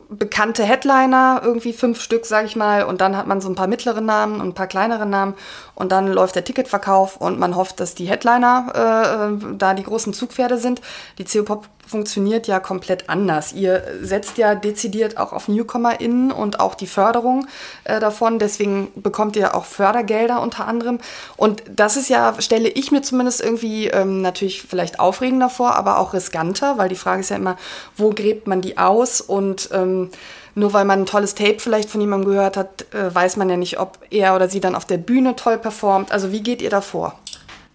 bekannte 0.08 0.64
Headliner, 0.64 1.40
irgendwie 1.42 1.72
fünf 1.72 2.00
Stück, 2.00 2.26
sage 2.26 2.46
ich 2.46 2.56
mal, 2.56 2.84
und 2.84 3.00
dann 3.00 3.16
hat 3.16 3.26
man 3.26 3.40
so 3.40 3.48
ein 3.48 3.54
paar 3.54 3.66
mittlere 3.66 4.00
Namen 4.00 4.40
und 4.40 4.48
ein 4.48 4.54
paar 4.54 4.66
kleinere 4.66 5.06
Namen 5.06 5.34
und 5.74 5.92
dann 5.92 6.08
läuft 6.08 6.36
der 6.36 6.44
Ticketverkauf 6.44 7.16
und 7.16 7.38
man 7.38 7.56
hofft, 7.56 7.80
dass 7.80 7.94
die 7.94 8.06
Headliner 8.06 8.72
äh, 8.74 9.54
äh 9.54 9.56
da 9.56 9.74
die 9.74 9.82
großen 9.82 10.12
Zugpferde 10.12 10.58
sind. 10.58 10.80
Die 11.18 11.24
CO-Pop 11.24 11.68
funktioniert 11.94 12.48
ja 12.48 12.58
komplett 12.58 13.08
anders. 13.08 13.52
Ihr 13.52 13.84
setzt 14.02 14.36
ja 14.36 14.56
dezidiert 14.56 15.16
auch 15.16 15.32
auf 15.32 15.46
NewcomerInnen 15.46 16.32
und 16.32 16.58
auch 16.58 16.74
die 16.74 16.88
Förderung 16.88 17.46
äh, 17.84 18.00
davon. 18.00 18.40
Deswegen 18.40 18.90
bekommt 18.96 19.36
ihr 19.36 19.54
auch 19.54 19.64
Fördergelder 19.64 20.42
unter 20.42 20.66
anderem. 20.66 20.98
Und 21.36 21.62
das 21.70 21.96
ist 21.96 22.08
ja, 22.08 22.34
stelle 22.40 22.68
ich 22.68 22.90
mir 22.90 23.02
zumindest 23.02 23.40
irgendwie 23.40 23.86
ähm, 23.86 24.22
natürlich 24.22 24.62
vielleicht 24.62 24.98
aufregender 24.98 25.48
vor, 25.48 25.76
aber 25.76 26.00
auch 26.00 26.14
riskanter, 26.14 26.78
weil 26.78 26.88
die 26.88 26.96
Frage 26.96 27.20
ist 27.20 27.30
ja 27.30 27.36
immer, 27.36 27.56
wo 27.96 28.10
gräbt 28.10 28.48
man 28.48 28.60
die 28.60 28.76
aus? 28.76 29.20
Und 29.20 29.68
ähm, 29.72 30.10
nur 30.56 30.72
weil 30.72 30.84
man 30.84 31.02
ein 31.02 31.06
tolles 31.06 31.36
Tape 31.36 31.60
vielleicht 31.60 31.88
von 31.90 32.00
jemandem 32.00 32.28
gehört 32.28 32.56
hat, 32.56 32.92
äh, 32.92 33.14
weiß 33.14 33.36
man 33.36 33.48
ja 33.48 33.56
nicht, 33.56 33.78
ob 33.78 34.00
er 34.10 34.34
oder 34.34 34.48
sie 34.48 34.58
dann 34.58 34.74
auf 34.74 34.84
der 34.84 34.98
Bühne 34.98 35.36
toll 35.36 35.58
performt. 35.58 36.10
Also 36.10 36.32
wie 36.32 36.42
geht 36.42 36.60
ihr 36.60 36.70
da 36.70 36.80
vor? 36.80 37.14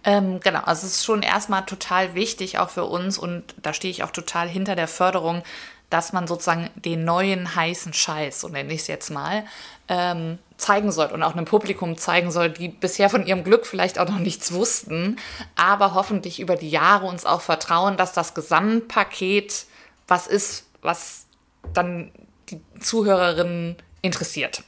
Ähm, 0.04 0.40
genau, 0.40 0.60
also 0.60 0.86
es 0.86 0.96
ist 0.96 1.04
schon 1.04 1.22
erstmal 1.22 1.66
total 1.66 2.14
wichtig, 2.14 2.58
auch 2.58 2.70
für 2.70 2.84
uns, 2.84 3.18
und 3.18 3.54
da 3.62 3.74
stehe 3.74 3.90
ich 3.90 4.02
auch 4.02 4.10
total 4.10 4.48
hinter 4.48 4.74
der 4.74 4.88
Förderung, 4.88 5.42
dass 5.90 6.12
man 6.12 6.26
sozusagen 6.26 6.70
den 6.76 7.04
neuen 7.04 7.54
heißen 7.54 7.92
Scheiß, 7.92 8.40
so 8.40 8.48
nenne 8.48 8.72
ich 8.72 8.82
es 8.82 8.86
jetzt 8.86 9.10
mal, 9.10 9.44
ähm, 9.88 10.38
zeigen 10.56 10.92
soll 10.92 11.08
und 11.08 11.22
auch 11.22 11.32
einem 11.32 11.44
Publikum 11.44 11.98
zeigen 11.98 12.30
soll, 12.30 12.50
die 12.50 12.68
bisher 12.68 13.10
von 13.10 13.26
ihrem 13.26 13.44
Glück 13.44 13.66
vielleicht 13.66 13.98
auch 13.98 14.08
noch 14.08 14.18
nichts 14.18 14.52
wussten, 14.52 15.16
aber 15.56 15.94
hoffentlich 15.94 16.38
über 16.38 16.56
die 16.56 16.70
Jahre 16.70 17.06
uns 17.06 17.26
auch 17.26 17.40
vertrauen, 17.40 17.96
dass 17.96 18.12
das 18.12 18.34
Gesamtpaket 18.34 19.66
was 20.06 20.26
ist, 20.26 20.66
was 20.80 21.26
dann 21.74 22.12
die 22.50 22.60
Zuhörerinnen 22.80 23.76
interessiert. 24.02 24.62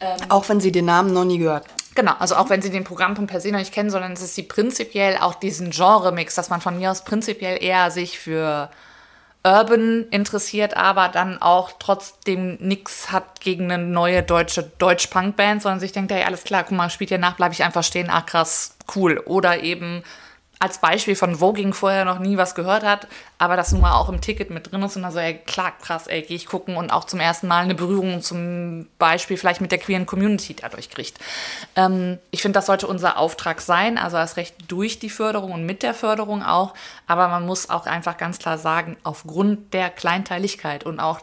Ähm, 0.00 0.18
auch 0.28 0.48
wenn 0.48 0.60
sie 0.60 0.72
den 0.72 0.84
Namen 0.84 1.12
noch 1.12 1.24
nie 1.24 1.38
gehört. 1.38 1.66
Genau, 1.96 2.12
also 2.18 2.36
auch 2.36 2.50
wenn 2.50 2.60
sie 2.60 2.70
den 2.70 2.84
Programmpunkt 2.84 3.30
per 3.30 3.40
se 3.40 3.50
noch 3.50 3.58
nicht 3.58 3.72
kennen, 3.72 3.88
sondern 3.88 4.12
es 4.12 4.20
ist 4.20 4.34
sie 4.34 4.42
prinzipiell 4.42 5.16
auch 5.16 5.34
diesen 5.34 5.70
Genre-Mix, 5.70 6.34
dass 6.34 6.50
man 6.50 6.60
von 6.60 6.76
mir 6.76 6.90
aus 6.90 7.04
prinzipiell 7.04 7.62
eher 7.64 7.90
sich 7.90 8.18
für 8.18 8.70
Urban 9.42 10.04
interessiert, 10.10 10.76
aber 10.76 11.08
dann 11.08 11.40
auch 11.40 11.72
trotzdem 11.78 12.56
nichts 12.60 13.12
hat 13.12 13.40
gegen 13.40 13.72
eine 13.72 13.82
neue 13.82 14.22
deutsche 14.22 14.64
Deutsch-Punk-Band, 14.78 15.62
sondern 15.62 15.80
sich 15.80 15.92
denkt, 15.92 16.12
hey, 16.12 16.24
alles 16.24 16.44
klar, 16.44 16.64
guck 16.64 16.76
mal, 16.76 16.90
spielt 16.90 17.12
ihr 17.12 17.18
nach, 17.18 17.36
bleibe 17.36 17.54
ich 17.54 17.64
einfach 17.64 17.84
stehen, 17.84 18.08
ach 18.10 18.26
krass, 18.26 18.76
cool. 18.94 19.22
Oder 19.24 19.62
eben 19.62 20.02
als 20.58 20.78
Beispiel 20.78 21.16
von 21.16 21.36
Voging 21.36 21.74
vorher 21.74 22.06
noch 22.06 22.18
nie 22.18 22.38
was 22.38 22.54
gehört 22.54 22.82
hat, 22.82 23.06
aber 23.36 23.56
das 23.56 23.72
nun 23.72 23.82
mal 23.82 23.94
auch 23.94 24.08
im 24.08 24.22
Ticket 24.22 24.50
mit 24.50 24.70
drin 24.70 24.82
ist 24.82 24.96
und 24.96 25.02
dann 25.02 25.12
so, 25.12 25.18
ey, 25.18 25.34
klar, 25.34 25.72
krass, 25.82 26.06
ey, 26.06 26.22
gehe 26.22 26.36
ich 26.36 26.46
gucken 26.46 26.76
und 26.76 26.90
auch 26.90 27.04
zum 27.04 27.20
ersten 27.20 27.46
Mal 27.46 27.62
eine 27.62 27.74
Berührung 27.74 28.22
zum 28.22 28.86
Beispiel 28.98 29.36
vielleicht 29.36 29.60
mit 29.60 29.70
der 29.70 29.78
queeren 29.78 30.06
Community 30.06 30.54
dadurch 30.54 30.88
kriegt. 30.88 31.18
Ähm, 31.74 32.18
ich 32.30 32.40
finde, 32.40 32.56
das 32.56 32.66
sollte 32.66 32.86
unser 32.86 33.18
Auftrag 33.18 33.60
sein, 33.60 33.98
also 33.98 34.16
erst 34.16 34.38
recht 34.38 34.54
durch 34.68 34.98
die 34.98 35.10
Förderung 35.10 35.52
und 35.52 35.66
mit 35.66 35.82
der 35.82 35.92
Förderung 35.92 36.42
auch, 36.42 36.72
aber 37.06 37.28
man 37.28 37.44
muss 37.44 37.68
auch 37.68 37.84
einfach 37.84 38.16
ganz 38.16 38.38
klar 38.38 38.56
sagen, 38.56 38.96
aufgrund 39.02 39.74
der 39.74 39.90
Kleinteiligkeit 39.90 40.84
und 40.84 41.00
auch, 41.00 41.20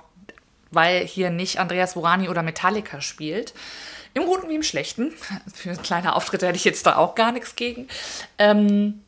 weil 0.70 1.06
hier 1.08 1.32
nicht 1.32 1.60
Andreas 1.60 1.94
Vorani 1.94 2.30
oder 2.30 2.44
Metallica 2.44 3.02
spielt, 3.02 3.56
im 4.14 4.26
Guten 4.26 4.48
wie 4.48 4.56
im 4.56 4.64
Schlechten, 4.64 5.12
für 5.54 5.76
kleine 5.76 6.16
Auftritte 6.16 6.46
hätte 6.46 6.58
ich 6.58 6.66
jetzt 6.66 6.86
da 6.86 6.98
auch 6.98 7.16
gar 7.16 7.32
nichts 7.32 7.56
gegen, 7.56 7.88
ähm, 8.38 9.02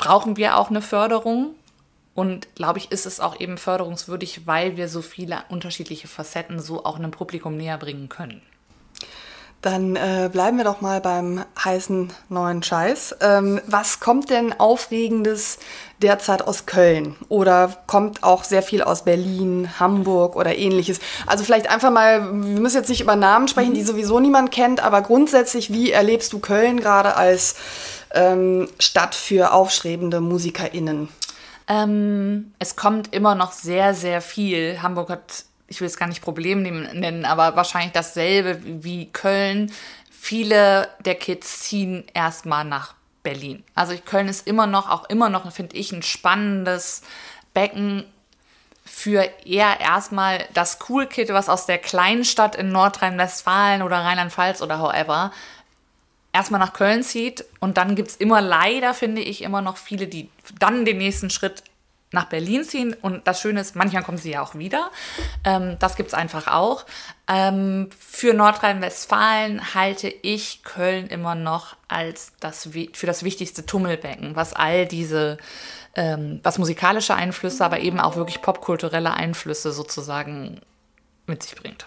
brauchen 0.00 0.36
wir 0.36 0.56
auch 0.56 0.70
eine 0.70 0.82
Förderung. 0.82 1.54
Und 2.14 2.52
glaube 2.56 2.80
ich, 2.80 2.90
ist 2.90 3.06
es 3.06 3.20
auch 3.20 3.38
eben 3.38 3.56
förderungswürdig, 3.56 4.46
weil 4.46 4.76
wir 4.76 4.88
so 4.88 5.00
viele 5.00 5.44
unterschiedliche 5.48 6.08
Facetten 6.08 6.58
so 6.58 6.84
auch 6.84 6.96
einem 6.96 7.12
Publikum 7.12 7.56
näher 7.56 7.78
bringen 7.78 8.08
können. 8.08 8.42
Dann 9.62 9.94
äh, 9.94 10.30
bleiben 10.32 10.56
wir 10.56 10.64
doch 10.64 10.80
mal 10.80 11.02
beim 11.02 11.44
heißen 11.62 12.10
neuen 12.30 12.62
Scheiß. 12.62 13.16
Ähm, 13.20 13.60
was 13.66 14.00
kommt 14.00 14.30
denn 14.30 14.58
Aufregendes 14.58 15.58
derzeit 16.00 16.40
aus 16.40 16.64
Köln? 16.64 17.14
Oder 17.28 17.76
kommt 17.86 18.22
auch 18.22 18.44
sehr 18.44 18.62
viel 18.62 18.82
aus 18.82 19.04
Berlin, 19.04 19.68
Hamburg 19.78 20.34
oder 20.34 20.56
ähnliches? 20.56 20.98
Also 21.26 21.44
vielleicht 21.44 21.70
einfach 21.70 21.90
mal, 21.90 22.22
wir 22.22 22.60
müssen 22.60 22.78
jetzt 22.78 22.88
nicht 22.88 23.02
über 23.02 23.16
Namen 23.16 23.48
sprechen, 23.48 23.74
die 23.74 23.82
sowieso 23.82 24.18
niemand 24.18 24.50
kennt, 24.50 24.82
aber 24.82 25.02
grundsätzlich, 25.02 25.70
wie 25.70 25.90
erlebst 25.90 26.32
du 26.32 26.38
Köln 26.38 26.80
gerade 26.80 27.16
als 27.16 27.54
ähm, 28.14 28.68
Stadt 28.78 29.14
für 29.14 29.52
aufstrebende 29.52 30.20
MusikerInnen? 30.20 31.08
Ähm, 31.68 32.52
es 32.58 32.76
kommt 32.76 33.14
immer 33.14 33.34
noch 33.34 33.52
sehr, 33.52 33.94
sehr 33.94 34.20
viel. 34.20 34.82
Hamburg 34.82 35.10
hat, 35.10 35.44
ich 35.68 35.80
will 35.80 35.86
es 35.86 35.96
gar 35.96 36.08
nicht 36.08 36.22
Problem 36.22 36.62
nennen, 36.62 37.24
aber 37.24 37.54
wahrscheinlich 37.56 37.92
dasselbe 37.92 38.58
wie 38.82 39.06
Köln. 39.06 39.72
Viele 40.10 40.88
der 41.04 41.14
Kids 41.14 41.60
ziehen 41.60 42.04
erstmal 42.12 42.64
nach 42.64 42.94
Berlin. 43.22 43.62
Also 43.74 43.94
Köln 44.04 44.28
ist 44.28 44.46
immer 44.46 44.66
noch, 44.66 44.90
auch 44.90 45.08
immer 45.08 45.28
noch, 45.28 45.50
finde 45.52 45.76
ich, 45.76 45.92
ein 45.92 46.02
spannendes 46.02 47.02
Becken 47.54 48.04
für 48.84 49.22
eher 49.44 49.80
erstmal 49.80 50.44
das 50.52 50.78
Cool 50.88 51.06
Kid, 51.06 51.28
was 51.28 51.48
aus 51.48 51.66
der 51.66 51.78
Kleinstadt 51.78 52.56
in 52.56 52.72
Nordrhein-Westfalen 52.72 53.82
oder 53.82 53.98
Rheinland-Pfalz 53.98 54.62
oder 54.62 54.80
however 54.80 55.30
erstmal 56.32 56.60
nach 56.60 56.72
Köln 56.72 57.02
zieht 57.02 57.44
und 57.60 57.76
dann 57.76 57.96
gibt 57.96 58.10
es 58.10 58.16
immer 58.16 58.40
leider, 58.40 58.94
finde 58.94 59.22
ich, 59.22 59.42
immer 59.42 59.62
noch 59.62 59.76
viele, 59.76 60.06
die 60.06 60.30
dann 60.58 60.84
den 60.84 60.98
nächsten 60.98 61.30
Schritt 61.30 61.62
nach 62.12 62.26
Berlin 62.26 62.64
ziehen. 62.64 62.96
Und 63.00 63.26
das 63.26 63.40
Schöne 63.40 63.60
ist, 63.60 63.76
manchmal 63.76 64.02
kommen 64.02 64.18
sie 64.18 64.32
ja 64.32 64.42
auch 64.42 64.54
wieder. 64.54 64.90
Ähm, 65.44 65.76
das 65.78 65.96
gibt 65.96 66.08
es 66.08 66.14
einfach 66.14 66.48
auch. 66.48 66.84
Ähm, 67.28 67.88
für 67.98 68.34
Nordrhein-Westfalen 68.34 69.74
halte 69.74 70.08
ich 70.08 70.62
Köln 70.64 71.06
immer 71.06 71.34
noch 71.34 71.76
als 71.88 72.32
das, 72.40 72.68
für 72.92 73.06
das 73.06 73.22
wichtigste 73.22 73.64
Tummelbecken, 73.64 74.34
was 74.34 74.52
all 74.54 74.86
diese, 74.86 75.38
ähm, 75.94 76.40
was 76.42 76.58
musikalische 76.58 77.14
Einflüsse, 77.14 77.64
aber 77.64 77.80
eben 77.80 78.00
auch 78.00 78.16
wirklich 78.16 78.42
popkulturelle 78.42 79.12
Einflüsse 79.12 79.70
sozusagen 79.72 80.60
mit 81.26 81.42
sich 81.44 81.54
bringt 81.54 81.86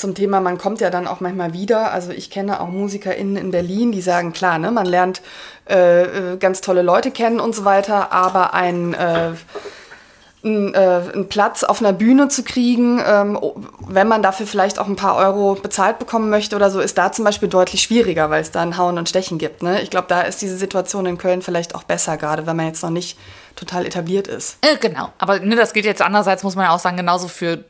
zum 0.00 0.14
Thema, 0.14 0.40
man 0.40 0.58
kommt 0.58 0.80
ja 0.80 0.90
dann 0.90 1.06
auch 1.06 1.20
manchmal 1.20 1.52
wieder. 1.52 1.92
Also 1.92 2.10
ich 2.10 2.30
kenne 2.30 2.60
auch 2.60 2.68
MusikerInnen 2.68 3.36
in 3.36 3.50
Berlin, 3.50 3.92
die 3.92 4.00
sagen, 4.00 4.32
klar, 4.32 4.58
ne, 4.58 4.70
man 4.70 4.86
lernt 4.86 5.22
äh, 5.68 6.02
äh 6.02 6.36
ganz 6.38 6.60
tolle 6.60 6.82
Leute 6.82 7.10
kennen 7.10 7.40
und 7.40 7.54
so 7.54 7.64
weiter, 7.64 8.12
aber 8.12 8.54
ein, 8.54 8.94
äh, 8.94 9.32
ein, 10.42 10.74
äh, 10.74 10.78
einen 11.12 11.28
Platz 11.28 11.62
auf 11.62 11.80
einer 11.80 11.92
Bühne 11.92 12.28
zu 12.28 12.42
kriegen, 12.42 13.00
ähm, 13.06 13.38
wenn 13.86 14.08
man 14.08 14.22
dafür 14.22 14.46
vielleicht 14.46 14.78
auch 14.78 14.86
ein 14.86 14.96
paar 14.96 15.16
Euro 15.16 15.54
bezahlt 15.54 15.98
bekommen 15.98 16.30
möchte 16.30 16.56
oder 16.56 16.70
so, 16.70 16.80
ist 16.80 16.96
da 16.96 17.12
zum 17.12 17.24
Beispiel 17.24 17.48
deutlich 17.48 17.82
schwieriger, 17.82 18.30
weil 18.30 18.40
es 18.40 18.50
da 18.50 18.62
ein 18.62 18.78
Hauen 18.78 18.96
und 18.96 19.08
Stechen 19.08 19.38
gibt. 19.38 19.62
Ne? 19.62 19.82
Ich 19.82 19.90
glaube, 19.90 20.06
da 20.08 20.22
ist 20.22 20.40
diese 20.40 20.56
Situation 20.56 21.06
in 21.06 21.18
Köln 21.18 21.42
vielleicht 21.42 21.74
auch 21.74 21.82
besser, 21.82 22.16
gerade 22.16 22.46
wenn 22.46 22.56
man 22.56 22.66
jetzt 22.66 22.82
noch 22.82 22.90
nicht 22.90 23.18
total 23.56 23.84
etabliert 23.84 24.28
ist. 24.28 24.56
Äh, 24.62 24.76
genau, 24.78 25.10
aber 25.18 25.40
ne, 25.40 25.56
das 25.56 25.74
gilt 25.74 25.84
jetzt 25.84 26.00
andererseits, 26.00 26.42
muss 26.42 26.56
man 26.56 26.66
ja 26.66 26.74
auch 26.74 26.78
sagen, 26.78 26.96
genauso 26.96 27.28
für 27.28 27.64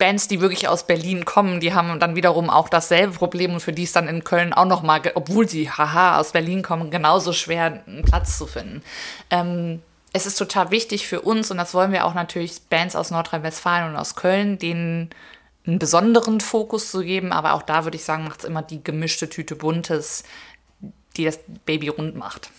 Bands, 0.00 0.26
die 0.26 0.40
wirklich 0.40 0.66
aus 0.66 0.86
Berlin 0.86 1.24
kommen, 1.24 1.60
die 1.60 1.72
haben 1.74 2.00
dann 2.00 2.16
wiederum 2.16 2.50
auch 2.50 2.68
dasselbe 2.68 3.12
Problem 3.12 3.52
und 3.52 3.60
für 3.60 3.72
die 3.72 3.84
ist 3.84 3.94
dann 3.94 4.08
in 4.08 4.24
Köln 4.24 4.52
auch 4.52 4.64
noch 4.64 4.82
mal, 4.82 5.00
obwohl 5.14 5.48
sie 5.48 5.70
haha 5.70 6.18
aus 6.18 6.32
Berlin 6.32 6.62
kommen, 6.62 6.90
genauso 6.90 7.32
schwer 7.32 7.84
einen 7.86 8.02
Platz 8.02 8.36
zu 8.36 8.48
finden. 8.48 8.82
Ähm, 9.30 9.82
es 10.12 10.26
ist 10.26 10.36
total 10.36 10.72
wichtig 10.72 11.06
für 11.06 11.20
uns 11.20 11.52
und 11.52 11.58
das 11.58 11.74
wollen 11.74 11.92
wir 11.92 12.04
auch 12.06 12.14
natürlich 12.14 12.60
Bands 12.68 12.96
aus 12.96 13.12
Nordrhein-Westfalen 13.12 13.90
und 13.90 13.96
aus 13.96 14.16
Köln, 14.16 14.58
denen 14.58 15.10
einen 15.66 15.78
besonderen 15.78 16.40
Fokus 16.40 16.90
zu 16.90 17.02
geben, 17.02 17.32
aber 17.32 17.52
auch 17.52 17.62
da 17.62 17.84
würde 17.84 17.96
ich 17.96 18.04
sagen, 18.04 18.24
macht 18.24 18.40
es 18.40 18.46
immer 18.46 18.62
die 18.62 18.82
gemischte 18.82 19.28
Tüte 19.28 19.54
Buntes, 19.54 20.24
die 21.16 21.24
das 21.24 21.38
Baby 21.66 21.88
rund 21.88 22.16
macht. 22.16 22.50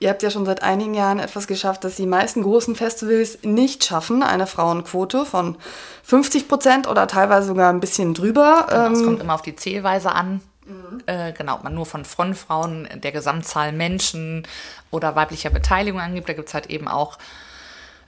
Ihr 0.00 0.10
habt 0.10 0.22
ja 0.22 0.30
schon 0.30 0.44
seit 0.44 0.62
einigen 0.62 0.94
Jahren 0.94 1.18
etwas 1.18 1.46
geschafft, 1.46 1.84
dass 1.84 1.96
die 1.96 2.06
meisten 2.06 2.42
großen 2.42 2.74
Festivals 2.74 3.38
nicht 3.42 3.84
schaffen, 3.84 4.22
eine 4.22 4.46
Frauenquote 4.46 5.24
von 5.24 5.56
50 6.02 6.48
Prozent 6.48 6.88
oder 6.88 7.06
teilweise 7.06 7.46
sogar 7.46 7.72
ein 7.72 7.80
bisschen 7.80 8.12
drüber. 8.12 8.66
Genau, 8.68 8.92
es 8.92 8.98
ähm, 8.98 9.04
kommt 9.04 9.20
immer 9.20 9.34
auf 9.34 9.42
die 9.42 9.56
Zählweise 9.56 10.12
an. 10.12 10.40
Mhm. 10.66 11.02
Äh, 11.06 11.32
genau, 11.32 11.60
man 11.62 11.74
nur 11.74 11.86
von 11.86 12.04
Frontfrauen, 12.04 12.88
der 12.94 13.12
Gesamtzahl 13.12 13.72
Menschen 13.72 14.46
oder 14.90 15.14
weiblicher 15.14 15.50
Beteiligung 15.50 16.00
angibt. 16.00 16.28
Da 16.28 16.32
gibt 16.32 16.48
es 16.48 16.54
halt 16.54 16.70
eben 16.70 16.88
auch 16.88 17.18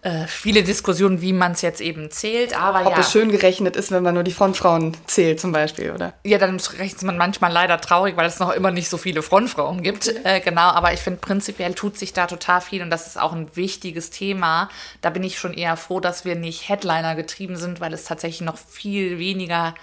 äh, 0.02 0.26
viele 0.26 0.62
Diskussionen, 0.62 1.20
wie 1.20 1.32
man 1.32 1.52
es 1.52 1.62
jetzt 1.62 1.80
eben 1.80 2.10
zählt. 2.10 2.58
Aber 2.58 2.86
Ob 2.86 2.92
ja. 2.92 3.00
es 3.00 3.10
schön 3.10 3.30
gerechnet 3.30 3.76
ist, 3.76 3.90
wenn 3.90 4.02
man 4.02 4.14
nur 4.14 4.22
die 4.22 4.32
Frontfrauen 4.32 4.96
zählt 5.06 5.40
zum 5.40 5.52
Beispiel, 5.52 5.90
oder? 5.90 6.12
Ja, 6.24 6.38
dann 6.38 6.60
rechnet 6.78 7.02
man 7.02 7.16
manchmal 7.16 7.52
leider 7.52 7.80
traurig, 7.80 8.16
weil 8.16 8.26
es 8.26 8.38
noch 8.38 8.52
immer 8.52 8.70
nicht 8.70 8.88
so 8.88 8.98
viele 8.98 9.22
Frontfrauen 9.22 9.82
gibt. 9.82 10.12
Äh, 10.24 10.40
genau, 10.40 10.68
aber 10.68 10.92
ich 10.92 11.00
finde, 11.00 11.20
prinzipiell 11.20 11.74
tut 11.74 11.98
sich 11.98 12.12
da 12.12 12.26
total 12.26 12.60
viel 12.60 12.82
und 12.82 12.90
das 12.90 13.06
ist 13.06 13.20
auch 13.20 13.32
ein 13.32 13.54
wichtiges 13.56 14.10
Thema. 14.10 14.68
Da 15.00 15.10
bin 15.10 15.22
ich 15.22 15.38
schon 15.38 15.54
eher 15.54 15.76
froh, 15.76 16.00
dass 16.00 16.24
wir 16.24 16.36
nicht 16.36 16.68
Headliner 16.68 17.14
getrieben 17.14 17.56
sind, 17.56 17.80
weil 17.80 17.92
es 17.92 18.04
tatsächlich 18.04 18.42
noch 18.42 18.58
viel 18.58 19.18
weniger 19.18 19.74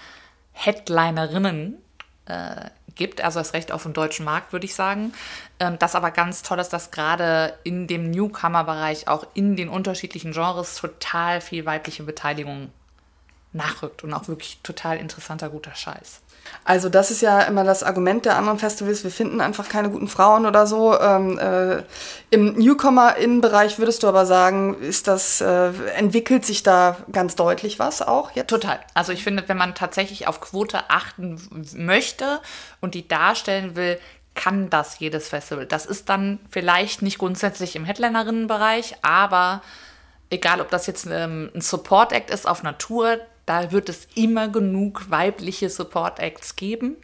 Headlinerinnen 0.52 1.78
äh, 2.26 2.70
gibt, 2.94 3.20
also 3.22 3.40
das 3.40 3.52
Recht 3.52 3.72
auf 3.72 3.82
den 3.82 3.92
deutschen 3.92 4.24
Markt, 4.24 4.52
würde 4.52 4.66
ich 4.66 4.74
sagen. 4.74 5.12
Ähm, 5.60 5.78
das 5.78 5.94
aber 5.94 6.10
ganz 6.10 6.42
toll 6.42 6.58
ist, 6.58 6.70
dass 6.70 6.90
gerade 6.90 7.58
in 7.64 7.86
dem 7.86 8.10
Newcomer-Bereich 8.10 9.08
auch 9.08 9.26
in 9.34 9.56
den 9.56 9.68
unterschiedlichen 9.68 10.32
Genres 10.32 10.76
total 10.76 11.40
viel 11.40 11.66
weibliche 11.66 12.02
Beteiligung 12.02 12.70
nachrückt 13.52 14.02
und 14.04 14.12
auch 14.12 14.28
wirklich 14.28 14.58
total 14.62 14.98
interessanter, 14.98 15.48
guter 15.48 15.74
Scheiß. 15.74 16.20
Also 16.64 16.88
das 16.88 17.10
ist 17.10 17.20
ja 17.20 17.42
immer 17.42 17.62
das 17.62 17.82
Argument 17.82 18.24
der 18.24 18.36
anderen 18.36 18.58
Festivals, 18.58 19.04
wir 19.04 19.10
finden 19.10 19.40
einfach 19.40 19.68
keine 19.68 19.90
guten 19.90 20.08
Frauen 20.08 20.46
oder 20.46 20.66
so. 20.66 20.98
Ähm, 20.98 21.38
äh, 21.38 21.82
Im 22.30 22.54
Newcomer-Innenbereich 22.54 23.78
würdest 23.78 24.02
du 24.02 24.08
aber 24.08 24.24
sagen, 24.24 24.80
ist 24.80 25.06
das, 25.06 25.40
äh, 25.42 25.72
entwickelt 25.96 26.46
sich 26.46 26.62
da 26.62 26.96
ganz 27.12 27.36
deutlich 27.36 27.78
was 27.78 28.00
auch 28.00 28.30
jetzt? 28.32 28.48
Total. 28.48 28.80
Also 28.94 29.12
ich 29.12 29.22
finde, 29.22 29.44
wenn 29.46 29.58
man 29.58 29.74
tatsächlich 29.74 30.26
auf 30.26 30.40
Quote 30.40 30.90
achten 30.90 31.40
möchte 31.76 32.40
und 32.80 32.94
die 32.94 33.06
darstellen 33.06 33.76
will, 33.76 33.98
kann 34.34 34.70
das 34.70 34.98
jedes 34.98 35.28
Festival. 35.28 35.66
Das 35.66 35.86
ist 35.86 36.08
dann 36.08 36.40
vielleicht 36.50 37.02
nicht 37.02 37.18
grundsätzlich 37.18 37.76
im 37.76 37.84
Headlinerinnenbereich, 37.84 38.96
aber 39.02 39.62
egal 40.30 40.60
ob 40.60 40.70
das 40.70 40.86
jetzt 40.86 41.06
ähm, 41.10 41.50
ein 41.54 41.60
Support 41.60 42.12
Act 42.12 42.30
ist 42.30 42.48
auf 42.48 42.62
Natur, 42.62 43.18
da 43.46 43.72
wird 43.72 43.88
es 43.88 44.08
immer 44.14 44.48
genug 44.48 45.10
weibliche 45.10 45.68
Support 45.68 46.18
Acts 46.18 46.56
geben. 46.56 46.96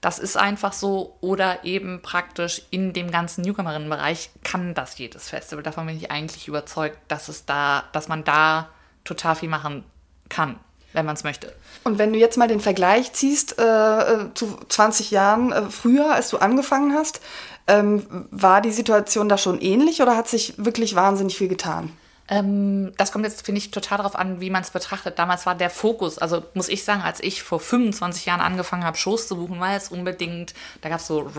Das 0.00 0.18
ist 0.18 0.36
einfach 0.36 0.72
so. 0.72 1.16
Oder 1.20 1.64
eben 1.64 2.02
praktisch 2.02 2.62
in 2.70 2.92
dem 2.92 3.10
ganzen 3.10 3.42
Newcomerinnenbereich 3.42 4.30
kann 4.44 4.74
das 4.74 4.98
jedes 4.98 5.28
Festival. 5.28 5.62
Davon 5.62 5.86
bin 5.86 5.96
ich 5.96 6.10
eigentlich 6.10 6.48
überzeugt, 6.48 6.98
dass 7.08 7.28
es 7.28 7.46
da, 7.46 7.84
dass 7.92 8.08
man 8.08 8.24
da 8.24 8.68
total 9.04 9.34
viel 9.34 9.48
machen 9.48 9.84
kann, 10.28 10.58
wenn 10.92 11.06
man 11.06 11.14
es 11.14 11.24
möchte. 11.24 11.54
Und 11.84 11.98
wenn 11.98 12.12
du 12.12 12.18
jetzt 12.18 12.36
mal 12.36 12.48
den 12.48 12.60
Vergleich 12.60 13.12
ziehst 13.12 13.58
äh, 13.58 14.34
zu 14.34 14.58
20 14.68 15.10
Jahren 15.10 15.52
äh, 15.52 15.62
früher, 15.70 16.12
als 16.12 16.28
du 16.28 16.38
angefangen 16.38 16.94
hast, 16.94 17.20
ähm, 17.66 18.26
war 18.30 18.60
die 18.60 18.72
Situation 18.72 19.28
da 19.28 19.38
schon 19.38 19.60
ähnlich 19.60 20.00
oder 20.02 20.16
hat 20.16 20.28
sich 20.28 20.54
wirklich 20.58 20.94
wahnsinnig 20.94 21.36
viel 21.36 21.48
getan? 21.48 21.92
Ähm, 22.30 22.92
das 22.98 23.10
kommt 23.10 23.24
jetzt, 23.24 23.44
finde 23.44 23.58
ich, 23.58 23.70
total 23.70 23.98
darauf 23.98 24.14
an, 24.14 24.40
wie 24.40 24.50
man 24.50 24.62
es 24.62 24.70
betrachtet. 24.70 25.18
Damals 25.18 25.46
war 25.46 25.54
der 25.54 25.70
Fokus, 25.70 26.18
also 26.18 26.44
muss 26.52 26.68
ich 26.68 26.84
sagen, 26.84 27.00
als 27.00 27.20
ich 27.20 27.42
vor 27.42 27.58
25 27.58 28.26
Jahren 28.26 28.40
angefangen 28.40 28.84
habe, 28.84 28.98
Shows 28.98 29.28
zu 29.28 29.36
buchen, 29.36 29.58
war 29.60 29.74
es 29.74 29.88
unbedingt, 29.88 30.52
da 30.82 30.90
gab 30.90 31.00
es 31.00 31.06
so 31.06 31.30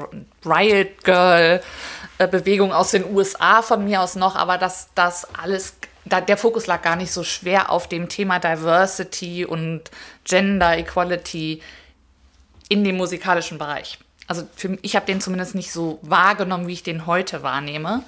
Riot 0.45 1.03
Girl 1.03 1.61
äh, 2.17 2.71
aus 2.71 2.91
den 2.91 3.05
USA 3.13 3.61
von 3.61 3.85
mir 3.85 4.01
aus 4.01 4.15
noch, 4.15 4.35
aber 4.35 4.57
dass 4.57 4.89
das 4.95 5.27
alles, 5.35 5.75
der 6.05 6.37
Fokus 6.37 6.65
lag 6.65 6.81
gar 6.81 6.95
nicht 6.95 7.11
so 7.11 7.23
schwer 7.23 7.71
auf 7.71 7.87
dem 7.87 8.09
Thema 8.09 8.39
Diversity 8.39 9.45
und 9.45 9.83
Gender 10.23 10.75
Equality 10.75 11.61
in 12.67 12.83
dem 12.83 12.97
musikalischen 12.97 13.59
Bereich. 13.59 13.99
Also 14.25 14.47
für, 14.55 14.77
ich 14.81 14.95
habe 14.95 15.05
den 15.05 15.21
zumindest 15.21 15.53
nicht 15.53 15.71
so 15.71 15.99
wahrgenommen, 16.01 16.67
wie 16.67 16.73
ich 16.73 16.83
den 16.83 17.05
heute 17.05 17.43
wahrnehme. 17.43 18.03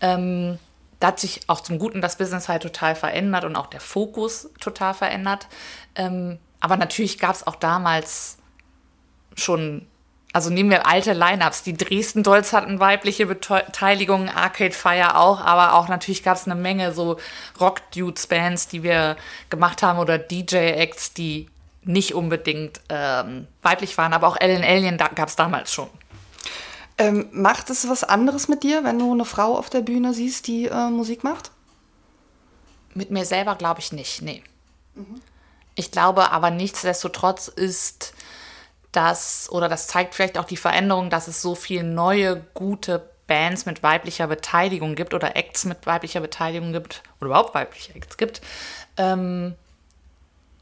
Ähm, 0.00 0.58
da 1.00 1.08
hat 1.08 1.20
sich 1.20 1.40
auch 1.48 1.60
zum 1.60 1.78
Guten 1.78 2.02
das 2.02 2.16
Business 2.16 2.48
halt 2.48 2.62
total 2.62 2.94
verändert 2.94 3.44
und 3.44 3.56
auch 3.56 3.66
der 3.66 3.80
Fokus 3.80 4.50
total 4.60 4.94
verändert. 4.94 5.48
Ähm, 5.96 6.38
aber 6.60 6.76
natürlich 6.76 7.18
gab 7.18 7.34
es 7.34 7.46
auch 7.46 7.56
damals 7.56 8.36
schon, 9.34 9.86
also 10.34 10.50
nehmen 10.50 10.68
wir 10.68 10.86
alte 10.86 11.14
Lineups, 11.14 11.62
die 11.62 11.76
Dresden 11.76 12.22
Dolls 12.22 12.52
hatten 12.52 12.80
weibliche 12.80 13.24
Beteiligung, 13.24 14.28
Arcade 14.28 14.72
Fire 14.74 15.16
auch, 15.16 15.40
aber 15.40 15.74
auch 15.74 15.88
natürlich 15.88 16.22
gab 16.22 16.36
es 16.36 16.44
eine 16.44 16.54
Menge 16.54 16.92
so 16.92 17.16
Rock-Dudes-Bands, 17.58 18.68
die 18.68 18.82
wir 18.82 19.16
gemacht 19.48 19.82
haben 19.82 19.98
oder 19.98 20.18
DJ-Acts, 20.18 21.14
die 21.14 21.48
nicht 21.82 22.14
unbedingt 22.14 22.82
ähm, 22.90 23.46
weiblich 23.62 23.96
waren, 23.96 24.12
aber 24.12 24.28
auch 24.28 24.36
Ellen 24.38 24.62
Alien 24.62 24.98
gab 24.98 25.28
es 25.28 25.36
damals 25.36 25.72
schon. 25.72 25.88
Ähm, 27.00 27.28
macht 27.32 27.70
es 27.70 27.88
was 27.88 28.04
anderes 28.04 28.46
mit 28.48 28.62
dir, 28.62 28.84
wenn 28.84 28.98
du 28.98 29.10
eine 29.10 29.24
Frau 29.24 29.56
auf 29.56 29.70
der 29.70 29.80
Bühne 29.80 30.12
siehst, 30.12 30.46
die 30.46 30.66
äh, 30.66 30.90
Musik 30.90 31.24
macht? 31.24 31.50
Mit 32.92 33.10
mir 33.10 33.24
selber 33.24 33.56
glaube 33.56 33.80
ich 33.80 33.90
nicht, 33.90 34.20
nee. 34.20 34.42
Mhm. 34.94 35.22
Ich 35.76 35.92
glaube 35.92 36.30
aber 36.30 36.50
nichtsdestotrotz 36.50 37.48
ist 37.48 38.12
das, 38.92 39.48
oder 39.50 39.70
das 39.70 39.86
zeigt 39.86 40.14
vielleicht 40.14 40.36
auch 40.36 40.44
die 40.44 40.58
Veränderung, 40.58 41.08
dass 41.08 41.26
es 41.26 41.40
so 41.40 41.54
viele 41.54 41.84
neue, 41.84 42.44
gute 42.52 43.08
Bands 43.26 43.64
mit 43.64 43.82
weiblicher 43.82 44.26
Beteiligung 44.26 44.94
gibt 44.94 45.14
oder 45.14 45.36
Acts 45.36 45.64
mit 45.64 45.86
weiblicher 45.86 46.20
Beteiligung 46.20 46.74
gibt 46.74 47.02
oder 47.18 47.28
überhaupt 47.28 47.54
weibliche 47.54 47.94
Acts 47.94 48.18
gibt, 48.18 48.42
ähm, 48.98 49.54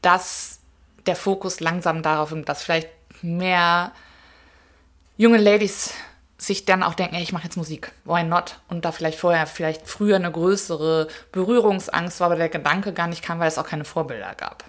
dass 0.01 0.59
der 1.05 1.17
Fokus 1.17 1.59
langsam 1.59 2.01
darauf, 2.01 2.33
dass 2.45 2.63
vielleicht 2.63 2.87
mehr 3.21 3.91
junge 5.17 5.37
Ladies 5.37 5.93
sich 6.41 6.65
dann 6.65 6.83
auch 6.83 6.93
denken, 6.93 7.15
ey, 7.15 7.21
ich 7.21 7.33
mache 7.33 7.43
jetzt 7.43 7.57
Musik, 7.57 7.91
why 8.05 8.23
not? 8.23 8.59
Und 8.69 8.85
da 8.85 8.91
vielleicht 8.91 9.19
vorher, 9.19 9.45
vielleicht 9.45 9.87
früher 9.87 10.15
eine 10.15 10.31
größere 10.31 11.07
Berührungsangst 11.31 12.19
war, 12.19 12.27
aber 12.27 12.37
der 12.37 12.49
Gedanke 12.49 12.93
gar 12.93 13.07
nicht 13.07 13.21
kam, 13.21 13.39
weil 13.39 13.49
es 13.49 13.57
auch 13.57 13.67
keine 13.67 13.85
Vorbilder 13.85 14.33
gab. 14.35 14.63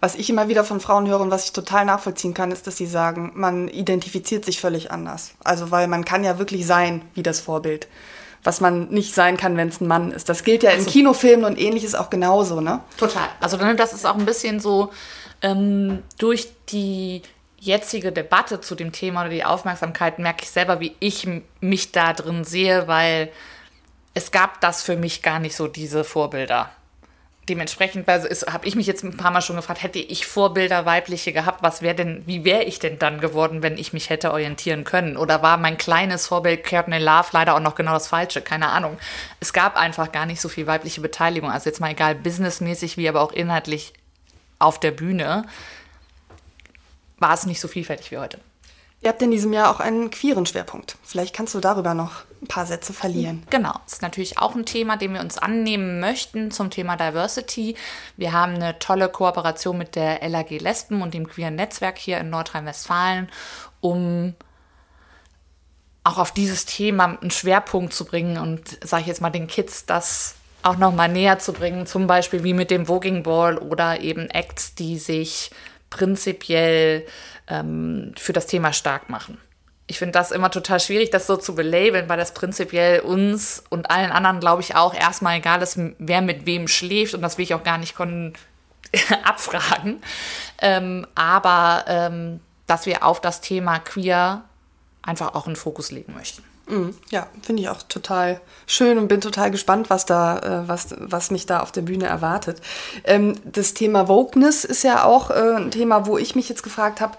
Was 0.00 0.16
ich 0.16 0.28
immer 0.28 0.48
wieder 0.48 0.64
von 0.64 0.80
Frauen 0.80 1.08
höre 1.08 1.20
und 1.20 1.30
was 1.30 1.44
ich 1.44 1.52
total 1.52 1.84
nachvollziehen 1.84 2.34
kann, 2.34 2.50
ist, 2.50 2.66
dass 2.66 2.76
sie 2.76 2.86
sagen, 2.86 3.32
man 3.34 3.68
identifiziert 3.68 4.44
sich 4.44 4.60
völlig 4.60 4.90
anders. 4.90 5.32
Also 5.42 5.70
weil 5.70 5.86
man 5.86 6.04
kann 6.04 6.24
ja 6.24 6.38
wirklich 6.38 6.66
sein 6.66 7.02
wie 7.14 7.22
das 7.22 7.40
Vorbild, 7.40 7.86
was 8.42 8.60
man 8.60 8.88
nicht 8.88 9.14
sein 9.14 9.36
kann, 9.36 9.56
wenn 9.56 9.68
es 9.68 9.80
ein 9.80 9.86
Mann 9.86 10.12
ist. 10.12 10.28
Das 10.28 10.44
gilt 10.44 10.64
ja 10.64 10.70
also, 10.70 10.84
in 10.84 10.90
Kinofilmen 10.90 11.46
und 11.46 11.58
ähnliches 11.58 11.94
auch 11.94 12.10
genauso, 12.10 12.60
ne? 12.60 12.80
Total. 12.98 13.28
Also 13.40 13.56
das 13.56 13.92
ist 13.92 14.04
auch 14.04 14.16
ein 14.16 14.26
bisschen 14.26 14.60
so 14.60 14.90
ähm, 15.42 16.02
durch 16.18 16.48
die 16.68 17.22
jetzige 17.66 18.12
Debatte 18.12 18.60
zu 18.60 18.74
dem 18.74 18.92
Thema 18.92 19.22
oder 19.22 19.30
die 19.30 19.44
Aufmerksamkeit 19.44 20.18
merke 20.18 20.44
ich 20.44 20.50
selber, 20.50 20.80
wie 20.80 20.96
ich 21.00 21.28
mich 21.60 21.92
da 21.92 22.12
drin 22.12 22.44
sehe, 22.44 22.88
weil 22.88 23.30
es 24.14 24.30
gab 24.30 24.60
das 24.60 24.82
für 24.82 24.96
mich 24.96 25.22
gar 25.22 25.38
nicht 25.38 25.56
so, 25.56 25.68
diese 25.68 26.04
Vorbilder. 26.04 26.70
Dementsprechend 27.48 28.08
habe 28.08 28.66
ich 28.66 28.74
mich 28.74 28.88
jetzt 28.88 29.04
ein 29.04 29.16
paar 29.16 29.30
Mal 29.30 29.40
schon 29.40 29.54
gefragt, 29.54 29.82
hätte 29.82 30.00
ich 30.00 30.26
Vorbilder 30.26 30.84
weibliche 30.84 31.32
gehabt, 31.32 31.62
was 31.62 31.80
wäre 31.80 31.94
denn, 31.94 32.22
wie 32.26 32.44
wäre 32.44 32.64
ich 32.64 32.80
denn 32.80 32.98
dann 32.98 33.20
geworden, 33.20 33.62
wenn 33.62 33.78
ich 33.78 33.92
mich 33.92 34.10
hätte 34.10 34.32
orientieren 34.32 34.82
können? 34.82 35.16
Oder 35.16 35.42
war 35.42 35.56
mein 35.56 35.78
kleines 35.78 36.26
Vorbild 36.26 36.64
Courtney 36.64 36.98
Love 36.98 37.28
leider 37.32 37.54
auch 37.54 37.60
noch 37.60 37.76
genau 37.76 37.92
das 37.92 38.08
Falsche? 38.08 38.42
Keine 38.42 38.70
Ahnung. 38.70 38.98
Es 39.38 39.52
gab 39.52 39.76
einfach 39.76 40.10
gar 40.10 40.26
nicht 40.26 40.40
so 40.40 40.48
viel 40.48 40.66
weibliche 40.66 41.00
Beteiligung. 41.00 41.50
Also 41.50 41.70
jetzt 41.70 41.80
mal 41.80 41.92
egal, 41.92 42.16
businessmäßig 42.16 42.96
wie 42.96 43.08
aber 43.08 43.20
auch 43.20 43.32
inhaltlich 43.32 43.92
auf 44.58 44.80
der 44.80 44.90
Bühne 44.90 45.44
war 47.18 47.34
es 47.34 47.46
nicht 47.46 47.60
so 47.60 47.68
vielfältig 47.68 48.10
wie 48.10 48.18
heute. 48.18 48.38
Ihr 49.02 49.10
habt 49.10 49.22
in 49.22 49.30
diesem 49.30 49.52
Jahr 49.52 49.70
auch 49.70 49.78
einen 49.78 50.10
queeren 50.10 50.46
Schwerpunkt. 50.46 50.96
Vielleicht 51.04 51.34
kannst 51.34 51.54
du 51.54 51.60
darüber 51.60 51.94
noch 51.94 52.24
ein 52.42 52.48
paar 52.48 52.66
Sätze 52.66 52.92
verlieren. 52.92 53.42
Genau, 53.50 53.74
das 53.84 53.94
ist 53.94 54.02
natürlich 54.02 54.38
auch 54.38 54.54
ein 54.54 54.64
Thema, 54.64 54.96
dem 54.96 55.12
wir 55.12 55.20
uns 55.20 55.38
annehmen 55.38 56.00
möchten 56.00 56.50
zum 56.50 56.70
Thema 56.70 56.96
Diversity. 56.96 57.76
Wir 58.16 58.32
haben 58.32 58.54
eine 58.54 58.78
tolle 58.78 59.08
Kooperation 59.08 59.76
mit 59.76 59.96
der 59.96 60.26
LAG 60.28 60.50
Lesben 60.50 61.02
und 61.02 61.14
dem 61.14 61.28
queeren 61.28 61.56
Netzwerk 61.56 61.98
hier 61.98 62.18
in 62.18 62.30
Nordrhein-Westfalen, 62.30 63.28
um 63.80 64.34
auch 66.02 66.18
auf 66.18 66.32
dieses 66.32 66.64
Thema 66.64 67.18
einen 67.20 67.30
Schwerpunkt 67.30 67.92
zu 67.92 68.06
bringen 68.06 68.38
und, 68.38 68.78
sage 68.82 69.02
ich 69.02 69.08
jetzt 69.08 69.20
mal, 69.20 69.30
den 69.30 69.46
Kids 69.46 69.86
das 69.86 70.36
auch 70.62 70.78
noch 70.78 70.92
mal 70.92 71.08
näher 71.08 71.38
zu 71.38 71.52
bringen, 71.52 71.86
zum 71.86 72.06
Beispiel 72.06 72.42
wie 72.44 72.54
mit 72.54 72.70
dem 72.70 72.86
Voging 72.86 73.22
Ball 73.22 73.58
oder 73.58 74.00
eben 74.00 74.28
Acts, 74.30 74.74
die 74.74 74.98
sich 74.98 75.50
prinzipiell 75.96 77.06
ähm, 77.48 78.12
für 78.18 78.34
das 78.34 78.46
Thema 78.46 78.74
stark 78.74 79.08
machen. 79.08 79.38
Ich 79.86 79.98
finde 79.98 80.12
das 80.12 80.30
immer 80.30 80.50
total 80.50 80.78
schwierig, 80.78 81.10
das 81.10 81.26
so 81.26 81.36
zu 81.36 81.54
belabeln, 81.54 82.08
weil 82.08 82.18
das 82.18 82.34
prinzipiell 82.34 83.00
uns 83.00 83.64
und 83.70 83.90
allen 83.90 84.10
anderen, 84.10 84.40
glaube 84.40 84.60
ich, 84.60 84.74
auch 84.74 84.92
erstmal 84.94 85.38
egal 85.38 85.62
ist, 85.62 85.78
wer 85.98 86.20
mit 86.20 86.44
wem 86.44 86.68
schläft 86.68 87.14
und 87.14 87.22
das 87.22 87.38
will 87.38 87.44
ich 87.44 87.54
auch 87.54 87.62
gar 87.62 87.78
nicht 87.78 87.94
abfragen. 89.24 90.02
Ähm, 90.60 91.06
aber 91.14 91.84
ähm, 91.86 92.40
dass 92.66 92.84
wir 92.84 93.04
auf 93.04 93.20
das 93.20 93.40
Thema 93.40 93.78
Queer 93.78 94.44
einfach 95.02 95.34
auch 95.34 95.46
einen 95.46 95.56
Fokus 95.56 95.90
legen 95.92 96.12
möchten. 96.14 96.42
Mhm. 96.68 96.96
Ja, 97.10 97.28
finde 97.42 97.62
ich 97.62 97.68
auch 97.68 97.82
total 97.82 98.40
schön 98.66 98.98
und 98.98 99.08
bin 99.08 99.20
total 99.20 99.50
gespannt, 99.50 99.88
was 99.88 100.04
da, 100.04 100.38
äh, 100.38 100.68
was, 100.68 100.88
was 100.98 101.30
mich 101.30 101.46
da 101.46 101.60
auf 101.60 101.70
der 101.70 101.82
Bühne 101.82 102.06
erwartet. 102.06 102.60
Ähm, 103.04 103.34
das 103.44 103.74
Thema 103.74 104.08
Wokeness 104.08 104.64
ist 104.64 104.82
ja 104.82 105.04
auch 105.04 105.30
äh, 105.30 105.54
ein 105.56 105.70
Thema, 105.70 106.06
wo 106.06 106.18
ich 106.18 106.34
mich 106.34 106.48
jetzt 106.48 106.64
gefragt 106.64 107.00
habe, 107.00 107.16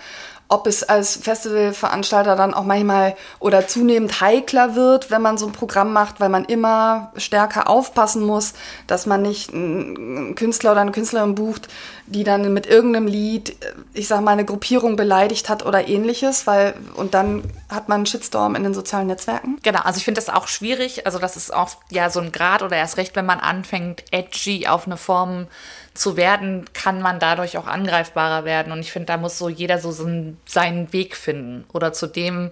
ob 0.50 0.66
es 0.68 0.84
als 0.84 1.18
Festivalveranstalter 1.18 2.36
dann 2.36 2.54
auch 2.54 2.64
manchmal 2.64 3.16
oder 3.40 3.68
zunehmend 3.68 4.22
heikler 4.22 4.76
wird, 4.76 5.12
wenn 5.12 5.22
man 5.22 5.38
so 5.38 5.48
ein 5.48 5.52
Programm 5.52 5.92
macht, 5.92 6.20
weil 6.20 6.30
man 6.30 6.46
immer 6.46 7.12
stärker 7.18 7.70
aufpassen 7.70 8.26
muss, 8.26 8.54
dass 8.88 9.06
man 9.06 9.22
nicht 9.22 9.54
einen 9.54 10.36
Künstler 10.36 10.72
oder 10.72 10.82
eine 10.82 10.92
Künstlerin 10.92 11.36
bucht, 11.36 11.68
die 12.08 12.24
dann 12.24 12.54
mit 12.54 12.66
irgendeinem 12.66 13.06
Lied, 13.06 13.56
ich 13.94 14.08
sag 14.08 14.22
mal, 14.22 14.32
eine 14.32 14.46
Gruppierung 14.46 14.96
beleidigt 14.96 15.50
hat 15.50 15.66
oder 15.66 15.88
ähnliches, 15.88 16.48
weil 16.48 16.74
und 16.96 17.14
dann 17.14 17.44
hat 17.70 17.90
man 17.90 17.98
einen 17.98 18.06
Shitstorm 18.06 18.56
in 18.56 18.64
den 18.64 18.74
sozialen 18.74 19.08
Netzwerken. 19.08 19.60
Genau, 19.62 19.82
also 19.82 19.98
ich 19.98 20.06
finde 20.06 20.20
das 20.20 20.30
auch 20.30 20.48
schwierig. 20.48 21.06
Also 21.06 21.20
das 21.20 21.36
ist 21.36 21.52
oft 21.52 21.78
ja 21.90 22.10
so 22.10 22.22
ein 22.22 22.32
Grad 22.32 22.64
oder 22.64 22.78
erst 22.78 22.98
recht, 22.98 23.16
wenn 23.18 23.26
man 23.26 23.40
anfängt, 23.40 24.06
edgy 24.12 24.68
auf 24.68 24.86
eine 24.86 24.98
Form 24.98 25.48
zu 25.94 26.16
werden, 26.16 26.66
kann 26.74 27.02
man 27.02 27.20
dadurch 27.20 27.58
auch 27.58 27.68
angreifbarer 27.68 28.46
werden. 28.46 28.72
Und 28.72 28.80
ich 28.80 28.92
finde, 28.92 29.08
da 29.08 29.18
muss 29.18 29.38
so 29.38 29.50
jeder 29.50 29.80
so 29.80 29.92
seinen 29.92 30.94
Weg 30.94 31.16
finden 31.18 31.66
oder 31.74 31.92
zu 31.92 32.08
dem 32.08 32.52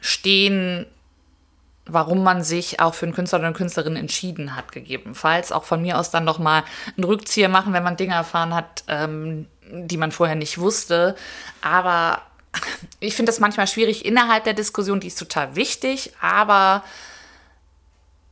stehen, 0.00 0.86
warum 1.86 2.22
man 2.22 2.42
sich 2.42 2.80
auch 2.80 2.94
für 2.94 3.06
einen 3.06 3.14
Künstler 3.14 3.38
oder 3.38 3.48
eine 3.48 3.56
Künstlerin 3.56 3.96
entschieden 3.96 4.56
hat, 4.56 4.72
gegebenenfalls. 4.72 5.52
Auch 5.52 5.64
von 5.64 5.80
mir 5.80 5.98
aus 5.98 6.10
dann 6.10 6.24
nochmal 6.24 6.64
einen 6.96 7.04
Rückzieher 7.04 7.48
machen, 7.48 7.72
wenn 7.72 7.84
man 7.84 7.96
Dinge 7.96 8.14
erfahren 8.14 8.54
hat, 8.54 8.84
ähm, 8.88 9.46
die 9.70 9.96
man 9.96 10.12
vorher 10.12 10.36
nicht 10.36 10.58
wusste. 10.58 11.14
Aber 11.62 12.22
ich 13.00 13.14
finde 13.14 13.30
das 13.30 13.40
manchmal 13.40 13.66
schwierig 13.66 14.04
innerhalb 14.04 14.44
der 14.44 14.54
Diskussion, 14.54 15.00
die 15.00 15.08
ist 15.08 15.18
total 15.18 15.54
wichtig, 15.56 16.12
aber 16.20 16.82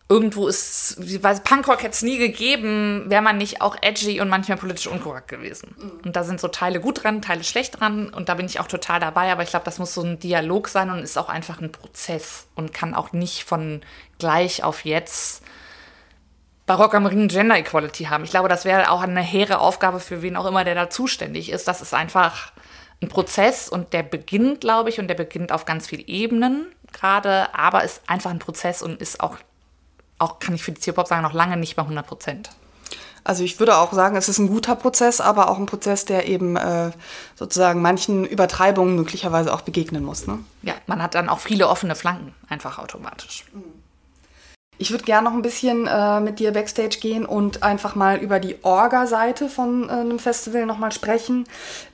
irgendwo 0.09 0.47
ist, 0.49 0.97
weil 1.23 1.41
Punkrock 1.41 1.83
hätte 1.83 1.95
es 1.95 2.03
nie 2.03 2.19
gegeben, 2.19 3.05
wäre 3.09 3.23
man 3.23 3.39
nicht 3.39 3.63
auch 3.63 3.77
edgy 3.81 4.21
und 4.21 4.29
manchmal 4.29 4.59
politisch 4.59 4.87
unkorrekt 4.87 5.29
gewesen. 5.29 5.75
Mhm. 5.79 6.01
Und 6.05 6.17
da 6.17 6.25
sind 6.25 6.41
so 6.41 6.49
Teile 6.49 6.81
gut 6.81 7.03
dran, 7.03 7.23
Teile 7.23 7.43
schlecht 7.43 7.81
dran 7.81 8.11
und 8.11 8.29
da 8.29 8.35
bin 8.35 8.47
ich 8.47 8.61
auch 8.61 8.67
total 8.67 9.01
dabei, 9.01 9.33
aber 9.33 9.43
ich 9.43 9.51
glaube, 9.51 9.65
das 9.65 9.79
muss 9.79 9.95
so 9.95 10.03
ein 10.03 10.19
Dialog 10.19 10.69
sein 10.69 10.91
und 10.91 10.99
ist 10.99 11.17
auch 11.17 11.31
einfach 11.31 11.61
ein 11.61 11.73
Prozess 11.73 12.49
und 12.55 12.75
kann 12.75 12.95
auch 12.95 13.13
nicht 13.13 13.45
von 13.45 13.81
gleich 14.19 14.63
auf 14.63 14.85
jetzt 14.85 15.43
Barock 16.67 16.95
am 16.95 17.07
Ring 17.07 17.29
Gender 17.29 17.57
Equality 17.57 18.05
haben. 18.05 18.25
Ich 18.25 18.31
glaube, 18.31 18.49
das 18.49 18.65
wäre 18.65 18.91
auch 18.91 19.03
eine 19.03 19.23
hehre 19.23 19.59
Aufgabe 19.59 20.01
für 20.01 20.21
wen 20.21 20.37
auch 20.37 20.47
immer, 20.47 20.65
der 20.65 20.75
da 20.75 20.91
zuständig 20.91 21.51
ist. 21.51 21.67
Das 21.67 21.81
ist 21.81 21.95
einfach 21.95 22.53
ein 23.03 23.09
Prozess 23.09 23.69
und 23.69 23.93
der 23.93 24.03
beginnt, 24.03 24.61
glaube 24.61 24.91
ich, 24.91 24.99
und 24.99 25.09
der 25.09 25.15
beginnt 25.15 25.53
auf 25.53 25.65
ganz 25.65 25.87
vielen 25.87 26.07
Ebenen 26.07 26.67
gerade, 26.93 27.55
aber 27.55 27.85
ist 27.85 28.03
einfach 28.07 28.31
ein 28.31 28.39
Prozess 28.39 28.81
und 28.81 29.01
ist 29.01 29.21
auch 29.21 29.37
auch, 30.25 30.39
kann 30.39 30.55
ich 30.55 30.63
für 30.63 30.73
die 30.73 30.81
Zielpop 30.81 31.07
sagen, 31.07 31.23
noch 31.23 31.33
lange 31.33 31.57
nicht 31.57 31.77
bei 31.77 31.83
100 31.83 32.07
Prozent. 32.07 32.51
Also 33.25 33.43
ich 33.43 33.59
würde 33.59 33.79
auch 33.79 33.93
sagen, 33.95 34.17
es 34.17 34.29
ist 34.29 34.39
ein 34.39 34.49
guter 34.49 34.77
Prozess, 34.77 35.21
aber 35.23 35.49
auch 35.49 35.59
ein 35.59 35.65
Prozess, 35.65 36.05
der 36.05 36.29
eben 36.29 36.57
äh, 36.57 36.91
sozusagen 37.37 37.81
manchen 37.81 38.27
Übertreibungen 38.27 38.97
möglicherweise 38.97 39.53
auch 39.53 39.63
begegnen 39.63 40.05
muss. 40.05 40.27
Ne? 40.27 40.41
Ja, 40.63 40.75
man 40.87 41.03
hat 41.03 41.15
dann 41.15 41.31
auch 41.31 41.39
viele 41.39 41.69
offene 41.69 41.95
Flanken 41.95 42.35
einfach 42.49 42.79
automatisch. 42.79 43.47
Mhm. 43.55 43.74
Ich 44.77 44.91
würde 44.91 45.05
gerne 45.05 45.29
noch 45.29 45.37
ein 45.37 45.43
bisschen 45.43 45.87
äh, 45.87 46.21
mit 46.21 46.41
dir 46.41 46.53
backstage 46.53 46.99
gehen 47.01 47.25
und 47.25 47.63
einfach 47.63 47.95
mal 47.95 48.19
über 48.19 48.41
die 48.41 48.57
Orga-Seite 48.63 49.49
von 49.49 49.89
äh, 49.89 49.93
einem 49.93 50.19
Festival 50.19 50.67
nochmal 50.67 50.91
sprechen. 50.91 51.45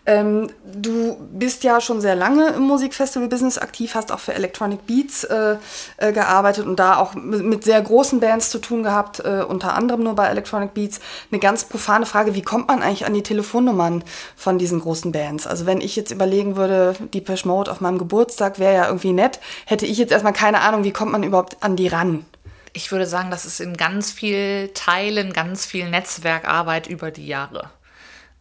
Ähm, 0.07 0.49
du 0.64 1.18
bist 1.31 1.62
ja 1.62 1.83
schon 1.83 2.01
sehr 2.01 2.16
lange 2.16 2.49
im 2.49 2.62
Musikfestival-Business 2.62 3.59
aktiv, 3.59 3.95
hast 3.95 4.11
auch 4.11 4.18
für 4.18 4.33
Electronic 4.33 4.87
Beats 4.87 5.24
äh, 5.24 5.57
äh 5.99 6.12
gearbeitet 6.12 6.66
und 6.66 6.81
da 6.81 6.97
auch 6.97 7.14
mit, 7.14 7.64
sehr 7.64 7.83
großen 7.83 8.18
Bands 8.18 8.49
zu 8.49 8.59
tun 8.59 8.83
gehabt, 8.83 9.20
äh, 9.20 9.45
unter 9.47 9.74
anderem 9.74 10.03
nur 10.03 10.14
bei 10.14 10.28
Electronic 10.28 10.72
Beats. 10.72 11.01
Eine 11.31 11.39
ganz 11.39 11.64
profane 11.64 12.07
Frage, 12.07 12.35
wie 12.35 12.43
kommt 12.43 12.68
man 12.68 12.83
eigentlich 12.83 13.05
an 13.05 13.12
die 13.12 13.22
Telefonnummern 13.22 14.03
von 14.37 14.57
diesen 14.57 14.81
großen 14.81 15.12
Bands? 15.12 15.47
Also 15.47 15.66
wenn 15.66 15.83
ich 15.83 15.97
jetzt 15.97 16.12
überlegen 16.12 16.57
würde, 16.57 16.95
Depeche 17.12 17.47
Mode 17.47 17.70
auf 17.70 17.83
meinem 17.83 17.99
Geburtstag 17.99 18.59
wäre 18.59 18.74
ja 18.74 18.87
irgendwie 18.87 19.12
nett, 19.12 19.39
hätte 19.66 19.85
ich 19.85 19.99
jetzt 19.99 20.12
erstmal 20.12 20.33
keine 20.33 20.62
Ahnung, 20.62 20.83
wie 20.83 20.93
kommt 20.93 21.12
man 21.12 21.22
überhaupt 21.22 21.59
an 21.61 21.76
die 21.76 21.89
ran? 21.89 22.24
Ich 22.73 22.93
würde 22.93 23.07
sagen, 23.07 23.31
das 23.31 23.45
ist 23.45 23.61
in 23.61 23.77
ganz 23.77 24.12
vielen 24.12 24.73
Teilen, 24.75 25.33
ganz 25.33 25.66
viel 25.66 25.89
Netzwerkarbeit 25.89 26.87
über 26.87 27.11
die 27.11 27.27
Jahre. 27.27 27.71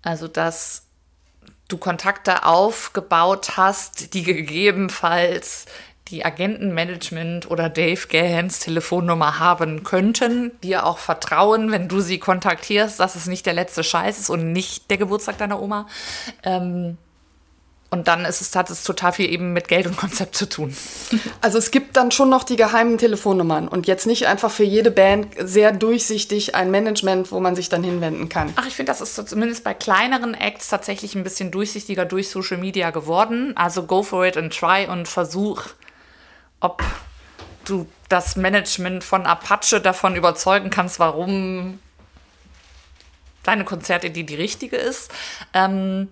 Also, 0.02 0.28
dass 0.28 0.86
du 1.68 1.78
Kontakte 1.78 2.46
aufgebaut 2.46 3.58
hast, 3.58 4.14
die 4.14 4.24
gegebenenfalls 4.24 5.66
die 6.10 6.26
Agentenmanagement 6.26 7.50
oder 7.52 7.70
Dave 7.70 8.08
Gahans 8.08 8.60
Telefonnummer 8.60 9.40
haben 9.40 9.84
könnten, 9.84 10.52
dir 10.62 10.86
auch 10.86 10.98
vertrauen, 10.98 11.72
wenn 11.72 11.88
du 11.88 12.02
sie 12.02 12.18
kontaktierst, 12.18 13.00
dass 13.00 13.16
es 13.16 13.28
nicht 13.28 13.46
der 13.46 13.54
letzte 13.54 13.84
Scheiß 13.84 14.20
ist 14.20 14.30
und 14.30 14.52
nicht 14.52 14.90
der 14.90 14.98
Geburtstag 14.98 15.38
deiner 15.38 15.62
Oma. 15.62 15.88
Ähm, 16.44 16.98
und 17.92 18.08
dann 18.08 18.24
ist 18.26 18.42
es, 18.42 18.56
hat 18.56 18.70
es 18.70 18.84
total 18.84 19.14
viel 19.14 19.30
eben 19.32 19.52
mit 19.54 19.68
Geld 19.68 19.88
und 19.88 19.98
Konzept 19.98 20.36
zu 20.36 20.48
tun. 20.48 20.76
Also 21.42 21.58
es 21.58 21.72
gibt 21.72 21.96
dann 21.96 22.12
schon 22.12 22.30
noch 22.30 22.44
die 22.44 22.56
geheimen 22.56 22.98
Telefonnummern 22.98 23.68
und 23.68 23.88
jetzt 23.88 24.06
nicht 24.06 24.28
einfach 24.28 24.52
für 24.52 24.64
jede 24.64 24.92
Band 24.92 25.28
sehr 25.40 25.72
durchsichtig 25.72 26.54
ein 26.54 26.70
Management, 26.70 27.32
wo 27.32 27.40
man 27.40 27.56
sich 27.56 27.70
dann 27.70 27.84
hinwenden 27.84 28.30
kann. 28.30 28.52
Ach, 28.56 28.68
ich 28.68 28.76
finde, 28.76 28.92
das 28.92 29.02
ist 29.02 29.16
so 29.16 29.24
zumindest 29.24 29.64
bei 29.64 29.74
kleineren 29.74 30.34
Acts 30.34 30.68
tatsächlich 30.68 31.16
ein 31.16 31.24
bisschen 31.24 31.50
durchsichtiger 31.50 32.06
durch 32.06 32.30
Social 32.30 32.58
Media 32.58 32.92
geworden. 32.92 33.56
Also 33.56 33.84
go 33.84 34.04
for 34.04 34.26
it 34.26 34.38
and 34.38 34.54
try 34.54 34.86
und 34.88 35.08
versuch, 35.08 35.64
ob 36.60 36.84
du 37.66 37.88
das 38.10 38.36
Management 38.36 39.04
von 39.04 39.26
Apache 39.26 39.80
davon 39.80 40.16
überzeugen 40.16 40.70
kannst, 40.70 41.00
warum 41.00 41.80
deine 43.44 43.64
Konzertidee 43.64 44.24
die 44.24 44.36
richtige 44.36 44.76
ist. 44.76 45.12
Ähm, 45.54 46.10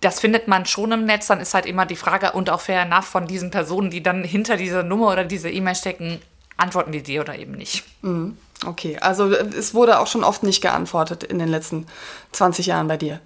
das 0.00 0.20
findet 0.20 0.48
man 0.48 0.66
schon 0.66 0.92
im 0.92 1.04
Netz, 1.04 1.26
dann 1.26 1.40
ist 1.40 1.54
halt 1.54 1.66
immer 1.66 1.86
die 1.86 1.96
Frage 1.96 2.32
und 2.32 2.50
auch 2.50 2.60
fair 2.60 2.82
enough 2.82 3.06
von 3.06 3.26
diesen 3.26 3.50
Personen, 3.50 3.90
die 3.90 4.02
dann 4.02 4.24
hinter 4.24 4.56
dieser 4.56 4.82
Nummer 4.82 5.12
oder 5.12 5.24
dieser 5.24 5.50
E-Mail 5.50 5.74
stecken, 5.74 6.20
antworten 6.56 6.92
die 6.92 7.02
dir 7.02 7.22
oder 7.22 7.36
eben 7.36 7.52
nicht. 7.52 7.84
Mhm. 8.02 8.36
Okay, 8.64 8.98
also 9.00 9.30
es 9.30 9.74
wurde 9.74 9.98
auch 9.98 10.06
schon 10.06 10.24
oft 10.24 10.42
nicht 10.42 10.62
geantwortet 10.62 11.24
in 11.24 11.38
den 11.38 11.48
letzten 11.48 11.86
20 12.32 12.66
Jahren 12.66 12.88
bei 12.88 12.96
dir. 12.96 13.20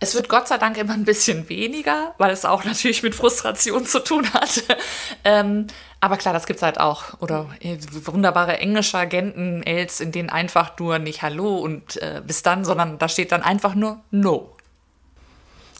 Es 0.00 0.14
wird 0.14 0.28
Gott 0.28 0.46
sei 0.46 0.58
Dank 0.58 0.76
immer 0.76 0.92
ein 0.92 1.04
bisschen 1.04 1.48
weniger, 1.48 2.14
weil 2.18 2.30
es 2.30 2.44
auch 2.44 2.64
natürlich 2.64 3.02
mit 3.02 3.14
Frustration 3.14 3.84
zu 3.84 3.98
tun 3.98 4.32
hat. 4.32 4.62
ähm, 5.24 5.66
aber 6.00 6.16
klar, 6.16 6.32
das 6.32 6.46
gibt 6.46 6.58
es 6.58 6.62
halt 6.62 6.78
auch. 6.78 7.20
Oder 7.20 7.48
äh, 7.60 7.78
wunderbare 8.04 8.58
englische 8.58 8.98
Agenten-Mails, 8.98 10.00
in 10.00 10.12
denen 10.12 10.30
einfach 10.30 10.78
nur 10.78 10.98
nicht 11.00 11.22
Hallo 11.22 11.56
und 11.56 12.00
äh, 12.00 12.22
bis 12.24 12.42
dann, 12.42 12.64
sondern 12.64 12.98
da 12.98 13.08
steht 13.08 13.32
dann 13.32 13.42
einfach 13.42 13.74
nur 13.74 14.00
No. 14.10 14.54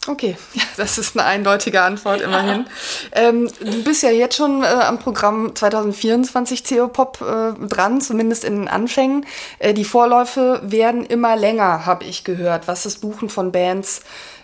Okay, 0.07 0.37
ja, 0.53 0.63
das 0.77 0.97
ist 0.97 1.17
eine 1.17 1.27
eindeutige 1.27 1.81
Antwort 1.81 2.21
immerhin. 2.21 2.65
ähm, 3.11 3.49
du 3.59 3.83
bist 3.83 4.01
ja 4.01 4.09
jetzt 4.09 4.37
schon 4.37 4.63
äh, 4.63 4.67
am 4.67 4.97
Programm 4.97 5.53
2024 5.53 6.63
CO-Pop 6.63 7.21
äh, 7.21 7.67
dran, 7.67 7.99
zumindest 7.99 8.45
in 8.45 8.55
den 8.55 8.67
Anfängen. 8.69 9.25
Äh, 9.59 9.73
die 9.73 9.83
Vorläufe 9.83 10.61
werden 10.63 11.05
immer 11.05 11.35
länger, 11.35 11.85
habe 11.85 12.05
ich 12.05 12.23
gehört, 12.23 12.67
was 12.67 12.83
das 12.83 12.95
Buchen 12.95 13.29
von 13.29 13.51
Bands 13.51 14.01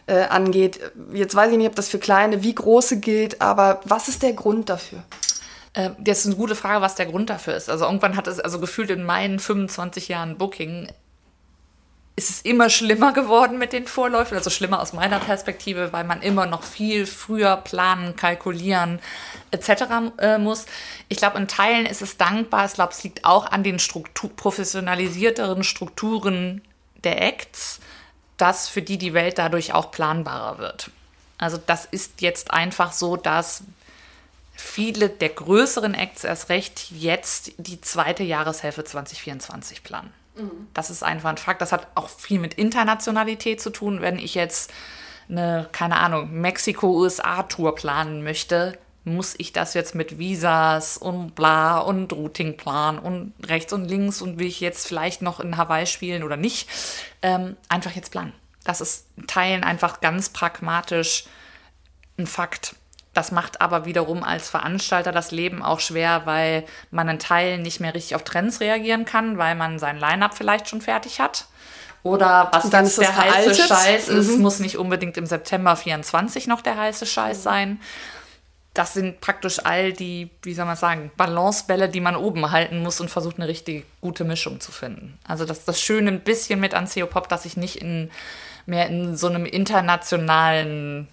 äh, 0.07 0.23
angeht. 0.23 0.79
Jetzt 1.13 1.35
weiß 1.35 1.51
ich 1.51 1.57
nicht, 1.57 1.69
ob 1.69 1.75
das 1.75 1.87
für 1.87 1.99
kleine 1.99 2.43
wie 2.43 2.53
große 2.53 2.99
gilt, 2.99 3.41
aber 3.41 3.79
was 3.85 4.09
ist 4.09 4.23
der 4.23 4.33
Grund 4.33 4.69
dafür? 4.69 5.03
Äh, 5.73 5.91
das 5.99 6.19
ist 6.19 6.27
eine 6.27 6.35
gute 6.35 6.55
Frage, 6.55 6.81
was 6.81 6.95
der 6.95 7.05
Grund 7.05 7.29
dafür 7.29 7.55
ist. 7.55 7.69
Also 7.69 7.85
irgendwann 7.85 8.17
hat 8.17 8.27
es, 8.27 8.39
also 8.39 8.59
gefühlt 8.59 8.89
in 8.89 9.03
meinen 9.03 9.39
25 9.39 10.09
Jahren 10.09 10.37
Booking, 10.37 10.89
ist 12.17 12.29
es 12.29 12.41
immer 12.41 12.69
schlimmer 12.69 13.11
geworden 13.11 13.57
mit 13.57 13.73
den 13.73 13.87
Vorläufen, 13.87 14.37
also 14.37 14.49
schlimmer 14.49 14.81
aus 14.81 14.93
meiner 14.93 15.19
Perspektive, 15.19 15.91
weil 15.91 16.05
man 16.05 16.21
immer 16.21 16.45
noch 16.45 16.63
viel 16.63 17.05
früher 17.05 17.57
planen, 17.57 18.15
kalkulieren 18.15 18.99
etc. 19.51 20.13
Äh, 20.19 20.37
muss. 20.37 20.65
Ich 21.09 21.17
glaube, 21.17 21.37
in 21.37 21.49
Teilen 21.49 21.85
ist 21.85 22.01
es 22.01 22.15
dankbar. 22.15 22.65
Ich 22.65 22.73
glaube, 22.73 22.93
es 22.93 23.03
liegt 23.03 23.25
auch 23.25 23.51
an 23.51 23.63
den 23.63 23.79
Struktur 23.79 24.29
professionalisierteren 24.33 25.63
Strukturen 25.63 26.61
der 27.03 27.21
Acts, 27.21 27.79
dass 28.37 28.69
für 28.69 28.81
die 28.81 28.97
die 28.97 29.13
Welt 29.13 29.37
dadurch 29.37 29.73
auch 29.73 29.91
planbarer 29.91 30.57
wird. 30.57 30.91
Also 31.37 31.57
das 31.57 31.83
ist 31.83 32.21
jetzt 32.21 32.51
einfach 32.51 32.93
so, 32.93 33.17
dass 33.17 33.63
viele 34.53 35.09
der 35.09 35.29
größeren 35.29 35.93
Acts 35.93 36.23
erst 36.23 36.47
recht 36.47 36.91
jetzt 36.91 37.51
die 37.57 37.81
zweite 37.81 38.23
Jahreshälfte 38.23 38.85
2024 38.85 39.83
planen. 39.83 40.13
Das 40.73 40.89
ist 40.89 41.03
einfach 41.03 41.29
ein 41.29 41.37
Fakt. 41.37 41.61
Das 41.61 41.71
hat 41.71 41.87
auch 41.95 42.09
viel 42.09 42.39
mit 42.39 42.53
Internationalität 42.55 43.61
zu 43.61 43.69
tun. 43.69 44.01
Wenn 44.01 44.19
ich 44.19 44.35
jetzt 44.35 44.71
eine, 45.29 45.67
keine 45.71 45.97
Ahnung, 45.97 46.31
Mexiko-USA-Tour 46.31 47.75
planen 47.75 48.23
möchte, 48.23 48.77
muss 49.05 49.35
ich 49.37 49.53
das 49.53 49.75
jetzt 49.75 49.93
mit 49.93 50.17
Visas 50.17 50.97
und 50.97 51.35
bla 51.35 51.77
und 51.77 52.11
Routingplan 52.11 52.97
und 52.97 53.33
rechts 53.45 53.71
und 53.71 53.85
links 53.85 54.21
und 54.21 54.39
will 54.39 54.47
ich 54.47 54.59
jetzt 54.59 54.87
vielleicht 54.87 55.21
noch 55.21 55.39
in 55.39 55.57
Hawaii 55.57 55.85
spielen 55.85 56.23
oder 56.23 56.37
nicht, 56.37 56.67
ähm, 57.21 57.55
einfach 57.69 57.91
jetzt 57.91 58.11
planen. 58.11 58.33
Das 58.63 58.81
ist 58.81 59.05
Teilen 59.27 59.63
einfach 59.63 60.01
ganz 60.01 60.29
pragmatisch 60.29 61.25
ein 62.17 62.25
Fakt. 62.25 62.75
Das 63.15 63.31
macht 63.31 63.61
aber 63.61 63.85
wiederum 63.85 64.23
als 64.23 64.49
Veranstalter 64.49 65.11
das 65.13 65.31
Leben 65.31 65.63
auch 65.63 65.79
schwer, 65.79 66.23
weil 66.25 66.65
man 66.91 67.07
in 67.07 67.17
Teilen 67.17 67.61
nicht 67.61 67.79
mehr 67.79 67.95
richtig 67.95 68.13
auf 68.15 68.23
Trends 68.23 68.59
reagieren 68.59 69.05
kann, 69.05 69.37
weil 69.37 69.55
man 69.55 69.79
sein 69.79 69.97
Line-up 69.97 70.35
vielleicht 70.35 70.69
schon 70.69 70.81
fertig 70.81 71.19
hat. 71.21 71.45
Oder 72.03 72.49
was 72.51 72.69
dann 72.69 72.83
jetzt 72.83 72.99
ist 72.99 73.01
der 73.01 73.07
das 73.07 73.17
heiße. 73.17 73.55
Scheiß 73.67 74.09
ist, 74.09 74.35
Mhm. 74.35 74.41
muss 74.41 74.59
nicht 74.59 74.77
unbedingt 74.77 75.15
im 75.17 75.25
September 75.25 75.75
24 75.77 76.45
noch 76.45 76.61
der 76.61 76.77
heiße 76.77 77.05
Scheiß 77.05 77.41
sein. 77.41 77.79
Das 78.73 78.93
sind 78.93 79.21
praktisch 79.21 79.59
all 79.65 79.93
die, 79.93 80.29
wie 80.43 80.53
soll 80.53 80.65
man 80.65 80.75
sagen, 80.75 81.09
Balancebälle, 81.15 81.87
die 81.87 82.01
man 82.01 82.17
oben 82.17 82.51
halten 82.51 82.83
muss 82.83 82.99
und 82.99 83.09
versucht, 83.09 83.37
eine 83.37 83.47
richtig 83.47 83.85
gute 84.01 84.25
Mischung 84.25 84.59
zu 84.59 84.73
finden. 84.73 85.17
Also 85.25 85.45
das 85.45 85.59
ist 85.59 85.67
das 85.69 85.79
Schöne 85.81 86.11
ein 86.11 86.19
bisschen 86.19 86.59
mit 86.59 86.73
an 86.73 86.89
CO 86.93 87.05
Pop, 87.07 87.29
dass 87.29 87.45
ich 87.45 87.55
nicht 87.55 87.77
in, 87.77 88.11
mehr 88.65 88.87
in 88.87 89.15
so 89.15 89.27
einem 89.27 89.45
internationalen 89.45 91.07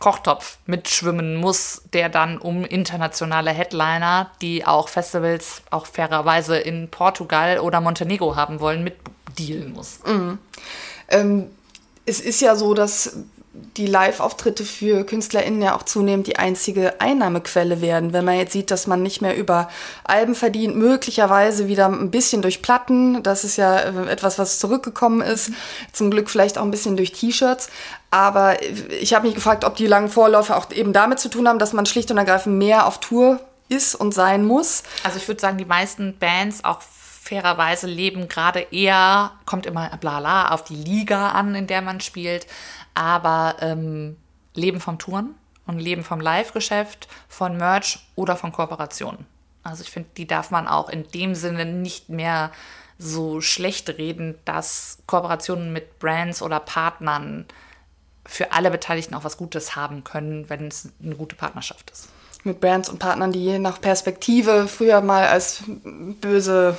Kochtopf 0.00 0.58
mitschwimmen 0.66 1.36
muss, 1.36 1.82
der 1.92 2.08
dann 2.08 2.38
um 2.38 2.64
internationale 2.64 3.50
Headliner, 3.50 4.30
die 4.42 4.66
auch 4.66 4.88
Festivals 4.88 5.62
auch 5.70 5.86
fairerweise 5.86 6.58
in 6.58 6.88
Portugal 6.90 7.58
oder 7.60 7.80
Montenegro 7.80 8.36
haben 8.36 8.60
wollen, 8.60 8.84
mit 8.84 8.96
dealen 9.38 9.72
muss. 9.72 10.00
Ähm, 11.08 11.50
es 12.04 12.20
ist 12.20 12.40
ja 12.40 12.56
so, 12.56 12.74
dass 12.74 13.16
die 13.76 13.86
Live-Auftritte 13.86 14.64
für 14.64 15.04
KünstlerInnen 15.04 15.62
ja 15.62 15.76
auch 15.76 15.82
zunehmend 15.82 16.26
die 16.26 16.38
einzige 16.38 17.00
Einnahmequelle 17.00 17.80
werden. 17.80 18.12
Wenn 18.12 18.24
man 18.24 18.36
jetzt 18.36 18.52
sieht, 18.52 18.70
dass 18.70 18.86
man 18.86 19.02
nicht 19.02 19.22
mehr 19.22 19.36
über 19.36 19.68
Alben 20.04 20.34
verdient, 20.34 20.76
möglicherweise 20.76 21.68
wieder 21.68 21.86
ein 21.86 22.10
bisschen 22.10 22.42
durch 22.42 22.62
Platten, 22.62 23.22
das 23.22 23.44
ist 23.44 23.56
ja 23.56 23.78
äh, 23.78 24.10
etwas, 24.10 24.38
was 24.38 24.58
zurückgekommen 24.58 25.20
ist, 25.20 25.50
zum 25.92 26.10
Glück 26.10 26.30
vielleicht 26.30 26.58
auch 26.58 26.62
ein 26.62 26.70
bisschen 26.70 26.96
durch 26.96 27.12
T-Shirts. 27.12 27.68
Aber 28.10 28.56
ich 29.00 29.14
habe 29.14 29.26
mich 29.26 29.34
gefragt, 29.34 29.64
ob 29.64 29.76
die 29.76 29.86
langen 29.86 30.08
Vorläufe 30.08 30.56
auch 30.56 30.70
eben 30.70 30.92
damit 30.92 31.18
zu 31.18 31.28
tun 31.28 31.48
haben, 31.48 31.58
dass 31.58 31.72
man 31.72 31.86
schlicht 31.86 32.10
und 32.10 32.18
ergreifend 32.18 32.56
mehr 32.56 32.86
auf 32.86 33.00
Tour 33.00 33.40
ist 33.68 33.94
und 33.94 34.14
sein 34.14 34.44
muss. 34.44 34.82
Also 35.02 35.18
ich 35.18 35.28
würde 35.28 35.40
sagen, 35.40 35.58
die 35.58 35.64
meisten 35.64 36.16
Bands 36.18 36.64
auch 36.64 36.80
fairerweise 37.26 37.88
leben 37.88 38.28
gerade 38.28 38.60
eher, 38.70 39.32
kommt 39.44 39.66
immer 39.66 39.90
blala 39.98 40.50
auf 40.50 40.62
die 40.62 40.76
Liga 40.76 41.30
an, 41.30 41.54
in 41.54 41.66
der 41.66 41.82
man 41.82 42.00
spielt, 42.00 42.46
aber 42.96 43.56
ähm, 43.60 44.16
leben 44.54 44.80
vom 44.80 44.98
Touren 44.98 45.34
und 45.66 45.78
leben 45.78 46.02
vom 46.02 46.20
Live-Geschäft, 46.20 47.08
von 47.28 47.56
Merch 47.56 47.98
oder 48.14 48.36
von 48.36 48.52
Kooperationen. 48.52 49.26
Also 49.62 49.82
ich 49.82 49.90
finde, 49.90 50.08
die 50.16 50.26
darf 50.26 50.50
man 50.50 50.66
auch 50.66 50.88
in 50.88 51.08
dem 51.08 51.34
Sinne 51.34 51.66
nicht 51.66 52.08
mehr 52.08 52.52
so 52.98 53.40
schlecht 53.40 53.88
reden, 53.98 54.36
dass 54.44 54.98
Kooperationen 55.06 55.72
mit 55.72 55.98
Brands 55.98 56.40
oder 56.40 56.60
Partnern 56.60 57.44
für 58.24 58.52
alle 58.52 58.70
Beteiligten 58.70 59.14
auch 59.14 59.24
was 59.24 59.36
Gutes 59.36 59.76
haben 59.76 60.02
können, 60.02 60.48
wenn 60.48 60.68
es 60.68 60.88
eine 61.02 61.14
gute 61.14 61.36
Partnerschaft 61.36 61.90
ist. 61.90 62.08
mit 62.44 62.60
Brands 62.60 62.88
und 62.88 62.98
Partnern, 62.98 63.32
die 63.32 63.44
je 63.44 63.58
nach 63.58 63.80
Perspektive 63.80 64.68
früher 64.68 65.00
mal 65.00 65.26
als 65.26 65.64
böse 66.20 66.78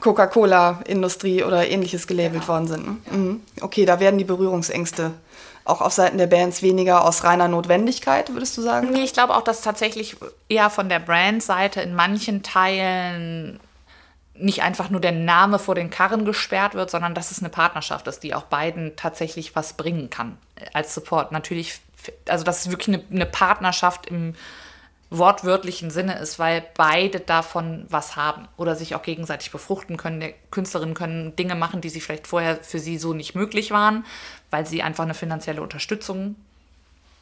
Coca-Cola-Industrie 0.00 1.42
oder 1.42 1.68
ähnliches 1.68 2.06
gelabelt 2.06 2.46
worden 2.48 2.66
sind. 2.68 2.86
Ne? 2.86 2.96
Mhm. 3.10 3.40
Okay, 3.60 3.84
da 3.84 3.98
werden 3.98 4.18
die 4.18 4.24
Berührungsängste 4.24 5.12
auch 5.66 5.80
auf 5.80 5.92
Seiten 5.92 6.16
der 6.16 6.28
Bands 6.28 6.62
weniger 6.62 7.04
aus 7.04 7.24
reiner 7.24 7.48
Notwendigkeit, 7.48 8.32
würdest 8.32 8.56
du 8.56 8.62
sagen? 8.62 8.90
Nee, 8.92 9.02
ich 9.02 9.12
glaube 9.12 9.34
auch, 9.34 9.42
dass 9.42 9.62
tatsächlich 9.62 10.16
eher 10.48 10.70
von 10.70 10.88
der 10.88 11.00
Brandseite 11.00 11.80
in 11.80 11.94
manchen 11.94 12.42
Teilen 12.42 13.60
nicht 14.34 14.62
einfach 14.62 14.90
nur 14.90 15.00
der 15.00 15.12
Name 15.12 15.58
vor 15.58 15.74
den 15.74 15.90
Karren 15.90 16.24
gesperrt 16.24 16.74
wird, 16.74 16.90
sondern 16.90 17.14
dass 17.14 17.30
es 17.30 17.40
eine 17.40 17.48
Partnerschaft 17.48 18.06
ist, 18.06 18.22
die 18.22 18.34
auch 18.34 18.44
beiden 18.44 18.94
tatsächlich 18.96 19.56
was 19.56 19.72
bringen 19.72 20.10
kann 20.10 20.38
äh, 20.56 20.66
als 20.72 20.94
Support. 20.94 21.32
Natürlich, 21.32 21.80
also 22.28 22.44
dass 22.44 22.60
es 22.60 22.70
wirklich 22.70 22.96
eine, 22.96 23.04
eine 23.10 23.26
Partnerschaft 23.26 24.06
im 24.06 24.34
wortwörtlichen 25.10 25.90
Sinne 25.90 26.18
ist, 26.18 26.38
weil 26.38 26.64
beide 26.74 27.20
davon 27.20 27.86
was 27.88 28.16
haben 28.16 28.48
oder 28.56 28.74
sich 28.74 28.94
auch 28.94 29.02
gegenseitig 29.02 29.52
befruchten 29.52 29.96
können. 29.96 30.20
Die 30.20 30.34
Künstlerinnen 30.50 30.94
können 30.94 31.36
Dinge 31.36 31.54
machen, 31.54 31.80
die 31.80 31.88
sie 31.88 32.00
vielleicht 32.00 32.26
vorher 32.26 32.56
für 32.56 32.80
sie 32.80 32.98
so 32.98 33.14
nicht 33.14 33.34
möglich 33.34 33.70
waren, 33.70 34.04
weil 34.50 34.66
sie 34.66 34.82
einfach 34.82 35.04
eine 35.04 35.14
finanzielle 35.14 35.62
Unterstützung 35.62 36.34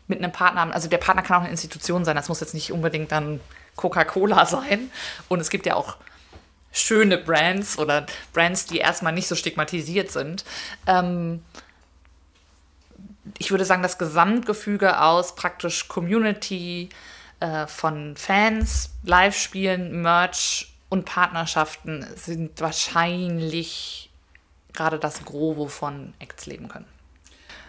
mit 0.07 0.18
einem 0.18 0.32
Partner 0.32 0.62
haben. 0.62 0.72
Also 0.72 0.89
der 0.89 0.99
Partner 0.99 1.22
kann 1.22 1.37
auch 1.37 1.43
eine 1.43 1.51
Institution 1.51 2.05
sein, 2.05 2.16
das 2.16 2.28
muss 2.28 2.41
jetzt 2.41 2.55
nicht 2.55 2.72
unbedingt 2.72 3.12
dann 3.12 3.41
Coca-Cola 3.76 4.47
sein. 4.47 4.91
Und 5.28 5.41
es 5.41 5.51
gibt 5.51 5.66
ja 5.66 5.74
auch 5.74 5.97
schöne 6.72 7.18
Brands 7.18 7.78
oder 7.78 8.07
Brands, 8.32 8.66
die 8.66 8.78
erstmal 8.78 9.12
nicht 9.12 9.28
so 9.28 9.35
stigmatisiert 9.35 10.11
sind. 10.11 10.45
Ähm, 10.87 11.43
ich 13.39 13.51
würde 13.51 13.64
sagen, 13.64 13.82
das 13.82 13.99
Gesamtgefüge 13.99 15.01
aus 15.01 15.35
praktisch 15.35 15.89
Community, 15.89 16.91
äh, 17.45 17.66
von 17.66 18.16
Fans, 18.16 18.88
Live-Spielen, 19.05 20.01
Merch 20.01 20.72
und 20.88 21.05
Partnerschaften 21.05 22.07
sind 22.16 22.61
wahrscheinlich 22.62 24.11
gerade 24.72 24.99
das 24.99 25.24
Gros, 25.24 25.57
wovon 25.59 26.14
Acts 26.20 26.47
leben 26.47 26.68
können. 26.68 26.86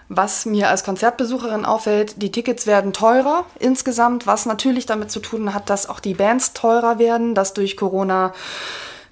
Was 0.08 0.46
mir 0.46 0.70
als 0.70 0.84
Konzertbesucherin 0.84 1.66
auffällt, 1.66 2.22
die 2.22 2.32
Tickets 2.32 2.68
werden 2.68 2.94
teurer 2.94 3.46
insgesamt, 3.60 4.28
was 4.28 4.46
natürlich 4.46 4.86
damit 4.86 5.12
zu 5.12 5.20
tun 5.20 5.54
hat, 5.54 5.70
dass 5.70 5.90
auch 5.90 6.00
die 6.00 6.14
Bands 6.14 6.54
teurer 6.54 6.98
werden, 6.98 7.36
dass 7.36 7.54
durch 7.54 7.76
Corona 7.76 8.34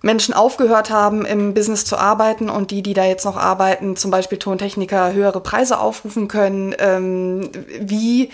Menschen 0.02 0.34
aufgehört 0.34 0.92
haben, 0.92 1.26
im 1.26 1.54
Business 1.54 1.84
zu 1.84 1.98
arbeiten 1.98 2.50
und 2.50 2.72
die, 2.72 2.84
die 2.84 2.94
da 2.94 3.06
jetzt 3.06 3.26
noch 3.26 3.38
arbeiten, 3.38 3.96
zum 3.96 4.12
Beispiel 4.12 4.38
Tontechniker, 4.38 5.14
höhere 5.14 5.42
Preise 5.42 5.80
aufrufen 5.80 6.28
können. 6.28 6.76
Ähm, 6.78 7.50
wie 7.80 8.32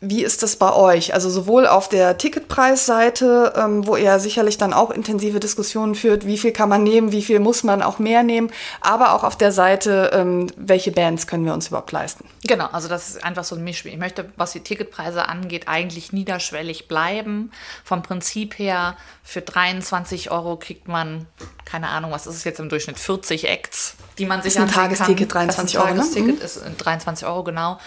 wie 0.00 0.22
ist 0.22 0.42
das 0.42 0.56
bei 0.56 0.72
euch? 0.72 1.14
Also 1.14 1.30
sowohl 1.30 1.66
auf 1.66 1.88
der 1.88 2.18
Ticketpreisseite, 2.18 3.54
ähm, 3.56 3.86
wo 3.86 3.96
ihr 3.96 4.18
sicherlich 4.18 4.58
dann 4.58 4.74
auch 4.74 4.90
intensive 4.90 5.40
Diskussionen 5.40 5.94
führt, 5.94 6.26
wie 6.26 6.36
viel 6.36 6.52
kann 6.52 6.68
man 6.68 6.82
nehmen, 6.82 7.12
wie 7.12 7.22
viel 7.22 7.40
muss 7.40 7.64
man 7.64 7.80
auch 7.82 7.98
mehr 7.98 8.22
nehmen, 8.22 8.50
aber 8.82 9.14
auch 9.14 9.24
auf 9.24 9.36
der 9.36 9.52
Seite, 9.52 10.10
ähm, 10.12 10.48
welche 10.56 10.92
Bands 10.92 11.26
können 11.26 11.46
wir 11.46 11.54
uns 11.54 11.68
überhaupt 11.68 11.92
leisten? 11.92 12.26
Genau, 12.46 12.66
also 12.66 12.88
das 12.88 13.08
ist 13.08 13.24
einfach 13.24 13.44
so 13.44 13.56
ein 13.56 13.64
Mischspiel. 13.64 13.92
Ich 13.92 13.98
möchte, 13.98 14.30
was 14.36 14.52
die 14.52 14.60
Ticketpreise 14.60 15.28
angeht, 15.28 15.66
eigentlich 15.66 16.12
niederschwellig 16.12 16.88
bleiben. 16.88 17.50
Vom 17.82 18.02
Prinzip 18.02 18.58
her, 18.58 18.96
für 19.22 19.40
23 19.40 20.30
Euro 20.30 20.56
kriegt 20.56 20.88
man, 20.88 21.26
keine 21.64 21.88
Ahnung, 21.88 22.10
was 22.12 22.26
ist 22.26 22.36
es 22.36 22.44
jetzt 22.44 22.60
im 22.60 22.68
Durchschnitt, 22.68 22.98
40 22.98 23.48
Acts, 23.48 23.96
die 24.18 24.26
man 24.26 24.42
sich 24.42 24.52
Ist 24.52 24.56
ein 24.58 24.64
ansehen 24.64 24.74
Tagesticket, 24.74 25.30
kann. 25.30 25.48
23 25.48 25.56
das 25.56 25.72
ist 25.72 25.76
Euro, 25.76 25.86
ein 25.86 25.96
ne? 25.96 26.02
Tagesticket 26.02 26.42
ist 26.42 26.56
äh, 26.58 26.70
23 26.76 27.26
Euro, 27.26 27.44
genau. 27.44 27.78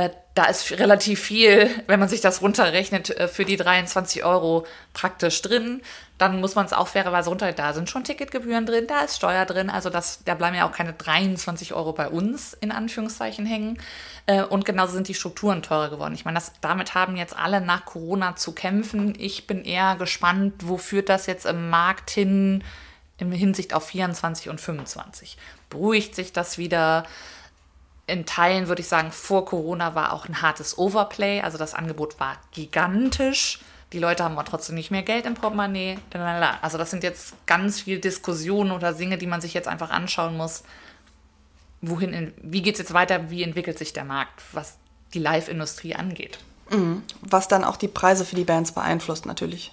Äh, 0.00 0.10
da 0.34 0.44
ist 0.44 0.70
relativ 0.70 1.20
viel, 1.20 1.68
wenn 1.86 2.00
man 2.00 2.08
sich 2.08 2.22
das 2.22 2.40
runterrechnet, 2.40 3.10
äh, 3.10 3.28
für 3.28 3.44
die 3.44 3.56
23 3.56 4.24
Euro 4.24 4.64
praktisch 4.94 5.42
drin. 5.42 5.82
Dann 6.16 6.40
muss 6.40 6.54
man 6.54 6.64
es 6.64 6.72
auch 6.72 6.88
fairerweise 6.88 7.28
runter. 7.28 7.52
Da 7.52 7.74
sind 7.74 7.90
schon 7.90 8.04
Ticketgebühren 8.04 8.64
drin, 8.64 8.86
da 8.86 9.00
ist 9.00 9.16
Steuer 9.16 9.44
drin. 9.44 9.68
Also 9.68 9.90
das, 9.90 10.22
da 10.24 10.34
bleiben 10.34 10.56
ja 10.56 10.66
auch 10.66 10.72
keine 10.72 10.94
23 10.94 11.74
Euro 11.74 11.92
bei 11.92 12.08
uns 12.08 12.54
in 12.54 12.72
Anführungszeichen 12.72 13.44
hängen. 13.44 13.78
Äh, 14.24 14.42
und 14.42 14.64
genauso 14.64 14.94
sind 14.94 15.08
die 15.08 15.14
Strukturen 15.14 15.62
teurer 15.62 15.90
geworden. 15.90 16.14
Ich 16.14 16.24
meine, 16.24 16.36
das, 16.36 16.52
damit 16.62 16.94
haben 16.94 17.16
jetzt 17.16 17.36
alle 17.36 17.60
nach 17.60 17.84
Corona 17.84 18.36
zu 18.36 18.52
kämpfen. 18.52 19.14
Ich 19.18 19.46
bin 19.46 19.64
eher 19.64 19.96
gespannt, 19.96 20.54
wo 20.60 20.78
führt 20.78 21.10
das 21.10 21.26
jetzt 21.26 21.44
im 21.44 21.68
Markt 21.68 22.10
hin 22.10 22.64
in 23.18 23.30
Hinsicht 23.32 23.74
auf 23.74 23.88
24 23.88 24.48
und 24.48 24.62
25. 24.62 25.36
Beruhigt 25.68 26.14
sich 26.14 26.32
das 26.32 26.56
wieder? 26.56 27.04
In 28.10 28.26
Teilen 28.26 28.68
würde 28.68 28.82
ich 28.82 28.88
sagen, 28.88 29.12
vor 29.12 29.44
Corona 29.44 29.94
war 29.94 30.12
auch 30.12 30.26
ein 30.28 30.42
hartes 30.42 30.76
Overplay. 30.76 31.40
Also 31.40 31.58
das 31.58 31.74
Angebot 31.74 32.18
war 32.18 32.36
gigantisch. 32.52 33.60
Die 33.92 33.98
Leute 33.98 34.24
haben 34.24 34.32
aber 34.32 34.44
trotzdem 34.44 34.74
nicht 34.74 34.90
mehr 34.90 35.02
Geld 35.02 35.26
im 35.26 35.34
Portemonnaie. 35.34 35.98
Also 36.62 36.78
das 36.78 36.90
sind 36.90 37.02
jetzt 37.02 37.34
ganz 37.46 37.80
viele 37.80 37.98
Diskussionen 37.98 38.70
oder 38.70 38.92
Dinge, 38.92 39.18
die 39.18 39.26
man 39.26 39.40
sich 39.40 39.54
jetzt 39.54 39.68
einfach 39.68 39.90
anschauen 39.90 40.36
muss. 40.36 40.62
Wohin, 41.80 42.32
wie 42.42 42.62
geht 42.62 42.74
es 42.74 42.80
jetzt 42.80 42.92
weiter? 42.92 43.30
Wie 43.30 43.42
entwickelt 43.42 43.78
sich 43.78 43.92
der 43.92 44.04
Markt, 44.04 44.42
was 44.52 44.76
die 45.14 45.18
Live-Industrie 45.18 45.94
angeht? 45.94 46.38
Mhm. 46.70 47.02
Was 47.22 47.48
dann 47.48 47.64
auch 47.64 47.76
die 47.76 47.88
Preise 47.88 48.24
für 48.24 48.36
die 48.36 48.44
Bands 48.44 48.72
beeinflusst 48.72 49.26
natürlich. 49.26 49.72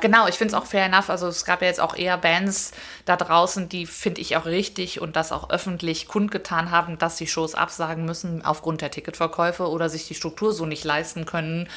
Genau, 0.00 0.26
ich 0.28 0.36
finde 0.36 0.54
es 0.54 0.60
auch 0.60 0.66
fair 0.66 0.86
enough. 0.86 1.10
Also 1.10 1.28
es 1.28 1.44
gab 1.44 1.62
ja 1.62 1.68
jetzt 1.68 1.80
auch 1.80 1.96
eher 1.96 2.16
Bands 2.18 2.72
da 3.04 3.16
draußen, 3.16 3.68
die 3.68 3.86
finde 3.86 4.20
ich 4.20 4.36
auch 4.36 4.46
richtig 4.46 5.00
und 5.00 5.16
das 5.16 5.32
auch 5.32 5.50
öffentlich 5.50 6.08
kundgetan 6.08 6.70
haben, 6.70 6.98
dass 6.98 7.16
sie 7.16 7.26
Shows 7.26 7.54
absagen 7.54 8.04
müssen 8.04 8.44
aufgrund 8.44 8.80
der 8.80 8.90
Ticketverkäufe 8.90 9.68
oder 9.68 9.88
sich 9.88 10.06
die 10.06 10.14
Struktur 10.14 10.52
so 10.52 10.66
nicht 10.66 10.84
leisten 10.84 11.26
können, 11.26 11.68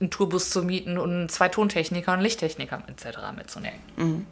einen 0.00 0.10
Tourbus 0.10 0.50
zu 0.50 0.62
mieten 0.62 0.98
und 0.98 1.30
zwei 1.30 1.48
Tontechniker 1.48 2.12
und 2.12 2.20
Lichttechniker 2.20 2.82
etc. 2.86 3.18
mitzunehmen. 3.36 3.80
Mhm. 3.96 4.26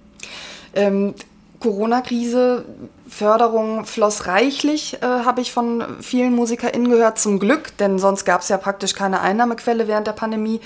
Ähm, 0.74 1.14
Corona-Krise, 1.60 2.64
Förderung 3.08 3.86
floss 3.86 4.26
reichlich, 4.26 5.02
äh, 5.02 5.06
habe 5.06 5.40
ich 5.40 5.52
von 5.52 5.84
vielen 6.00 6.34
MusikerInnen 6.34 6.90
gehört, 6.90 7.18
zum 7.18 7.38
Glück, 7.38 7.76
denn 7.78 7.98
sonst 7.98 8.24
gab 8.24 8.40
es 8.40 8.48
ja 8.48 8.58
praktisch 8.58 8.94
keine 8.94 9.20
Einnahmequelle 9.20 9.88
während 9.88 10.06
der 10.06 10.12
Pandemie. 10.12 10.60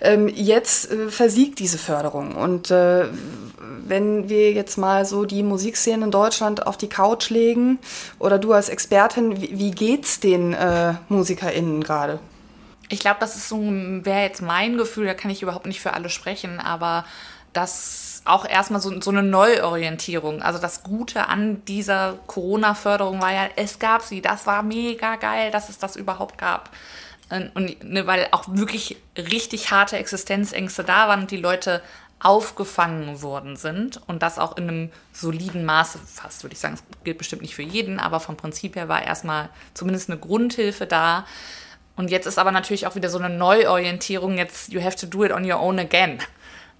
Ähm, 0.00 0.28
jetzt 0.28 0.90
äh, 0.90 1.08
versiegt 1.08 1.58
diese 1.60 1.78
Förderung. 1.78 2.34
Und 2.34 2.70
äh, 2.70 3.06
wenn 3.86 4.28
wir 4.28 4.52
jetzt 4.52 4.76
mal 4.76 5.04
so 5.04 5.24
die 5.24 5.42
Musikszene 5.42 6.06
in 6.06 6.10
Deutschland 6.10 6.66
auf 6.66 6.76
die 6.76 6.88
Couch 6.88 7.30
legen, 7.30 7.78
oder 8.18 8.38
du 8.38 8.52
als 8.52 8.68
Expertin, 8.68 9.40
wie, 9.40 9.58
wie 9.58 9.70
geht's 9.70 10.20
den 10.20 10.52
äh, 10.52 10.94
MusikerInnen 11.08 11.82
gerade? 11.82 12.18
Ich 12.88 13.00
glaube, 13.00 13.16
das 13.20 13.36
ist 13.36 13.48
so, 13.48 13.58
wäre 13.60 14.22
jetzt 14.22 14.42
mein 14.42 14.76
Gefühl, 14.76 15.06
da 15.06 15.14
kann 15.14 15.30
ich 15.30 15.42
überhaupt 15.42 15.66
nicht 15.66 15.80
für 15.80 15.94
alle 15.94 16.10
sprechen, 16.10 16.60
aber 16.60 17.04
das 17.52 18.03
auch 18.24 18.48
erstmal 18.48 18.80
so, 18.80 19.00
so 19.00 19.10
eine 19.10 19.22
Neuorientierung. 19.22 20.42
Also 20.42 20.58
das 20.58 20.82
Gute 20.82 21.28
an 21.28 21.64
dieser 21.66 22.18
Corona-Förderung 22.26 23.20
war 23.20 23.32
ja, 23.32 23.48
es 23.56 23.78
gab 23.78 24.02
sie. 24.02 24.22
Das 24.22 24.46
war 24.46 24.62
mega 24.62 25.16
geil, 25.16 25.50
dass 25.50 25.68
es 25.68 25.78
das 25.78 25.96
überhaupt 25.96 26.38
gab. 26.38 26.70
Und 27.30 27.82
ne, 27.84 28.06
weil 28.06 28.28
auch 28.32 28.44
wirklich 28.48 28.96
richtig 29.16 29.70
harte 29.70 29.96
Existenzängste 29.96 30.84
da 30.84 31.08
waren 31.08 31.22
und 31.22 31.30
die 31.30 31.36
Leute 31.36 31.82
aufgefangen 32.20 33.20
worden 33.20 33.56
sind 33.56 34.00
und 34.06 34.22
das 34.22 34.38
auch 34.38 34.56
in 34.56 34.68
einem 34.68 34.92
soliden 35.12 35.64
Maße 35.64 35.98
fast, 36.06 36.42
würde 36.42 36.54
ich 36.54 36.60
sagen. 36.60 36.74
Es 36.74 36.82
gilt 37.04 37.18
bestimmt 37.18 37.42
nicht 37.42 37.54
für 37.54 37.62
jeden, 37.62 38.00
aber 38.00 38.20
vom 38.20 38.36
Prinzip 38.36 38.76
her 38.76 38.88
war 38.88 39.02
erstmal 39.02 39.50
zumindest 39.74 40.08
eine 40.08 40.18
Grundhilfe 40.18 40.86
da. 40.86 41.26
Und 41.96 42.10
jetzt 42.10 42.26
ist 42.26 42.38
aber 42.38 42.50
natürlich 42.50 42.86
auch 42.86 42.94
wieder 42.94 43.10
so 43.10 43.18
eine 43.18 43.28
Neuorientierung. 43.28 44.38
Jetzt, 44.38 44.72
you 44.72 44.82
have 44.82 44.96
to 44.96 45.06
do 45.06 45.24
it 45.24 45.32
on 45.32 45.50
your 45.50 45.60
own 45.60 45.78
again. 45.78 46.18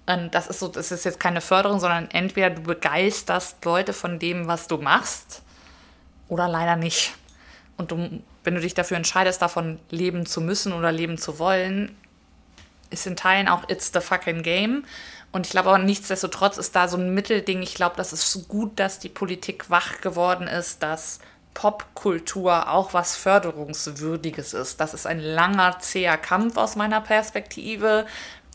Und 0.07 0.35
das 0.35 0.47
ist 0.47 0.59
so, 0.59 0.67
das 0.67 0.91
ist 0.91 1.03
jetzt 1.03 1.19
keine 1.19 1.41
Förderung, 1.41 1.79
sondern 1.79 2.09
entweder 2.11 2.51
du 2.51 2.61
begeisterst 2.61 3.63
Leute 3.65 3.93
von 3.93 4.19
dem, 4.19 4.47
was 4.47 4.67
du 4.67 4.77
machst, 4.77 5.41
oder 6.27 6.47
leider 6.47 6.75
nicht. 6.75 7.13
Und 7.77 7.91
du, 7.91 8.21
wenn 8.43 8.55
du 8.55 8.61
dich 8.61 8.73
dafür 8.73 8.97
entscheidest, 8.97 9.41
davon 9.41 9.79
leben 9.89 10.25
zu 10.25 10.41
müssen 10.41 10.73
oder 10.73 10.91
leben 10.91 11.17
zu 11.17 11.39
wollen, 11.39 11.95
ist 12.89 13.07
in 13.07 13.15
Teilen 13.15 13.47
auch 13.47 13.67
It's 13.69 13.91
the 13.93 13.99
fucking 13.99 14.43
game. 14.43 14.85
Und 15.31 15.45
ich 15.45 15.51
glaube 15.51 15.69
aber 15.69 15.79
nichtsdestotrotz 15.79 16.57
ist 16.57 16.75
da 16.75 16.87
so 16.87 16.97
ein 16.97 17.13
Mittelding. 17.13 17.61
Ich 17.61 17.75
glaube, 17.75 17.95
das 17.97 18.13
ist 18.13 18.47
gut, 18.47 18.79
dass 18.79 18.99
die 18.99 19.09
Politik 19.09 19.69
wach 19.69 19.99
geworden 20.01 20.47
ist, 20.47 20.81
dass 20.81 21.19
Popkultur 21.53 22.69
auch 22.69 22.93
was 22.93 23.15
Förderungswürdiges 23.15 24.53
ist. 24.53 24.79
Das 24.79 24.93
ist 24.93 25.05
ein 25.05 25.19
langer, 25.19 25.79
zäher 25.79 26.17
Kampf 26.17 26.57
aus 26.57 26.75
meiner 26.75 27.01
Perspektive 27.01 28.05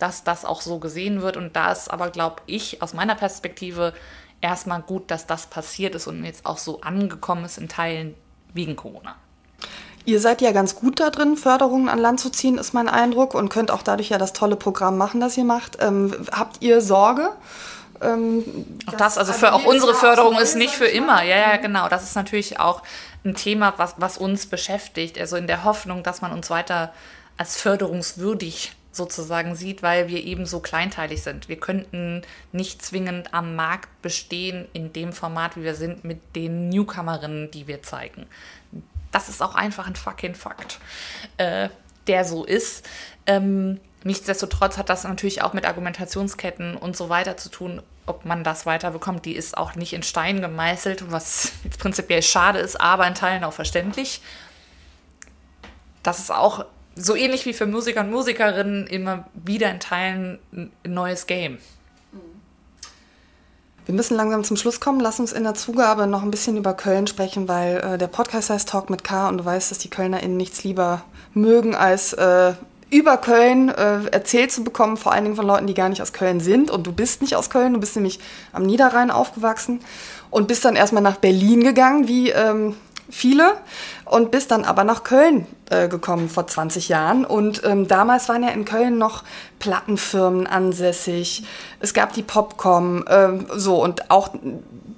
dass 0.01 0.25
das 0.25 0.45
auch 0.45 0.61
so 0.61 0.79
gesehen 0.79 1.23
wird. 1.23 1.37
Und 1.37 1.57
da 1.57 1.73
ist 1.73 1.91
aber, 1.91 2.11
glaube 2.11 2.43
ich, 2.47 2.83
aus 2.83 2.95
meiner 2.95 3.15
Perspektive 3.15 3.93
erstmal 4.41 4.83
gut, 4.83 5.11
dass 5.11 5.27
das 5.27 5.47
passiert 5.47 5.95
ist 5.95 6.07
und 6.07 6.25
jetzt 6.25 6.47
auch 6.47 6.59
so 6.59 6.81
angekommen 6.81 7.45
ist 7.45 7.59
in 7.59 7.69
Teilen 7.69 8.15
wegen 8.55 8.77
Corona. 8.77 9.15
Ihr 10.07 10.19
seid 10.19 10.41
ja 10.41 10.53
ganz 10.53 10.75
gut 10.75 10.99
da 10.99 11.11
drin, 11.11 11.37
Förderungen 11.37 11.89
an 11.89 11.99
Land 11.99 12.21
zu 12.21 12.31
ziehen, 12.31 12.57
ist 12.57 12.73
mein 12.73 12.89
Eindruck, 12.89 13.35
und 13.35 13.51
könnt 13.51 13.71
auch 13.71 13.83
dadurch 13.83 14.09
ja 14.09 14.19
das 14.19 14.33
tolle 14.33 14.57
Programm 14.57 14.97
machen, 14.97 15.21
das 15.21 15.37
ihr 15.37 15.45
macht. 15.45 15.77
Ähm, 15.81 16.15
habt 16.33 16.63
ihr 16.63 16.81
Sorge? 16.81 17.31
Ähm, 18.01 18.45
auch 18.87 18.95
das, 18.95 19.19
also 19.19 19.35
für 19.35 19.53
auch 19.53 19.65
unsere 19.65 19.95
Förderung 19.95 20.39
ist 20.39 20.57
nicht 20.57 20.75
für 20.75 20.87
immer. 20.87 21.23
Ja, 21.23 21.37
ja, 21.37 21.57
genau. 21.59 21.89
Das 21.89 22.03
ist 22.03 22.17
natürlich 22.17 22.59
auch 22.59 22.83
ein 23.25 23.35
Thema, 23.35 23.75
was, 23.77 23.95
was 23.99 24.17
uns 24.17 24.47
beschäftigt. 24.47 25.19
Also 25.19 25.37
in 25.37 25.47
der 25.47 25.65
Hoffnung, 25.65 26.03
dass 26.03 26.23
man 26.23 26.33
uns 26.33 26.49
weiter 26.49 26.95
als 27.37 27.57
förderungswürdig 27.61 28.73
sozusagen 28.93 29.55
sieht, 29.55 29.83
weil 29.83 30.09
wir 30.09 30.23
eben 30.25 30.47
so 30.47 30.61
kleinteilig 30.61 31.23
sind. 31.23 31.49
Wir 31.49 31.59
könnten 31.59 32.23
nicht 32.53 32.83
zwingend 32.83 33.33
am 33.33 33.55
Markt 33.55 34.03
bestehen 34.03 34.67
in 34.73 34.93
dem 34.93 35.13
Format, 35.13 35.57
wie 35.57 35.63
wir 35.63 35.75
sind, 35.75 36.05
mit 36.05 36.35
den 36.35 36.69
Newcomerinnen, 36.69 37.51
die 37.51 37.67
wir 37.67 37.83
zeigen. 37.83 38.27
Das 39.13 39.29
ist 39.29 39.43
auch 39.43 39.55
einfach 39.55 39.87
ein 39.87 39.97
fucking 39.97 40.35
Fakt, 40.35 40.79
äh, 41.37 41.69
der 42.07 42.25
so 42.25 42.45
ist. 42.45 42.89
Ähm, 43.27 43.81
nichtsdestotrotz 44.03 44.77
hat 44.77 44.89
das 44.89 45.05
natürlich 45.05 45.43
auch 45.43 45.53
mit 45.53 45.67
Argumentationsketten 45.67 46.77
und 46.77 46.97
so 46.97 47.09
weiter 47.09 47.37
zu 47.37 47.49
tun, 47.49 47.83
ob 48.07 48.25
man 48.25 48.43
das 48.43 48.67
weiterbekommt. 48.67 49.25
Die 49.25 49.37
ist 49.37 49.57
auch 49.57 49.77
nicht 49.77 49.93
in 49.93 50.03
Stein 50.03 50.41
gemeißelt, 50.41 51.13
was 51.13 51.53
jetzt 51.65 51.79
prinzipiell 51.79 52.23
schade 52.23 52.59
ist, 52.59 52.81
aber 52.81 53.07
in 53.07 53.15
Teilen 53.15 53.45
auch 53.45 53.53
verständlich. 53.53 54.21
Das 56.03 56.19
ist 56.19 56.33
auch 56.33 56.65
so 56.97 57.15
ähnlich 57.17 57.47
wie 57.47 57.53
für 57.53 57.67
Musiker 57.67 58.01
und 58.01 58.11
Musikerinnen 58.11 58.87
immer 58.87 59.29
wieder 59.35 59.71
in 59.71 59.81
Teilen 59.81 60.39
ein 60.53 60.71
neues 60.85 61.27
Game. 61.27 61.59
Wir 63.87 63.95
müssen 63.95 64.17
langsam 64.17 64.45
zum 64.45 64.57
Schluss 64.57 64.79
kommen. 64.79 65.01
Lass 65.01 65.19
uns 65.19 65.33
in 65.33 65.43
der 65.43 65.55
Zugabe 65.55 66.07
noch 66.07 66.23
ein 66.23 66.31
bisschen 66.31 66.57
über 66.57 66.75
Köln 66.75 67.09
sprechen, 67.09 67.49
weil 67.49 67.79
äh, 67.79 67.99
der 67.99 68.07
Podcast 68.07 68.51
heißt 68.51 68.69
Talk 68.69 68.89
mit 68.89 69.03
K 69.03 69.29
und 69.29 69.39
du 69.39 69.45
weißt, 69.45 69.71
dass 69.71 69.79
die 69.79 69.91
KölnerInnen 69.91 70.37
nichts 70.37 70.63
lieber 70.63 71.03
mögen, 71.35 71.75
als 71.75 72.13
äh, 72.13 72.53
über 72.91 73.17
Köln 73.17 73.69
äh, 73.69 74.05
erzählt 74.11 74.53
zu 74.53 74.63
bekommen, 74.63 74.97
vor 74.97 75.13
allen 75.13 75.25
Dingen 75.25 75.37
von 75.37 75.47
Leuten, 75.47 75.67
die 75.67 75.75
gar 75.75 75.89
nicht 75.89 76.03
aus 76.03 76.13
Köln 76.13 76.41
sind. 76.41 76.71
Und 76.71 76.87
du 76.87 76.93
bist 76.93 77.21
nicht 77.23 77.35
aus 77.37 77.51
Köln, 77.51 77.73
du 77.73 77.81
bist 77.81 77.97
nämlich 77.97 78.21
am 78.53 78.65
Niederrhein 78.65 79.11
aufgewachsen 79.11 79.81
und 80.31 80.47
bist 80.47 80.65
dann 80.65 80.77
erstmal 80.77 81.03
nach 81.03 81.17
Berlin 81.17 81.65
gegangen, 81.65 82.07
wie 82.07 82.31
ähm, 82.31 82.77
viele 83.11 83.55
und 84.05 84.31
bist 84.31 84.51
dann 84.51 84.65
aber 84.65 84.85
nach 84.85 85.05
Köln 85.05 85.47
äh, 85.71 85.89
gekommen 85.89 86.29
vor 86.29 86.47
20 86.47 86.89
Jahren. 86.89 87.25
Und 87.25 87.63
ähm, 87.65 87.89
damals 87.89 88.29
waren 88.29 88.43
ja 88.43 88.51
in 88.51 88.65
Köln 88.65 88.99
noch 88.99 89.25
Plattenfirmen 89.59 90.47
ansässig. 90.47 91.45
Es 91.81 91.95
gab 91.95 92.13
die 92.13 92.23
Popcom, 92.23 93.05
äh, 93.07 93.29
so 93.57 93.83
und 93.83 94.11
auch 94.11 94.31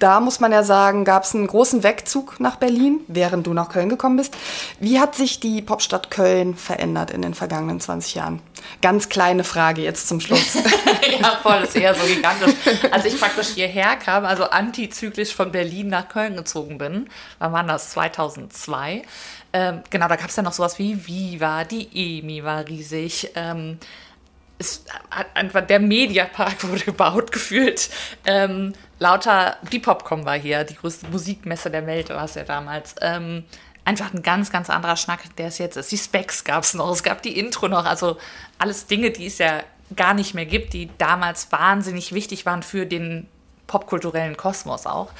da 0.02 0.18
muss 0.18 0.40
man 0.40 0.50
ja 0.50 0.64
sagen, 0.64 1.04
gab 1.04 1.22
es 1.22 1.34
einen 1.34 1.46
großen 1.46 1.84
Wegzug 1.84 2.40
nach 2.40 2.56
Berlin, 2.56 3.00
während 3.06 3.46
du 3.46 3.54
nach 3.54 3.68
Köln 3.68 3.88
gekommen 3.88 4.16
bist. 4.16 4.36
Wie 4.80 4.98
hat 4.98 5.14
sich 5.14 5.38
die 5.38 5.62
Popstadt 5.62 6.10
Köln 6.10 6.56
verändert 6.56 7.12
in 7.12 7.22
den 7.22 7.34
vergangenen 7.34 7.80
20 7.80 8.16
Jahren? 8.16 8.42
Ganz 8.80 9.08
kleine 9.08 9.44
Frage 9.44 9.82
jetzt 9.82 10.08
zum 10.08 10.20
Schluss. 10.20 10.54
ja, 11.20 11.38
voll, 11.40 11.62
ist 11.62 11.76
eher 11.76 11.94
so 11.94 12.04
gigantisch. 12.04 12.54
Als 12.90 13.04
ich 13.04 13.18
praktisch 13.18 13.48
hierher 13.48 13.96
kam, 13.96 14.24
also 14.24 14.44
antizyklisch 14.44 15.34
von 15.34 15.52
Berlin 15.52 15.88
nach 15.88 16.08
Köln 16.08 16.34
gezogen 16.34 16.78
bin, 16.78 17.08
wann 17.38 17.52
war 17.52 17.62
das? 17.62 17.90
2002. 17.90 19.02
Ähm, 19.52 19.82
genau, 19.90 20.08
da 20.08 20.16
gab 20.16 20.30
es 20.30 20.36
ja 20.36 20.42
noch 20.42 20.52
sowas 20.52 20.78
wie 20.78 21.06
Viva, 21.06 21.64
die 21.64 21.88
EMI 21.94 22.42
war 22.42 22.66
riesig. 22.66 23.30
Ähm, 23.36 23.78
hat 25.10 25.26
einfach 25.34 25.62
der 25.66 25.80
Mediapark 25.80 26.62
wurde 26.64 26.80
gebaut 26.84 27.32
gefühlt. 27.32 27.90
Ähm, 28.24 28.72
lauter 28.98 29.56
die 29.70 29.78
Popcom 29.78 30.24
war 30.24 30.38
hier, 30.38 30.64
die 30.64 30.76
größte 30.76 31.08
Musikmesse 31.08 31.70
der 31.70 31.86
Welt 31.86 32.10
war 32.10 32.24
es 32.24 32.34
ja 32.34 32.44
damals. 32.44 32.94
Ähm, 33.00 33.44
einfach 33.84 34.12
ein 34.12 34.22
ganz, 34.22 34.52
ganz 34.52 34.70
anderer 34.70 34.96
Schnack, 34.96 35.20
der 35.36 35.48
es 35.48 35.58
jetzt 35.58 35.76
ist. 35.76 35.90
Die 35.90 35.98
Specs 35.98 36.44
gab 36.44 36.62
es 36.62 36.74
noch, 36.74 36.90
es 36.92 37.02
gab 37.02 37.22
die 37.22 37.38
Intro 37.38 37.68
noch, 37.68 37.84
also 37.84 38.16
alles 38.58 38.86
Dinge, 38.86 39.10
die 39.10 39.26
es 39.26 39.38
ja 39.38 39.62
gar 39.96 40.14
nicht 40.14 40.34
mehr 40.34 40.46
gibt, 40.46 40.72
die 40.72 40.88
damals 40.98 41.50
wahnsinnig 41.52 42.12
wichtig 42.14 42.46
waren 42.46 42.62
für 42.62 42.86
den 42.86 43.28
popkulturellen 43.66 44.36
Kosmos 44.36 44.86
auch. 44.86 45.10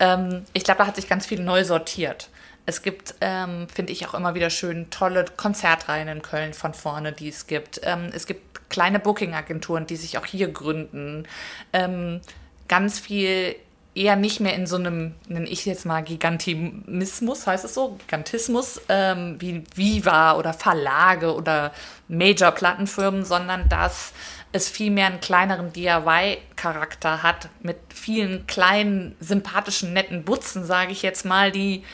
Ähm, 0.00 0.44
ich 0.52 0.64
glaube, 0.64 0.78
da 0.78 0.86
hat 0.86 0.96
sich 0.96 1.08
ganz 1.08 1.26
viel 1.26 1.40
neu 1.40 1.64
sortiert. 1.64 2.30
Es 2.66 2.82
gibt, 2.82 3.14
ähm, 3.22 3.66
finde 3.72 3.92
ich 3.92 4.06
auch 4.06 4.14
immer 4.14 4.34
wieder 4.34 4.50
schön, 4.50 4.90
tolle 4.90 5.24
Konzertreihen 5.24 6.08
in 6.08 6.20
Köln 6.20 6.52
von 6.52 6.74
vorne, 6.74 7.12
die 7.12 7.28
es 7.28 7.46
gibt. 7.46 7.80
Ähm, 7.82 8.10
es 8.12 8.26
gibt 8.26 8.47
kleine 8.68 8.98
Booking-Agenturen, 8.98 9.86
die 9.86 9.96
sich 9.96 10.18
auch 10.18 10.26
hier 10.26 10.48
gründen. 10.48 11.26
Ähm, 11.72 12.20
ganz 12.68 12.98
viel 12.98 13.56
eher 13.94 14.16
nicht 14.16 14.40
mehr 14.40 14.54
in 14.54 14.66
so 14.66 14.76
einem, 14.76 15.14
nenne 15.26 15.48
ich 15.48 15.66
jetzt 15.66 15.84
mal 15.84 16.02
Gigantismus, 16.02 17.46
heißt 17.46 17.64
es 17.64 17.74
so, 17.74 17.96
Gigantismus, 17.98 18.80
ähm, 18.88 19.40
wie 19.40 19.64
Viva 19.74 20.36
oder 20.36 20.52
Verlage 20.52 21.34
oder 21.34 21.72
Major-Plattenfirmen, 22.06 23.24
sondern 23.24 23.68
dass 23.68 24.12
es 24.52 24.68
vielmehr 24.68 25.06
einen 25.06 25.20
kleineren 25.20 25.72
DIY-Charakter 25.72 27.22
hat 27.22 27.48
mit 27.60 27.76
vielen 27.92 28.46
kleinen, 28.46 29.16
sympathischen, 29.20 29.92
netten 29.92 30.24
Butzen, 30.24 30.64
sage 30.64 30.92
ich 30.92 31.02
jetzt 31.02 31.24
mal, 31.24 31.50
die 31.50 31.84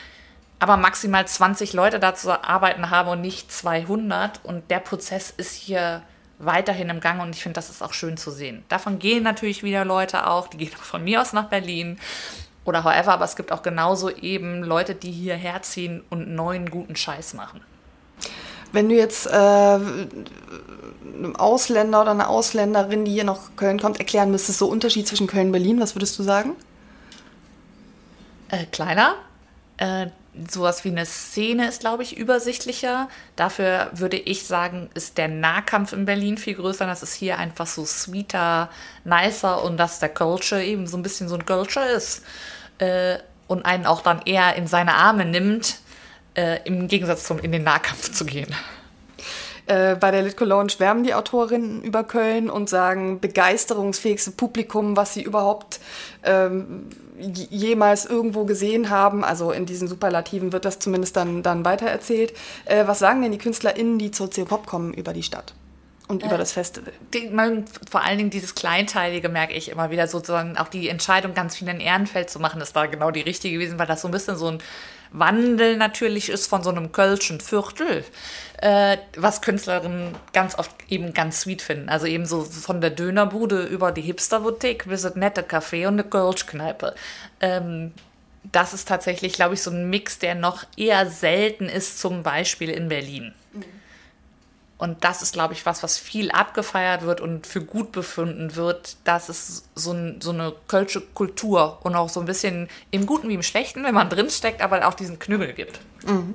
aber 0.59 0.77
maximal 0.77 1.27
20 1.27 1.73
Leute 1.73 1.99
da 1.99 2.15
zu 2.15 2.43
arbeiten 2.43 2.89
haben 2.89 3.09
und 3.09 3.21
nicht 3.21 3.51
200. 3.51 4.39
Und 4.43 4.71
der 4.71 4.79
Prozess 4.79 5.31
ist 5.31 5.53
hier 5.53 6.01
weiterhin 6.39 6.89
im 6.89 6.99
Gang 6.99 7.21
und 7.21 7.35
ich 7.35 7.43
finde, 7.43 7.55
das 7.55 7.69
ist 7.69 7.81
auch 7.81 7.93
schön 7.93 8.17
zu 8.17 8.31
sehen. 8.31 8.63
Davon 8.69 8.99
gehen 8.99 9.23
natürlich 9.23 9.63
wieder 9.63 9.85
Leute 9.85 10.27
auch, 10.27 10.47
die 10.47 10.57
gehen 10.57 10.71
auch 10.77 10.83
von 10.83 11.03
mir 11.03 11.21
aus 11.21 11.33
nach 11.33 11.45
Berlin 11.45 11.97
oder 12.65 12.83
however, 12.83 13.13
aber 13.13 13.25
es 13.25 13.35
gibt 13.35 13.51
auch 13.51 13.61
genauso 13.61 14.09
eben 14.09 14.63
Leute, 14.63 14.95
die 14.95 15.11
hierher 15.11 15.61
ziehen 15.61 16.03
und 16.09 16.33
neuen 16.33 16.69
guten 16.69 16.95
Scheiß 16.95 17.35
machen. 17.35 17.61
Wenn 18.71 18.89
du 18.89 18.95
jetzt 18.95 19.27
äh, 19.27 19.29
einem 19.29 21.35
Ausländer 21.37 22.01
oder 22.01 22.11
einer 22.11 22.29
Ausländerin, 22.29 23.05
die 23.05 23.11
hier 23.11 23.23
nach 23.23 23.55
Köln 23.55 23.79
kommt, 23.79 23.99
erklären 23.99 24.31
müsstest, 24.31 24.59
so 24.59 24.67
Unterschied 24.67 25.07
zwischen 25.07 25.27
Köln 25.27 25.47
und 25.47 25.51
Berlin, 25.53 25.79
was 25.79 25.95
würdest 25.95 26.17
du 26.19 26.23
sagen? 26.23 26.55
Äh, 28.49 28.65
kleiner. 28.65 29.15
Äh, 29.77 30.07
sowas 30.49 30.83
wie 30.83 30.89
eine 30.89 31.05
Szene 31.05 31.67
ist, 31.67 31.81
glaube 31.81 32.03
ich, 32.03 32.17
übersichtlicher. 32.17 33.09
Dafür 33.35 33.89
würde 33.93 34.17
ich 34.17 34.45
sagen, 34.45 34.89
ist 34.93 35.17
der 35.17 35.27
Nahkampf 35.27 35.93
in 35.93 36.05
Berlin 36.05 36.37
viel 36.37 36.55
größer. 36.55 36.85
Das 36.85 37.03
ist 37.03 37.13
hier 37.13 37.37
einfach 37.37 37.67
so 37.67 37.85
sweeter, 37.85 38.69
nicer 39.03 39.63
und 39.63 39.77
dass 39.77 39.99
der 39.99 40.09
Culture 40.09 40.63
eben 40.63 40.87
so 40.87 40.97
ein 40.97 41.03
bisschen 41.03 41.29
so 41.29 41.35
ein 41.35 41.45
Culture 41.45 41.85
ist. 41.85 42.23
Äh, 42.79 43.17
und 43.47 43.65
einen 43.65 43.85
auch 43.85 44.01
dann 44.01 44.21
eher 44.25 44.55
in 44.55 44.67
seine 44.67 44.95
Arme 44.95 45.25
nimmt, 45.25 45.77
äh, 46.35 46.59
im 46.65 46.87
Gegensatz 46.87 47.25
zum 47.25 47.39
in 47.39 47.51
den 47.51 47.63
Nahkampf 47.63 48.11
zu 48.11 48.25
gehen. 48.25 48.53
Äh, 49.67 49.95
bei 49.95 50.11
der 50.11 50.21
Lit 50.21 50.37
Cologne 50.37 50.69
schwärmen 50.69 51.03
die 51.03 51.13
Autorinnen 51.13 51.81
über 51.81 52.03
Köln 52.03 52.49
und 52.49 52.69
sagen, 52.69 53.19
begeisterungsfähigste 53.19 54.31
Publikum, 54.31 54.95
was 54.95 55.13
sie 55.13 55.23
überhaupt 55.23 55.79
ähm, 56.23 56.89
jemals 57.19 58.05
irgendwo 58.05 58.45
gesehen 58.45 58.89
haben. 58.89 59.23
Also 59.23 59.51
in 59.51 59.65
diesen 59.65 59.87
Superlativen 59.87 60.51
wird 60.51 60.65
das 60.65 60.79
zumindest 60.79 61.15
dann, 61.15 61.43
dann 61.43 61.65
weitererzählt. 61.65 62.33
Äh, 62.65 62.87
was 62.87 62.99
sagen 62.99 63.21
denn 63.21 63.31
die 63.31 63.37
KünstlerInnen, 63.37 63.99
die 63.99 64.11
zur 64.11 64.29
CO-Pop 64.29 64.65
kommen, 64.65 64.93
über 64.93 65.13
die 65.13 65.23
Stadt? 65.23 65.53
und 66.07 66.23
über 66.23 66.35
äh, 66.35 66.37
das 66.37 66.51
Festival. 66.51 66.93
Die, 67.13 67.29
man, 67.29 67.65
vor 67.89 68.03
allen 68.03 68.17
Dingen 68.17 68.29
dieses 68.29 68.55
Kleinteilige 68.55 69.29
merke 69.29 69.53
ich 69.53 69.69
immer 69.69 69.89
wieder 69.89 70.07
sozusagen 70.07 70.57
auch 70.57 70.67
die 70.67 70.89
Entscheidung, 70.89 71.33
ganz 71.33 71.55
viel 71.55 71.67
in 71.67 71.79
Ehrenfeld 71.79 72.29
zu 72.29 72.39
machen, 72.39 72.59
das 72.59 72.75
war 72.75 72.87
genau 72.87 73.11
die 73.11 73.21
richtige 73.21 73.55
gewesen, 73.55 73.79
weil 73.79 73.87
das 73.87 74.01
so 74.01 74.07
ein 74.07 74.11
bisschen 74.11 74.35
so 74.37 74.47
ein 74.47 74.59
Wandel 75.11 75.77
natürlich 75.77 76.29
ist 76.29 76.47
von 76.47 76.63
so 76.63 76.69
einem 76.69 76.91
Kölschen 76.91 77.39
Viertel, 77.39 78.03
äh, 78.61 78.97
was 79.15 79.41
Künstlerinnen 79.41 80.15
ganz 80.33 80.57
oft 80.57 80.71
eben 80.89 81.13
ganz 81.13 81.41
sweet 81.41 81.61
finden. 81.61 81.89
Also 81.89 82.05
eben 82.05 82.25
so 82.25 82.43
von 82.43 82.81
der 82.81 82.89
Dönerbude 82.89 83.63
über 83.63 83.91
die 83.91 84.01
Hipsterboutique 84.01 84.85
bis 84.87 85.03
das 85.03 85.15
nette 85.15 85.41
Café 85.41 85.87
und 85.87 85.95
eine 85.95 86.03
Kölschkneipe. 86.03 86.95
Ähm, 87.41 87.93
das 88.51 88.73
ist 88.73 88.87
tatsächlich, 88.87 89.33
glaube 89.33 89.55
ich, 89.55 89.61
so 89.61 89.71
ein 89.71 89.89
Mix, 89.89 90.19
der 90.19 90.35
noch 90.35 90.65
eher 90.77 91.09
selten 91.09 91.65
ist, 91.65 91.99
zum 91.99 92.23
Beispiel 92.23 92.69
in 92.69 92.89
Berlin. 92.89 93.33
Mhm. 93.53 93.63
Und 94.77 95.05
das 95.05 95.21
ist, 95.21 95.33
glaube 95.33 95.53
ich, 95.53 95.65
was, 95.65 95.83
was 95.83 95.97
viel 95.97 96.31
abgefeiert 96.31 97.03
wird 97.03 97.21
und 97.21 97.47
für 97.47 97.61
gut 97.61 97.93
befunden 97.93 98.57
wird, 98.57 98.97
dass 99.05 99.29
es 99.29 99.63
so, 99.73 99.93
ein, 99.93 100.19
so 100.21 100.31
eine 100.31 100.53
kölsche 100.67 100.99
Kultur 100.99 101.79
und 101.83 101.95
auch 101.95 102.09
so 102.09 102.19
ein 102.19 102.25
bisschen 102.25 102.67
im 102.91 103.05
Guten 103.05 103.29
wie 103.29 103.35
im 103.35 103.43
Schlechten, 103.43 103.85
wenn 103.85 103.93
man 103.93 104.09
drinsteckt, 104.09 104.61
aber 104.61 104.85
auch 104.85 104.93
diesen 104.93 105.17
Knüppel 105.17 105.53
gibt. 105.53 105.79
Mhm. 106.05 106.33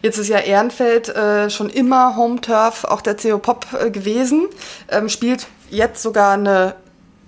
Jetzt 0.00 0.18
ist 0.18 0.28
ja 0.28 0.38
Ehrenfeld 0.38 1.08
äh, 1.08 1.50
schon 1.50 1.68
immer 1.68 2.16
Home 2.16 2.40
Turf 2.40 2.84
auch 2.84 3.02
der 3.02 3.16
CO 3.16 3.38
Pop 3.38 3.66
äh, 3.78 3.90
gewesen, 3.90 4.48
ähm, 4.88 5.08
spielt 5.08 5.46
jetzt 5.68 6.02
sogar 6.02 6.34
eine 6.34 6.76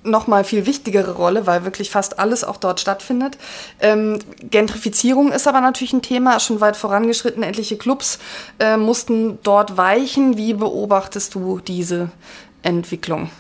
nochmal 0.06 0.44
viel 0.44 0.66
wichtigere 0.66 1.12
Rolle, 1.12 1.46
weil 1.46 1.64
wirklich 1.64 1.90
fast 1.90 2.18
alles 2.18 2.44
auch 2.44 2.56
dort 2.56 2.80
stattfindet. 2.80 3.38
Ähm, 3.80 4.18
Gentrifizierung 4.40 5.32
ist 5.32 5.46
aber 5.46 5.60
natürlich 5.60 5.92
ein 5.92 6.02
Thema, 6.02 6.40
schon 6.40 6.60
weit 6.60 6.76
vorangeschritten. 6.76 7.42
Etliche 7.42 7.76
Clubs 7.76 8.18
äh, 8.58 8.76
mussten 8.76 9.38
dort 9.42 9.76
weichen. 9.76 10.36
Wie 10.36 10.54
beobachtest 10.54 11.34
du 11.34 11.60
diese 11.60 12.10
Entwicklung? 12.62 13.30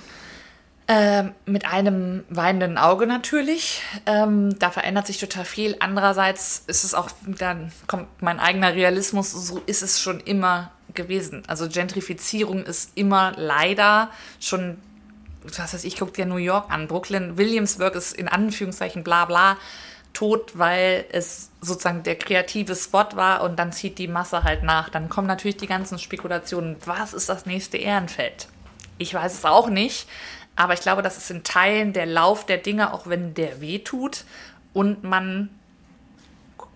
Ähm, 0.88 1.32
mit 1.46 1.66
einem 1.66 2.22
weinenden 2.28 2.78
Auge 2.78 3.08
natürlich. 3.08 3.82
Ähm, 4.06 4.56
da 4.60 4.70
verändert 4.70 5.08
sich 5.08 5.18
total 5.18 5.44
viel. 5.44 5.74
Andererseits 5.80 6.62
ist 6.68 6.84
es 6.84 6.94
auch, 6.94 7.10
dann 7.26 7.72
kommt 7.88 8.06
mein 8.22 8.38
eigener 8.38 8.72
Realismus, 8.72 9.32
so 9.32 9.60
ist 9.66 9.82
es 9.82 10.00
schon 10.00 10.20
immer 10.20 10.70
gewesen. 10.94 11.42
Also 11.48 11.68
Gentrifizierung 11.68 12.62
ist 12.62 12.92
immer 12.94 13.32
leider 13.36 14.10
schon 14.38 14.78
was 15.46 15.74
weiß 15.74 15.84
ich, 15.84 15.96
guck 15.96 16.14
dir 16.14 16.26
New 16.26 16.36
York 16.36 16.70
an. 16.70 16.88
Brooklyn, 16.88 17.36
Williamsburg 17.36 17.94
ist 17.94 18.12
in 18.12 18.28
Anführungszeichen 18.28 19.04
bla 19.04 19.24
bla 19.24 19.56
tot, 20.12 20.52
weil 20.54 21.04
es 21.12 21.50
sozusagen 21.60 22.02
der 22.02 22.16
kreative 22.16 22.74
Spot 22.74 23.04
war 23.14 23.42
und 23.42 23.58
dann 23.58 23.72
zieht 23.72 23.98
die 23.98 24.08
Masse 24.08 24.44
halt 24.44 24.62
nach. 24.62 24.88
Dann 24.88 25.10
kommen 25.10 25.26
natürlich 25.26 25.58
die 25.58 25.66
ganzen 25.66 25.98
Spekulationen, 25.98 26.76
was 26.86 27.12
ist 27.12 27.28
das 27.28 27.44
nächste 27.44 27.76
Ehrenfeld? 27.76 28.48
Ich 28.96 29.12
weiß 29.12 29.34
es 29.34 29.44
auch 29.44 29.68
nicht, 29.68 30.08
aber 30.54 30.72
ich 30.72 30.80
glaube, 30.80 31.02
das 31.02 31.18
ist 31.18 31.30
in 31.30 31.44
Teilen 31.44 31.92
der 31.92 32.06
Lauf 32.06 32.46
der 32.46 32.56
Dinge, 32.56 32.94
auch 32.94 33.06
wenn 33.06 33.34
der 33.34 33.60
weh 33.60 33.78
tut 33.80 34.24
und 34.72 35.04
man 35.04 35.50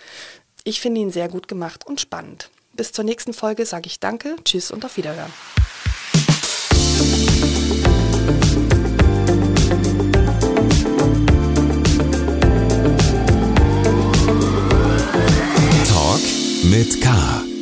Ich 0.65 0.81
finde 0.81 0.99
ihn 0.99 1.11
sehr 1.11 1.29
gut 1.29 1.47
gemacht 1.47 1.87
und 1.87 2.01
spannend. 2.01 2.49
Bis 2.73 2.91
zur 2.91 3.05
nächsten 3.05 3.33
Folge 3.33 3.65
sage 3.65 3.87
ich 3.87 4.01
Danke, 4.01 4.35
Tschüss 4.43 4.69
und 4.69 4.83
auf 4.83 4.97
Wiederhören. 4.97 5.31
mit 16.63 17.01
K. 17.01 17.52